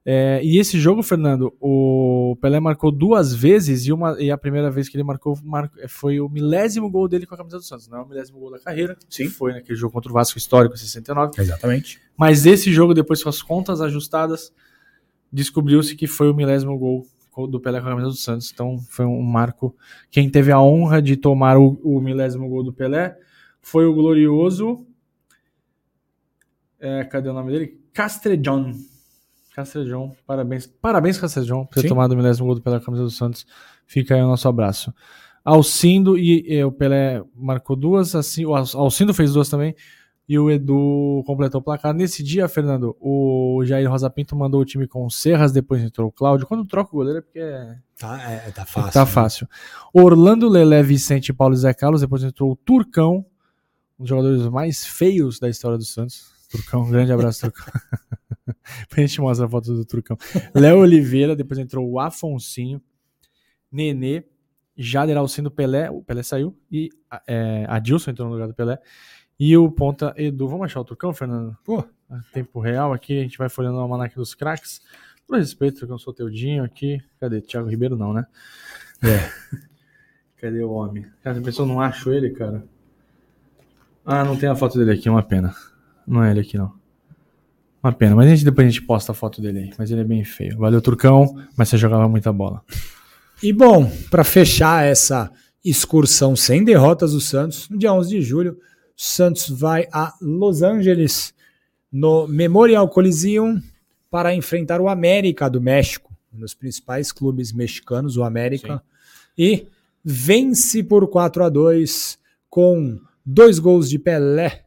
É, 0.06 0.40
e 0.42 0.58
esse 0.58 0.80
jogo, 0.80 1.04
Fernando, 1.04 1.54
o 1.60 2.38
Pelé 2.42 2.60
marcou 2.62 2.92
duas 2.92 3.34
vezes 3.34 3.86
e, 3.86 3.92
uma, 3.92 4.16
e 4.22 4.32
a 4.32 4.38
primeira 4.38 4.72
vez 4.72 4.88
que 4.88 4.96
ele 4.96 5.04
marcou 5.04 5.38
mar- 5.44 5.70
foi 5.90 6.20
o 6.22 6.30
milésimo 6.30 6.90
gol 6.90 7.10
dele 7.10 7.26
com 7.26 7.36
a 7.36 7.38
camisa 7.38 7.58
do 7.58 7.64
Santos. 7.64 7.90
Não 7.90 7.98
é 7.98 8.02
o 8.04 8.08
milésimo 8.08 8.40
gol 8.40 8.52
da 8.52 8.60
carreira, 8.60 8.98
Sim. 9.10 9.28
foi 9.28 9.52
naquele 9.52 9.78
jogo 9.78 9.92
contra 9.94 10.10
o 10.10 10.14
Vasco 10.14 10.38
histórico, 10.38 10.76
em 10.76 10.78
69. 10.78 11.34
Exatamente. 11.42 12.00
Mas 12.16 12.46
esse 12.46 12.72
jogo, 12.72 12.94
depois 12.94 13.22
com 13.22 13.28
as 13.30 13.42
contas 13.42 13.82
ajustadas, 13.82 14.54
descobriu-se 15.32 15.94
que 15.96 16.08
foi 16.08 16.30
o 16.32 16.34
milésimo 16.34 16.78
gol 16.78 17.06
do 17.50 17.60
Pelé 17.60 17.80
com 17.82 17.88
a 17.88 17.90
camisa 17.92 18.08
do 18.08 18.16
Santos. 18.16 18.50
Então 18.52 18.80
foi 18.90 19.06
um 19.06 19.22
marco. 19.22 19.76
Quem 20.10 20.30
teve 20.30 20.52
a 20.54 20.60
honra 20.62 21.02
de 21.02 21.18
tomar 21.18 21.58
o, 21.58 21.80
o 21.84 22.00
milésimo 22.00 22.48
gol 22.48 22.64
do 22.64 22.72
Pelé 22.72 23.16
foi 23.62 23.86
o 23.86 23.94
glorioso. 23.94 24.88
é, 26.80 27.04
cadê 27.04 27.28
o 27.30 27.34
nome 27.34 27.52
dele? 27.52 27.80
Castrejon. 27.94 28.72
Castrejon, 29.58 30.12
parabéns. 30.28 30.68
Parabéns, 30.68 31.18
Castrejon, 31.20 31.66
por 31.66 31.74
ter 31.74 31.82
Sim. 31.82 31.88
tomado 31.88 32.12
o 32.12 32.16
milésimo 32.16 32.46
gol 32.46 32.54
do 32.54 32.62
Pelé 32.62 32.78
com 32.78 32.84
a 32.84 32.86
camisa 32.86 33.04
do 33.04 33.10
Santos. 33.10 33.44
Fica 33.88 34.14
aí 34.14 34.22
o 34.22 34.28
nosso 34.28 34.48
abraço. 34.48 34.94
Alcindo 35.44 36.16
e, 36.16 36.46
e 36.48 36.64
o 36.64 36.72
Pelé 36.72 37.24
marcou 37.36 37.76
duas, 37.76 38.14
assim, 38.14 38.46
o 38.46 38.54
Al- 38.54 38.66
Alcindo 38.76 39.16
fez 39.16 39.34
duas 39.34 39.50
também 39.50 39.74
e 40.30 40.38
o 40.38 40.52
Edu 40.52 41.24
completou 41.26 41.60
o 41.60 41.64
placar. 41.64 41.92
Nesse 41.92 42.22
dia, 42.22 42.48
Fernando, 42.48 42.96
o 43.00 43.64
Jair 43.66 43.90
Rosa 43.90 44.10
Pinto 44.12 44.36
mandou 44.36 44.62
o 44.62 44.66
time 44.66 44.86
com 44.88 45.06
o 45.06 45.10
Serras, 45.10 45.52
depois 45.52 45.82
entrou 45.82 46.10
o 46.10 46.12
Cláudio. 46.12 46.46
Quando 46.46 46.64
troca 46.64 46.92
o 46.94 46.98
goleiro 46.98 47.18
é 47.20 47.22
porque 47.24 47.40
é, 47.40 47.78
Tá, 47.98 48.22
é, 48.32 48.52
tá 48.52 48.64
fácil. 48.64 48.92
tá 48.92 49.00
né? 49.00 49.06
fácil. 49.08 49.48
Orlando, 49.92 50.48
Lelé, 50.48 50.84
Vicente, 50.84 51.34
Paulo 51.34 51.56
e 51.56 51.58
Zé 51.58 51.74
Carlos, 51.74 52.02
depois 52.02 52.24
entrou 52.24 52.52
o 52.52 52.56
Turcão, 52.56 53.26
um 53.98 54.04
dos 54.04 54.10
jogadores 54.10 54.48
mais 54.50 54.86
feios 54.86 55.40
da 55.40 55.50
história 55.50 55.80
do 55.80 55.84
Santos. 55.86 56.28
Turcão, 56.52 56.82
um 56.84 56.92
grande 56.92 57.12
abraço, 57.12 57.42
Turcão. 57.50 57.66
Depois 58.82 58.98
a 58.98 59.02
gente 59.02 59.22
mostra 59.22 59.46
a 59.46 59.50
foto 59.50 59.74
do 59.74 59.86
Turcão. 59.86 60.18
Léo 60.54 60.80
Oliveira, 60.80 61.36
depois 61.36 61.60
entrou 61.60 61.90
o 61.90 62.00
Afonsinho, 62.00 62.82
Nenê, 63.72 64.24
Jader 64.76 65.18
Alcindo 65.18 65.52
Pelé, 65.52 65.90
o 65.90 66.02
Pelé 66.02 66.24
saiu, 66.24 66.58
e 66.72 66.90
é, 67.28 67.66
Adilson 67.68 68.12
entrou 68.12 68.28
no 68.28 68.34
lugar 68.34 68.48
do 68.48 68.54
Pelé, 68.54 68.80
e 69.40 69.56
o 69.58 69.72
ponta 69.72 70.14
Edu. 70.18 70.48
Vamos 70.48 70.66
achar 70.66 70.80
o 70.80 70.86
Turcão, 70.86 71.14
Fernando? 71.14 71.56
Pô, 71.64 71.84
Tempo 72.32 72.60
real 72.60 72.94
aqui, 72.94 73.20
a 73.20 73.22
gente 73.22 73.38
vai 73.38 73.50
folhando 73.50 73.78
o 73.78 73.82
almanac 73.82 74.16
dos 74.16 74.34
craques. 74.34 74.82
Por 75.28 75.38
respeito, 75.38 75.80
Turcão 75.80 75.98
Soteudinho 75.98 76.64
aqui. 76.64 77.02
Cadê? 77.20 77.42
Thiago 77.42 77.68
Ribeiro 77.68 77.98
não, 77.98 78.14
né? 78.14 78.26
É. 79.04 79.68
Cadê 80.40 80.64
o 80.64 80.72
homem? 80.72 81.06
Cara, 81.22 81.40
a 81.40 81.42
pessoa 81.42 81.68
não 81.68 81.82
acho 81.82 82.12
ele, 82.12 82.30
cara. 82.30 82.64
Ah, 84.06 84.24
não 84.24 84.38
tem 84.38 84.48
a 84.48 84.56
foto 84.56 84.78
dele 84.78 84.92
aqui, 84.92 85.10
uma 85.10 85.22
pena. 85.22 85.54
Não 86.08 86.24
é 86.24 86.32
ele 86.32 86.40
aqui, 86.40 86.58
não. 86.58 86.74
Uma 87.88 87.94
pena, 87.94 88.18
mas 88.18 88.28
a 88.28 88.30
gente, 88.32 88.44
depois 88.44 88.68
a 88.68 88.70
gente 88.70 88.82
posta 88.82 89.14
a 89.14 89.16
foto 89.16 89.42
dele 89.42 89.60
aí. 89.60 89.74
Mas 89.78 89.90
ele 89.90 90.02
é 90.02 90.04
bem 90.04 90.22
feio. 90.22 90.58
Valeu, 90.58 90.82
Turcão, 90.82 91.42
mas 91.56 91.70
você 91.70 91.78
jogava 91.78 92.06
muita 92.10 92.34
bola. 92.34 92.62
E 93.42 93.54
bom, 93.54 93.90
para 94.12 94.26
fechar 94.26 94.86
essa 94.86 95.32
excursão 95.64 96.36
sem 96.36 96.66
derrotas 96.66 97.14
do 97.14 97.22
Santos, 97.22 97.70
no 97.70 97.78
dia 97.78 97.94
11 97.94 98.10
de 98.10 98.22
julho, 98.22 98.52
o 98.54 98.58
Santos 99.02 99.48
vai 99.50 99.88
a 99.94 100.14
Los 100.22 100.62
Angeles, 100.62 101.34
no 101.90 102.28
Memorial 102.28 102.90
Coliseum, 102.90 103.62
para 104.12 104.36
enfrentar 104.36 104.82
o 104.82 104.90
América 104.90 105.50
do 105.50 105.62
México, 105.62 106.14
um 106.34 106.40
dos 106.40 106.54
principais 106.54 107.14
clubes 107.14 107.54
mexicanos, 107.54 108.18
o 108.18 108.24
América, 108.24 108.84
e 109.38 109.66
vence 110.04 110.84
por 110.84 111.08
4 111.08 111.46
a 111.46 111.48
2 111.48 112.20
com 112.50 113.00
dois 113.26 113.60
gols 113.60 113.90
de 113.90 113.98
Pelé. 113.98 114.67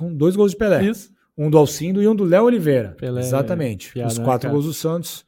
Com 0.00 0.14
dois 0.14 0.34
gols 0.34 0.52
de 0.52 0.56
Pelé. 0.56 0.84
Isso. 0.84 1.12
Um 1.36 1.50
do 1.50 1.58
Alcindo 1.58 2.02
e 2.02 2.08
um 2.08 2.16
do 2.16 2.24
Léo 2.24 2.44
Oliveira. 2.44 2.96
Pelé, 2.98 3.20
Exatamente. 3.20 3.92
piada, 3.92 4.08
Os 4.08 4.18
quatro 4.18 4.48
cara? 4.48 4.52
gols 4.54 4.64
do 4.64 4.72
Santos 4.72 5.26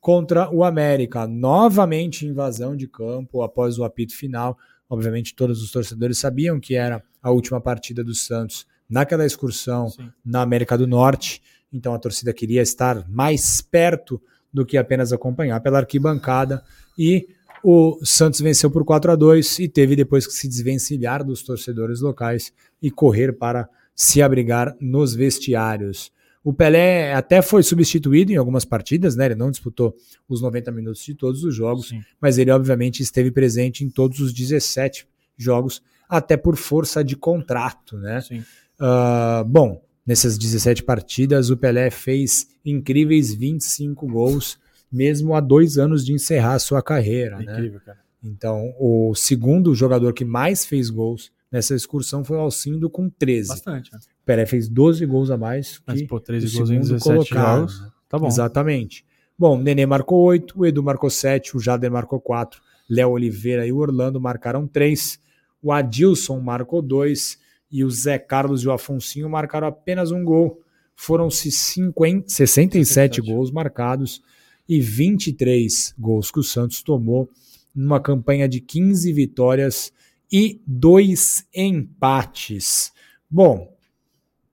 contra 0.00 0.50
o 0.50 0.64
América. 0.64 1.26
Novamente 1.26 2.26
invasão 2.26 2.74
de 2.74 2.88
campo 2.88 3.42
após 3.42 3.78
o 3.78 3.84
apito 3.84 4.16
final. 4.16 4.56
Obviamente, 4.88 5.34
todos 5.34 5.62
os 5.62 5.70
torcedores 5.70 6.16
sabiam 6.16 6.58
que 6.58 6.74
era 6.74 7.02
a 7.22 7.30
última 7.30 7.60
partida 7.60 8.02
do 8.02 8.14
Santos 8.14 8.66
naquela 8.88 9.26
excursão 9.26 9.90
Sim. 9.90 10.10
na 10.24 10.40
América 10.40 10.78
do 10.78 10.86
Norte. 10.86 11.42
Então 11.70 11.92
a 11.92 11.98
torcida 11.98 12.32
queria 12.32 12.62
estar 12.62 13.06
mais 13.06 13.60
perto 13.60 14.18
do 14.50 14.64
que 14.64 14.78
apenas 14.78 15.12
acompanhar 15.12 15.60
pela 15.60 15.78
arquibancada. 15.78 16.62
E 16.98 17.28
o 17.62 17.98
Santos 18.02 18.40
venceu 18.40 18.70
por 18.70 18.82
4 18.82 19.12
a 19.12 19.16
2 19.16 19.58
e 19.58 19.68
teve 19.68 19.94
depois 19.94 20.26
que 20.26 20.32
se 20.32 20.48
desvencilhar 20.48 21.22
dos 21.22 21.42
torcedores 21.42 22.00
locais 22.00 22.50
e 22.80 22.90
correr 22.90 23.32
para 23.32 23.68
se 23.96 24.20
abrigar 24.20 24.76
nos 24.78 25.14
vestiários. 25.14 26.12
O 26.44 26.52
Pelé 26.52 27.12
até 27.14 27.42
foi 27.42 27.62
substituído 27.62 28.30
em 28.30 28.36
algumas 28.36 28.64
partidas, 28.64 29.16
né? 29.16 29.24
Ele 29.26 29.34
não 29.34 29.50
disputou 29.50 29.96
os 30.28 30.40
90 30.42 30.70
minutos 30.70 31.02
de 31.02 31.14
todos 31.14 31.42
os 31.42 31.52
jogos, 31.52 31.88
Sim. 31.88 32.02
mas 32.20 32.38
ele 32.38 32.52
obviamente 32.52 33.02
esteve 33.02 33.32
presente 33.32 33.82
em 33.82 33.90
todos 33.90 34.20
os 34.20 34.32
17 34.32 35.08
jogos 35.36 35.82
até 36.08 36.36
por 36.36 36.56
força 36.56 37.02
de 37.02 37.16
contrato, 37.16 37.96
né? 37.96 38.20
Sim. 38.20 38.44
Uh, 38.78 39.44
bom, 39.44 39.82
nessas 40.06 40.38
17 40.38 40.84
partidas, 40.84 41.50
o 41.50 41.56
Pelé 41.56 41.90
fez 41.90 42.46
incríveis 42.64 43.34
25 43.34 44.06
gols, 44.06 44.58
mesmo 44.92 45.34
há 45.34 45.40
dois 45.40 45.78
anos 45.78 46.04
de 46.04 46.12
encerrar 46.12 46.58
sua 46.60 46.80
carreira. 46.80 47.42
É 47.42 47.44
né? 47.44 47.52
incrível, 47.54 47.80
cara. 47.84 47.98
Então, 48.22 48.74
o 48.78 49.14
segundo 49.14 49.74
jogador 49.74 50.12
que 50.12 50.24
mais 50.24 50.64
fez 50.64 50.90
gols 50.90 51.32
nessa 51.56 51.74
excursão 51.74 52.22
foi 52.22 52.36
o 52.36 52.40
Alcindo 52.40 52.90
com 52.90 53.08
13. 53.08 53.48
Bastante. 53.48 53.92
Né? 53.92 53.98
O 53.98 54.24
Pelé 54.26 54.44
fez 54.44 54.68
12 54.68 55.06
gols 55.06 55.30
a 55.30 55.38
mais 55.38 55.80
Mas, 55.86 56.00
que 56.00 56.06
pô, 56.06 56.16
o 56.16 56.20
13 56.20 56.46
gols 56.46 56.70
em 56.70 56.82
segundo 56.82 56.98
17 56.98 57.30
colocado. 57.30 57.58
jogos. 57.58 57.92
Tá 58.08 58.18
bom. 58.18 58.26
Exatamente. 58.26 59.04
Bom, 59.38 59.58
o 59.58 59.62
Nenê 59.62 59.86
marcou 59.86 60.22
8, 60.22 60.58
o 60.58 60.66
Edu 60.66 60.82
marcou 60.82 61.10
7, 61.10 61.56
o 61.56 61.60
Jader 61.60 61.90
marcou 61.90 62.20
4, 62.20 62.60
Léo 62.88 63.10
Oliveira 63.10 63.66
e 63.66 63.72
o 63.72 63.78
Orlando 63.78 64.20
marcaram 64.20 64.66
3, 64.66 65.18
o 65.62 65.72
Adilson 65.72 66.40
marcou 66.40 66.80
2 66.80 67.38
e 67.70 67.84
o 67.84 67.90
Zé 67.90 68.18
Carlos 68.18 68.62
e 68.62 68.68
o 68.68 68.72
Afonsinho 68.72 69.28
marcaram 69.28 69.66
apenas 69.66 70.10
um 70.10 70.24
gol. 70.24 70.60
Foram-se 70.94 71.50
50 71.50 72.28
67 72.28 73.16
67. 73.16 73.20
gols 73.20 73.50
marcados 73.50 74.22
e 74.68 74.80
23 74.80 75.94
gols 75.98 76.30
que 76.30 76.38
o 76.38 76.42
Santos 76.42 76.82
tomou 76.82 77.28
numa 77.74 78.00
campanha 78.00 78.48
de 78.48 78.60
15 78.60 79.12
vitórias 79.12 79.92
e 80.30 80.60
dois 80.66 81.46
empates. 81.54 82.92
Bom, 83.30 83.74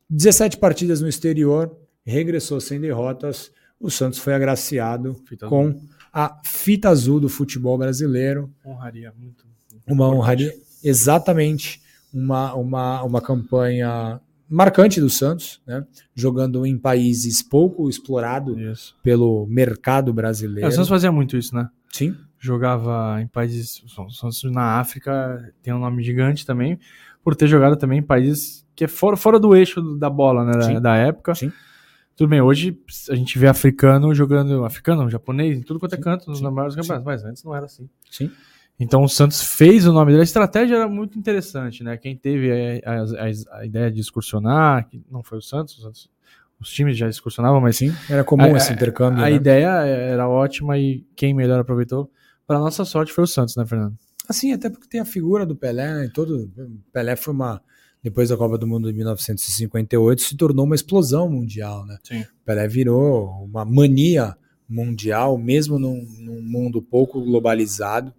17 0.09 0.57
partidas 0.57 1.01
no 1.01 1.07
exterior, 1.07 1.75
regressou 2.05 2.59
sem 2.61 2.79
derrotas. 2.79 3.51
O 3.79 3.89
Santos 3.89 4.19
foi 4.19 4.33
agraciado 4.33 5.15
Fita 5.27 5.47
com 5.47 5.79
a 6.11 6.39
fita 6.43 6.89
azul 6.89 7.19
do 7.19 7.27
futebol 7.27 7.77
brasileiro. 7.77 8.53
Honraria 8.65 9.13
muito. 9.17 9.45
Uma 9.87 10.07
honraria, 10.07 10.53
exatamente, 10.83 11.81
uma, 12.13 12.53
uma, 12.53 13.03
uma 13.03 13.21
campanha 13.21 14.21
marcante 14.47 15.01
do 15.01 15.09
Santos, 15.09 15.59
né? 15.65 15.85
jogando 16.15 16.65
em 16.65 16.77
países 16.77 17.41
pouco 17.41 17.89
explorados 17.89 18.95
pelo 19.01 19.45
mercado 19.47 20.11
É, 20.11 20.13
brasileiro. 20.13 20.69
o 20.69 20.71
Santos 20.71 20.89
fazia 20.89 21.11
muito 21.11 21.35
isso, 21.35 21.55
né? 21.55 21.67
Sim, 21.91 22.15
Jogava 22.45 23.21
em 23.21 23.27
países. 23.27 23.81
O 23.97 24.09
Santos 24.09 24.43
na 24.51 24.79
África 24.79 25.53
tem 25.61 25.73
um 25.73 25.79
nome 25.79 26.03
gigante 26.03 26.45
também, 26.45 26.77
por 27.23 27.35
ter 27.35 27.47
jogado 27.47 27.77
também 27.77 27.99
em 27.99 28.03
países 28.03 28.65
que 28.75 28.83
é 28.83 28.87
fora, 28.87 29.15
fora 29.15 29.39
do 29.39 29.55
eixo 29.55 29.81
da 29.97 30.09
bola, 30.09 30.43
né? 30.43 30.51
Da, 30.51 30.61
Sim. 30.63 30.81
da 30.81 30.95
época. 30.97 31.33
Sim. 31.35 31.51
Tudo 32.17 32.27
bem, 32.29 32.41
hoje 32.41 32.77
a 33.09 33.15
gente 33.15 33.39
vê 33.39 33.47
africano 33.47 34.13
jogando. 34.13 34.65
Africano, 34.65 35.09
japonês, 35.09 35.57
em 35.57 35.61
tudo 35.61 35.79
quanto 35.79 35.95
é 35.95 35.97
canto, 35.97 36.29
nos 36.29 36.41
maiores 36.41 36.75
campeonatos. 36.75 37.05
Mas 37.05 37.23
antes 37.23 37.43
não 37.43 37.55
era 37.55 37.65
assim. 37.65 37.89
sim. 38.09 38.29
Então 38.79 39.03
o 39.03 39.07
Santos 39.07 39.41
fez 39.41 39.87
o 39.87 39.93
nome 39.93 40.11
dele. 40.11 40.21
A 40.21 40.23
estratégia 40.23 40.75
era 40.75 40.87
muito 40.89 41.17
interessante, 41.17 41.83
né? 41.83 41.95
Quem 41.95 42.17
teve 42.17 42.81
a, 42.83 43.03
a- 43.03 43.59
a 43.59 43.65
ideia 43.65 43.89
de 43.91 44.01
excursionar, 44.01 44.87
que 44.89 45.01
não 45.09 45.23
foi 45.23 45.37
o 45.37 45.41
Santos, 45.41 45.77
os, 45.77 45.83
Santos- 45.83 46.09
os 46.59 46.69
times 46.73 46.97
já 46.97 47.07
excursionavam, 47.07 47.61
mas 47.61 47.77
Sim, 47.77 47.93
era 48.09 48.23
comum 48.23 48.53
A- 48.53 48.57
esse 48.57 48.73
intercâmbio. 48.73 49.19
a 49.23 49.29
né? 49.29 49.33
ideia 49.33 49.67
era 49.85 50.27
ótima 50.27 50.77
e 50.77 51.05
quem 51.15 51.33
melhor 51.35 51.59
aproveitou, 51.59 52.11
para 52.45 52.59
nossa 52.59 52.85
sorte, 52.85 53.13
foi 53.13 53.23
o 53.23 53.27
Santos, 53.27 53.55
né, 53.55 53.65
Fernando? 53.65 53.97
Assim, 54.27 54.53
até 54.53 54.69
porque 54.69 54.87
tem 54.87 55.01
a 55.01 55.05
figura 55.05 55.45
do 55.45 55.55
Pelé, 55.55 55.93
né? 55.93 56.11
Todo, 56.13 56.51
Pelé 56.91 57.15
foi 57.15 57.33
uma. 57.33 57.61
Depois 58.01 58.29
da 58.29 58.37
Copa 58.37 58.57
do 58.57 58.67
Mundo 58.67 58.89
de 58.89 58.97
1958, 58.97 60.21
se 60.21 60.35
tornou 60.35 60.65
uma 60.65 60.75
explosão 60.75 61.29
mundial, 61.29 61.85
né? 61.85 61.97
Sim. 62.03 62.21
O 62.21 62.45
Pelé 62.45 62.67
virou 62.67 63.45
uma 63.45 63.63
mania 63.63 64.35
mundial, 64.67 65.37
mesmo 65.37 65.79
num, 65.79 66.05
num 66.19 66.41
mundo 66.41 66.81
pouco 66.81 67.21
globalizado, 67.21 68.13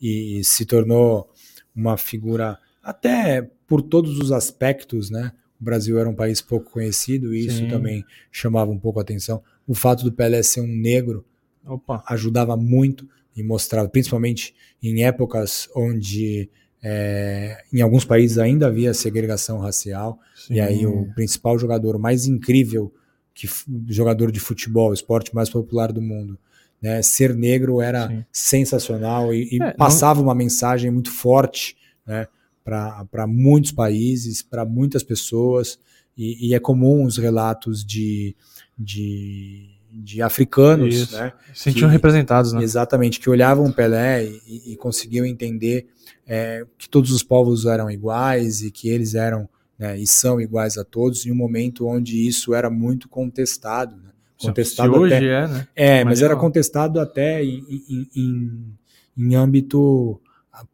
e 0.00 0.42
se 0.44 0.66
tornou 0.66 1.30
uma 1.74 1.96
figura, 1.96 2.58
até 2.82 3.50
por 3.66 3.80
todos 3.80 4.18
os 4.18 4.32
aspectos, 4.32 5.10
né? 5.10 5.32
O 5.60 5.64
Brasil 5.64 5.98
era 5.98 6.08
um 6.08 6.14
país 6.14 6.40
pouco 6.42 6.70
conhecido 6.70 7.34
e 7.34 7.46
isso 7.46 7.58
Sim. 7.58 7.68
também 7.68 8.04
chamava 8.30 8.70
um 8.70 8.78
pouco 8.78 8.98
a 8.98 9.02
atenção. 9.02 9.42
O 9.66 9.74
fato 9.74 10.04
do 10.04 10.12
Pelé 10.12 10.42
ser 10.42 10.60
um 10.60 10.66
negro 10.66 11.24
Opa. 11.64 12.02
ajudava 12.08 12.56
muito 12.56 13.08
e 13.36 13.42
mostrava, 13.42 13.88
principalmente 13.88 14.54
em 14.82 15.04
épocas 15.04 15.68
onde 15.74 16.50
é, 16.82 17.62
em 17.72 17.80
alguns 17.80 18.04
países 18.04 18.38
ainda 18.38 18.66
havia 18.66 18.92
segregação 18.92 19.58
racial. 19.58 20.18
Sim. 20.34 20.54
E 20.54 20.60
aí 20.60 20.86
o 20.86 21.12
principal 21.14 21.58
jogador 21.58 21.98
mais 21.98 22.26
incrível, 22.26 22.92
que 23.34 23.48
jogador 23.88 24.32
de 24.32 24.40
futebol, 24.40 24.92
esporte 24.92 25.34
mais 25.34 25.48
popular 25.48 25.92
do 25.92 26.02
mundo, 26.02 26.38
né, 26.80 27.00
ser 27.00 27.34
negro 27.34 27.80
era 27.80 28.08
Sim. 28.08 28.24
sensacional 28.32 29.32
e, 29.32 29.48
e 29.52 29.62
É, 29.62 29.72
passava 29.72 30.20
uma 30.20 30.34
mensagem 30.34 30.90
muito 30.90 31.10
forte 31.10 31.76
né, 32.04 32.26
para 32.64 33.26
muitos 33.26 33.70
países, 33.70 34.42
para 34.42 34.64
muitas 34.64 35.02
pessoas. 35.02 35.78
E, 36.18 36.48
e 36.48 36.54
é 36.54 36.60
comum 36.60 37.04
os 37.04 37.16
relatos 37.16 37.84
de, 37.84 38.36
de, 38.76 39.70
de 39.92 40.22
africanos, 40.22 40.94
Isso. 40.94 41.16
né, 41.16 41.32
Se 41.52 41.64
sentiam 41.64 41.88
que- 41.88 41.92
representados, 41.92 42.52
né? 42.52 42.62
Exatamente, 42.62 43.20
que 43.20 43.28
olhavam 43.28 43.66
o 43.66 43.72
Pelé 43.72 44.24
e, 44.24 44.72
e 44.72 44.76
conseguiam 44.76 45.26
entender 45.26 45.86
é, 46.26 46.64
que 46.78 46.88
todos 46.88 47.10
os 47.12 47.22
povos 47.22 47.66
eram 47.66 47.90
iguais 47.90 48.62
e 48.62 48.70
que 48.70 48.88
eles 48.88 49.14
eram 49.14 49.48
né, 49.78 49.98
e 49.98 50.06
são 50.06 50.40
iguais 50.40 50.78
a 50.78 50.84
todos, 50.84 51.26
em 51.26 51.32
um 51.32 51.34
momento 51.34 51.86
onde 51.86 52.26
isso 52.26 52.54
era 52.54 52.70
muito 52.70 53.08
contestado. 53.08 53.96
Né? 53.96 54.10
Se 54.38 54.46
Contestado 54.46 54.94
hoje 54.96 55.14
até, 55.14 55.24
é, 55.26 55.48
né? 55.48 55.68
é, 55.74 55.94
mas 56.04 56.18
Imagina. 56.20 56.26
era 56.28 56.36
contestado 56.36 57.00
até 57.00 57.44
em, 57.44 57.64
em, 57.88 58.08
em, 58.16 58.74
em 59.18 59.34
âmbito 59.34 60.20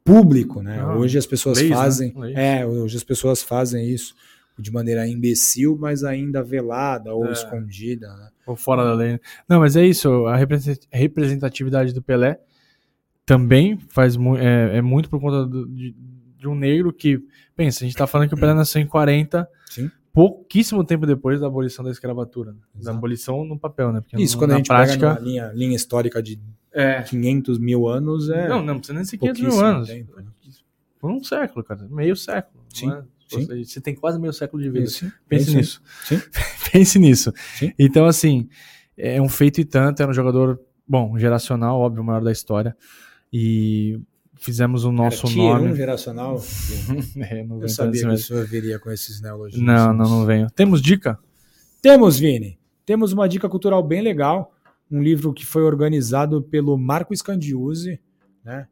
público. 0.04 0.62
Né? 0.62 0.78
Ah, 0.80 0.94
hoje 0.96 1.18
as 1.18 1.26
pessoas 1.26 1.58
leis, 1.58 1.70
né? 1.70 1.76
fazem. 1.76 2.12
Leis. 2.16 2.36
É, 2.36 2.66
hoje 2.66 2.96
as 2.96 3.04
pessoas 3.04 3.42
fazem 3.42 3.88
isso 3.88 4.14
de 4.58 4.70
maneira 4.72 5.06
imbecil, 5.06 5.76
mas 5.80 6.02
ainda 6.04 6.42
velada 6.42 7.14
ou 7.14 7.26
É. 7.26 7.32
escondida. 7.32 8.08
Né? 8.16 8.28
Ou 8.46 8.56
fora 8.56 8.84
da 8.84 8.92
lei. 8.94 9.20
Não, 9.48 9.60
mas 9.60 9.76
é 9.76 9.84
isso. 9.86 10.26
A 10.26 10.36
represent- 10.36 10.86
representatividade 10.90 11.92
do 11.92 12.02
Pelé 12.02 12.40
também 13.26 13.78
faz 13.88 14.16
é, 14.38 14.78
é 14.78 14.82
muito 14.82 15.08
por 15.10 15.20
conta 15.20 15.44
do- 15.46 15.66
de, 15.68 15.94
de 16.38 16.48
um 16.48 16.54
negro 16.54 16.92
que. 16.92 17.22
Pensa, 17.56 17.84
a 17.84 17.86
gente 17.86 17.96
tá 17.96 18.06
falando 18.06 18.28
que 18.28 18.34
o 18.34 18.38
Pelé 18.38 18.54
nasceu 18.54 18.80
em 18.80 18.86
40, 18.86 19.48
Sim. 19.66 19.90
pouquíssimo 20.12 20.84
tempo 20.84 21.04
depois 21.06 21.40
da 21.40 21.46
abolição 21.48 21.84
da 21.84 21.90
escravitura. 21.90 22.52
né? 22.52 22.58
Da 22.82 22.92
abolição 22.92 23.44
no 23.44 23.58
papel, 23.58 23.92
né? 23.92 24.00
Porque 24.00 24.22
Isso, 24.22 24.38
quando 24.38 24.52
a 24.52 24.56
gente 24.56 24.68
prática. 24.68 25.14
pega 25.14 25.20
linha, 25.24 25.52
linha 25.54 25.74
histórica 25.76 26.22
de 26.22 26.40
É. 26.72 27.02
500 27.02 27.58
mil 27.58 27.88
anos, 27.88 28.30
é 28.30 28.48
Não, 28.48 28.62
não 28.62 28.78
precisa 28.78 28.94
nem 28.94 29.04
ser 29.04 29.18
500 29.18 29.42
mil 29.42 29.60
anos. 29.64 29.88
tempo, 29.88 30.16
né? 30.16 30.24
Foi 31.00 31.12
um 31.12 31.22
século, 31.22 31.64
cara. 31.64 31.86
Meio 31.90 32.14
século. 32.16 32.64
Sim, 32.72 32.86
não 32.86 32.96
é? 32.98 33.02
Sim. 33.28 33.64
Você, 33.64 33.80
tem 33.80 33.94
quase 33.94 34.18
meio 34.18 34.32
século 34.32 34.62
de 34.62 34.70
vida. 34.70 34.84
Isso, 34.84 35.10
Pense 35.28 35.48
isso. 35.50 35.56
nisso. 35.56 35.82
Pense 36.72 36.98
nisso. 36.98 37.32
Sim. 37.58 37.72
Então, 37.78 38.06
assim, 38.06 38.48
é 38.96 39.20
um 39.20 39.28
feito 39.28 39.60
e 39.60 39.64
tanto. 39.64 40.00
Era 40.02 40.10
um 40.10 40.14
jogador, 40.14 40.60
bom, 40.86 41.18
geracional, 41.18 41.78
óbvio, 41.78 42.02
o 42.02 42.04
maior 42.04 42.22
da 42.22 42.32
história. 42.32 42.76
E 43.32 44.00
fizemos 44.36 44.84
o 44.84 44.92
nosso 44.92 45.26
Era 45.26 45.36
nome. 45.36 45.72
um 45.72 45.74
geracional. 45.74 46.40
É, 47.16 47.44
não 47.44 47.60
Eu 47.60 47.68
sabia 47.68 48.02
que 48.02 48.08
o 48.08 48.18
senhor 48.18 48.46
viria 48.46 48.78
com 48.78 48.90
esses 48.90 49.20
neologismos. 49.20 49.66
Não, 49.66 49.92
não, 49.92 50.08
não 50.08 50.24
venho. 50.24 50.48
Temos 50.50 50.80
dica? 50.80 51.18
Temos, 51.82 52.18
Vini. 52.18 52.58
Temos 52.86 53.12
uma 53.12 53.28
dica 53.28 53.48
cultural 53.48 53.82
bem 53.82 54.00
legal. 54.00 54.52
Um 54.90 55.02
livro 55.02 55.32
que 55.34 55.44
foi 55.44 55.62
organizado 55.62 56.40
pelo 56.40 56.76
Marco 56.78 57.14
Scandiuzzi, 57.14 58.00
né? 58.42 58.66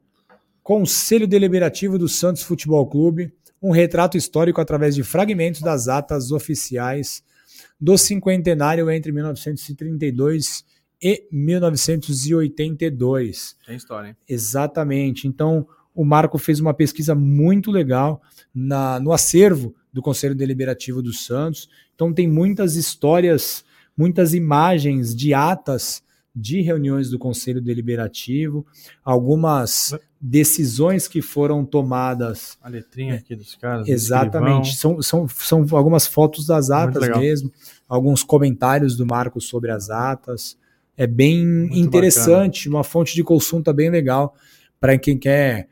Conselho 0.63 1.27
Deliberativo 1.27 1.97
do 1.97 2.09
Santos 2.09 2.41
Futebol 2.41 2.85
Clube. 2.87 3.31
Um 3.61 3.71
retrato 3.71 4.17
histórico 4.17 4.61
através 4.61 4.95
de 4.95 5.03
fragmentos 5.03 5.61
das 5.61 5.87
atas 5.87 6.31
oficiais 6.31 7.23
do 7.79 7.97
cinquentenário 7.97 8.89
entre 8.89 9.11
1932 9.11 10.65
e 11.01 11.27
1982. 11.31 13.55
Tem 13.65 13.75
história, 13.75 14.09
hein? 14.09 14.15
Exatamente. 14.27 15.27
Então, 15.27 15.67
o 15.93 16.03
Marco 16.03 16.37
fez 16.37 16.59
uma 16.59 16.73
pesquisa 16.73 17.15
muito 17.15 17.71
legal 17.71 18.21
na, 18.53 18.99
no 18.99 19.11
acervo 19.11 19.75
do 19.91 20.01
Conselho 20.01 20.35
Deliberativo 20.35 21.01
dos 21.01 21.25
Santos. 21.25 21.69
Então, 21.95 22.13
tem 22.13 22.27
muitas 22.27 22.75
histórias, 22.75 23.63
muitas 23.95 24.33
imagens 24.33 25.15
de 25.15 25.33
atas 25.33 26.03
de 26.39 26.61
reuniões 26.61 27.09
do 27.09 27.17
Conselho 27.17 27.59
Deliberativo, 27.59 28.63
algumas 29.03 29.97
decisões 30.21 31.07
que 31.07 31.19
foram 31.19 31.65
tomadas. 31.65 32.59
A 32.61 32.69
letrinha 32.69 33.15
aqui 33.15 33.35
dos 33.35 33.55
caras. 33.55 33.87
Exatamente. 33.87 34.75
São, 34.75 35.01
são, 35.01 35.27
são 35.27 35.65
algumas 35.71 36.05
fotos 36.05 36.45
das 36.45 36.69
atas 36.69 37.09
mesmo, 37.17 37.51
alguns 37.89 38.23
comentários 38.23 38.95
do 38.95 39.05
Marco 39.05 39.41
sobre 39.41 39.71
as 39.71 39.89
atas. 39.89 40.55
É 40.95 41.07
bem 41.07 41.43
Muito 41.43 41.79
interessante, 41.79 42.69
uma 42.69 42.83
fonte 42.83 43.15
de 43.15 43.23
consulta 43.23 43.73
bem 43.73 43.89
legal 43.89 44.35
para 44.79 44.95
quem 44.97 45.17
quer 45.17 45.67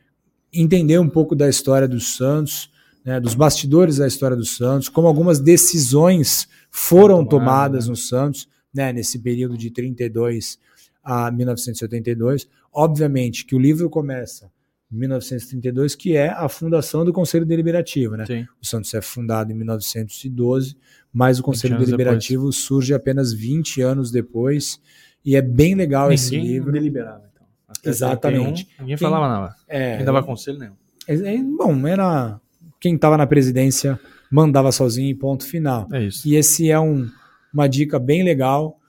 entender 0.51 0.97
um 0.97 1.09
pouco 1.09 1.35
da 1.35 1.47
história 1.47 1.87
dos 1.87 2.15
Santos, 2.15 2.71
né, 3.03 3.19
dos 3.19 3.35
bastidores 3.35 3.97
da 3.97 4.07
história 4.07 4.35
dos 4.35 4.57
Santos, 4.57 4.89
como 4.89 5.07
algumas 5.07 5.39
decisões 5.39 6.47
foram 6.71 7.23
Tomada, 7.23 7.29
tomadas 7.29 7.85
né? 7.85 7.91
no 7.91 7.95
Santos, 7.95 8.47
né, 8.75 8.91
nesse 8.91 9.17
período 9.19 9.57
de 9.57 9.71
32 9.71 10.59
a 11.03 11.31
1982. 11.31 12.47
Obviamente 12.73 13.45
que 13.45 13.55
o 13.55 13.59
livro 13.59 13.89
começa 13.89 14.51
1932, 14.91 15.95
que 15.95 16.15
é 16.15 16.29
a 16.29 16.47
fundação 16.47 17.03
do 17.05 17.11
Conselho 17.13 17.45
Deliberativo. 17.45 18.15
Né? 18.15 18.25
Sim. 18.25 18.47
O 18.61 18.65
Santos 18.65 18.93
é 18.93 19.01
fundado 19.01 19.51
em 19.51 19.55
1912, 19.55 20.75
mas 21.11 21.37
o 21.37 21.41
20 21.41 21.45
Conselho 21.45 21.77
Deliberativo 21.79 22.51
surge 22.51 22.93
apenas 22.93 23.33
20 23.33 23.81
anos 23.81 24.11
depois. 24.11 24.79
E 25.23 25.35
é 25.35 25.41
bem 25.41 25.73
legal 25.75 26.11
esse 26.11 26.35
Ninguém 26.35 26.51
livro. 26.51 26.71
deliberava, 26.71 27.23
então. 27.33 27.47
Até 27.67 27.89
Exatamente. 27.89 28.59
71, 28.61 28.81
ninguém 28.83 28.97
falava 28.97 29.27
nada. 29.27 29.55
É, 29.67 29.91
Ninguém 29.91 30.05
dava 30.05 30.23
conselho 30.23 30.59
nenhum. 30.59 30.73
é, 31.07 31.37
bom, 31.37 31.87
era 31.87 32.39
quem 32.79 32.95
estava 32.95 33.17
na 33.17 33.25
presidência 33.25 33.99
mandava 34.31 34.71
sozinho 34.71 35.09
e 35.09 35.15
ponto 35.15 35.45
final. 35.45 35.87
É 35.91 36.03
isso. 36.03 36.27
E 36.27 36.35
esse 36.35 36.69
é 36.69 36.79
um- 36.79 37.09
uma 37.55 37.67
dica 37.67 37.97
bem 37.97 38.23
legal. 38.23 38.79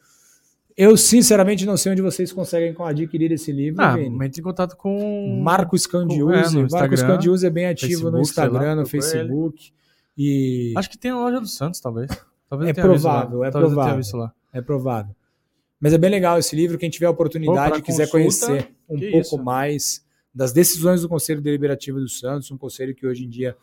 Eu, 0.76 0.94
sinceramente, 0.96 1.64
não 1.64 1.76
sei 1.76 1.92
onde 1.92 2.02
vocês 2.02 2.30
conseguem 2.32 2.74
adquirir 2.78 3.32
esse 3.32 3.50
livro, 3.50 3.82
Ah, 3.82 3.98
entre 3.98 4.40
em 4.40 4.44
contato 4.44 4.76
com. 4.76 5.40
Marco 5.42 5.76
Scandiuzzi. 5.78 6.58
É, 6.58 6.62
no 6.62 6.68
Marco 6.70 6.92
Instagram, 6.92 6.96
Scandiuzzi 6.96 7.46
é 7.46 7.50
bem 7.50 7.66
ativo 7.66 8.10
no 8.10 8.18
Facebook, 8.18 8.38
lá, 8.38 8.46
Instagram, 8.50 8.74
no 8.74 8.82
procura 8.82 9.02
Facebook. 9.02 9.72
E 10.18 10.74
Acho 10.76 10.90
que 10.90 10.98
tem 10.98 11.10
a 11.10 11.16
loja 11.16 11.40
do 11.40 11.46
Santos, 11.46 11.80
talvez. 11.80 12.10
talvez 12.48 12.76
É 12.76 12.80
lá. 12.80 12.86
provável, 12.88 13.44
é 13.44 13.50
talvez 13.50 13.72
provável. 13.72 14.18
lá. 14.18 14.32
é 14.52 14.60
provável. 14.60 15.16
Mas 15.80 15.92
é 15.94 15.98
bem 15.98 16.10
legal 16.10 16.38
esse 16.38 16.54
livro. 16.54 16.76
Quem 16.78 16.90
tiver 16.90 17.06
a 17.06 17.10
oportunidade 17.10 17.72
Pô, 17.72 17.78
e 17.78 17.82
quiser 17.82 18.10
consulta, 18.10 18.46
conhecer 18.46 18.74
um 18.88 18.98
pouco 18.98 19.18
isso. 19.18 19.38
mais 19.38 20.04
das 20.34 20.52
decisões 20.52 21.00
do 21.02 21.08
Conselho 21.08 21.40
Deliberativo 21.40 21.98
do 22.00 22.08
Santos, 22.08 22.50
um 22.50 22.58
conselho 22.58 22.94
que 22.94 23.06
hoje 23.06 23.24
em 23.24 23.28
dia 23.30 23.56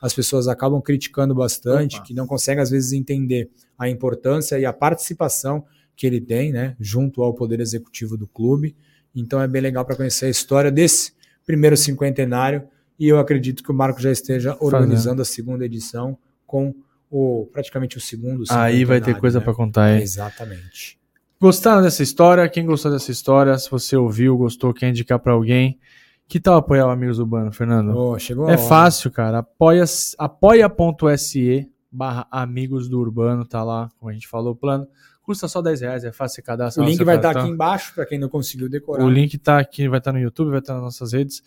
as 0.00 0.12
pessoas 0.12 0.48
acabam 0.48 0.80
criticando 0.80 1.34
bastante, 1.34 1.96
Opa. 1.96 2.06
que 2.06 2.14
não 2.14 2.26
conseguem 2.26 2.62
às 2.62 2.70
vezes 2.70 2.92
entender 2.92 3.50
a 3.78 3.88
importância 3.88 4.58
e 4.58 4.64
a 4.64 4.72
participação 4.72 5.64
que 5.96 6.06
ele 6.06 6.20
tem, 6.20 6.52
né, 6.52 6.76
junto 6.78 7.22
ao 7.22 7.32
poder 7.32 7.60
executivo 7.60 8.16
do 8.16 8.26
clube. 8.26 8.76
Então 9.14 9.40
é 9.40 9.48
bem 9.48 9.62
legal 9.62 9.84
para 9.84 9.96
conhecer 9.96 10.26
a 10.26 10.30
história 10.30 10.70
desse 10.70 11.12
primeiro 11.46 11.76
cinquentenário 11.76 12.68
e 12.98 13.08
eu 13.08 13.18
acredito 13.18 13.62
que 13.62 13.70
o 13.70 13.74
Marco 13.74 14.00
já 14.00 14.10
esteja 14.10 14.56
organizando 14.60 15.22
a 15.22 15.24
segunda 15.24 15.64
edição 15.64 16.18
com 16.46 16.74
o 17.10 17.48
praticamente 17.52 17.96
o 17.96 18.00
segundo 18.00 18.44
Aí 18.50 18.84
vai 18.84 18.98
ter 18.98 19.06
cinquentenário, 19.06 19.20
coisa 19.20 19.38
né? 19.38 19.44
pra 19.44 19.54
contar 19.54 19.84
aí. 19.84 20.02
Exatamente. 20.02 20.98
Gostaram 21.40 21.82
dessa 21.82 22.02
história? 22.02 22.48
Quem 22.48 22.64
gostou 22.64 22.90
dessa 22.90 23.10
história? 23.10 23.56
Se 23.58 23.70
você 23.70 23.96
ouviu, 23.96 24.36
gostou, 24.36 24.72
quer 24.72 24.88
indicar 24.88 25.18
pra 25.18 25.32
alguém. 25.32 25.78
Que 26.28 26.40
tal 26.40 26.56
apoiar 26.56 26.86
o 26.86 26.90
Amigos 26.90 27.18
Urbano, 27.18 27.52
Fernando? 27.52 27.96
Oh, 27.96 28.18
chegou 28.18 28.48
é 28.50 28.58
fácil, 28.58 29.10
cara. 29.10 29.38
Apoia, 29.38 29.84
apoia.se 30.18 31.70
barra 31.90 32.26
Amigos 32.30 32.88
do 32.88 32.98
Urbano, 32.98 33.44
tá 33.44 33.62
lá, 33.62 33.88
como 33.98 34.10
a 34.10 34.12
gente 34.12 34.26
falou, 34.28 34.52
o 34.52 34.56
plano. 34.56 34.86
Custa 35.22 35.48
só 35.48 35.62
10 35.62 35.80
reais, 35.80 36.04
é 36.04 36.12
fácil 36.12 36.36
você 36.36 36.40
O 36.42 36.44
cadastrar. 36.44 36.84
no 36.84 36.90
link 36.90 37.02
vai 37.02 37.16
estar 37.16 37.28
cartão. 37.28 37.44
aqui 37.44 37.52
embaixo 37.52 37.94
para 37.94 38.04
quem 38.06 38.18
não 38.18 38.28
conseguiu 38.28 38.68
decorar. 38.68 39.04
O 39.04 39.10
link 39.10 39.36
tá 39.38 39.58
aqui, 39.58 39.88
vai 39.88 39.98
estar 39.98 40.12
no 40.12 40.18
YouTube, 40.20 40.50
vai 40.50 40.58
estar 40.60 40.74
nas 40.74 40.82
nossas 40.82 41.12
redes, 41.12 41.42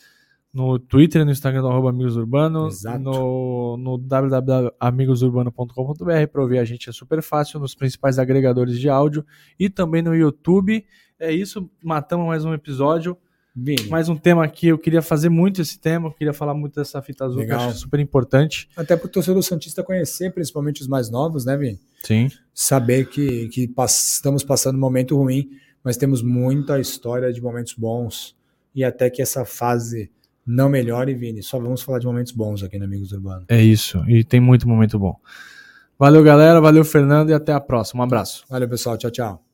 no 0.52 0.80
Twitter 0.80 1.22
e 1.22 1.26
no 1.26 1.32
Instagram 1.32 1.62
do 1.62 1.68
arroba 1.70 1.90
Amigos 1.90 2.18
Urbano, 2.18 2.68
Exato. 2.68 3.00
no, 3.00 3.78
no 3.78 3.98
www.amigosurbano.com.br 3.98 6.28
para 6.32 6.42
ouvir 6.42 6.58
a 6.58 6.66
gente 6.66 6.90
é 6.90 6.92
super 6.92 7.22
fácil, 7.22 7.60
nos 7.60 7.76
principais 7.76 8.18
agregadores 8.18 8.80
de 8.80 8.90
áudio 8.90 9.24
e 9.60 9.70
também 9.70 10.02
no 10.02 10.16
YouTube. 10.16 10.84
É 11.20 11.32
isso, 11.32 11.70
matamos 11.84 12.26
mais 12.28 12.44
um 12.46 12.54
episódio, 12.54 13.16
Vini, 13.62 13.88
mais 13.90 14.08
um 14.10 14.16
tema 14.16 14.44
aqui. 14.44 14.68
Eu 14.68 14.78
queria 14.78 15.02
fazer 15.02 15.30
muito 15.30 15.62
esse 15.62 15.80
tema, 15.80 16.08
eu 16.08 16.12
queria 16.12 16.34
falar 16.34 16.54
muito 16.54 16.76
dessa 16.76 17.02
fita 17.02 17.26
azul, 17.26 17.40
Legal. 17.40 17.58
que 17.60 17.66
eu 17.66 17.70
acho 17.70 17.80
super 17.80 18.00
importante. 18.00 18.70
até 18.76 18.96
para 18.96 19.06
o 19.06 19.10
torcedor 19.10 19.42
Santista 19.44 19.84
conhecer, 19.84 20.32
principalmente 20.34 20.82
os 20.82 20.88
mais 20.88 21.10
novos, 21.10 21.46
né, 21.46 21.58
Vini? 21.58 21.80
Sim. 22.04 22.30
Saber 22.54 23.10
que, 23.10 23.48
que 23.50 23.68
pass- 23.68 24.14
estamos 24.16 24.44
passando 24.44 24.76
um 24.76 24.80
momento 24.80 25.18
ruim, 25.18 25.50
mas 25.84 25.98
temos 25.98 26.22
muita 26.22 26.80
história 26.80 27.32
de 27.34 27.42
momentos 27.42 27.74
bons 27.74 28.36
e 28.74 28.84
até 28.84 29.10
que 29.10 29.22
essa 29.22 29.44
fase 29.46 30.10
não 30.46 30.70
melhore, 30.70 31.14
Vini. 31.14 31.44
Só 31.44 31.60
vamos 31.60 31.82
falar 31.82 32.00
de 32.00 32.06
momentos 32.06 32.32
bons 32.32 32.64
aqui 32.64 32.78
no 32.80 32.86
Amigos 32.86 33.12
Urbano. 33.12 33.46
É 33.50 33.62
isso, 33.62 34.04
e 34.08 34.24
tem 34.24 34.40
muito 34.40 34.68
momento 34.68 34.98
bom. 34.98 35.16
Valeu, 35.98 36.24
galera, 36.24 36.62
valeu, 36.62 36.86
Fernando, 36.86 37.30
e 37.30 37.34
até 37.34 37.52
a 37.52 37.60
próxima. 37.60 38.02
Um 38.02 38.06
abraço. 38.06 38.46
Valeu, 38.50 38.70
pessoal. 38.70 38.98
Tchau, 38.98 39.12
tchau. 39.12 39.49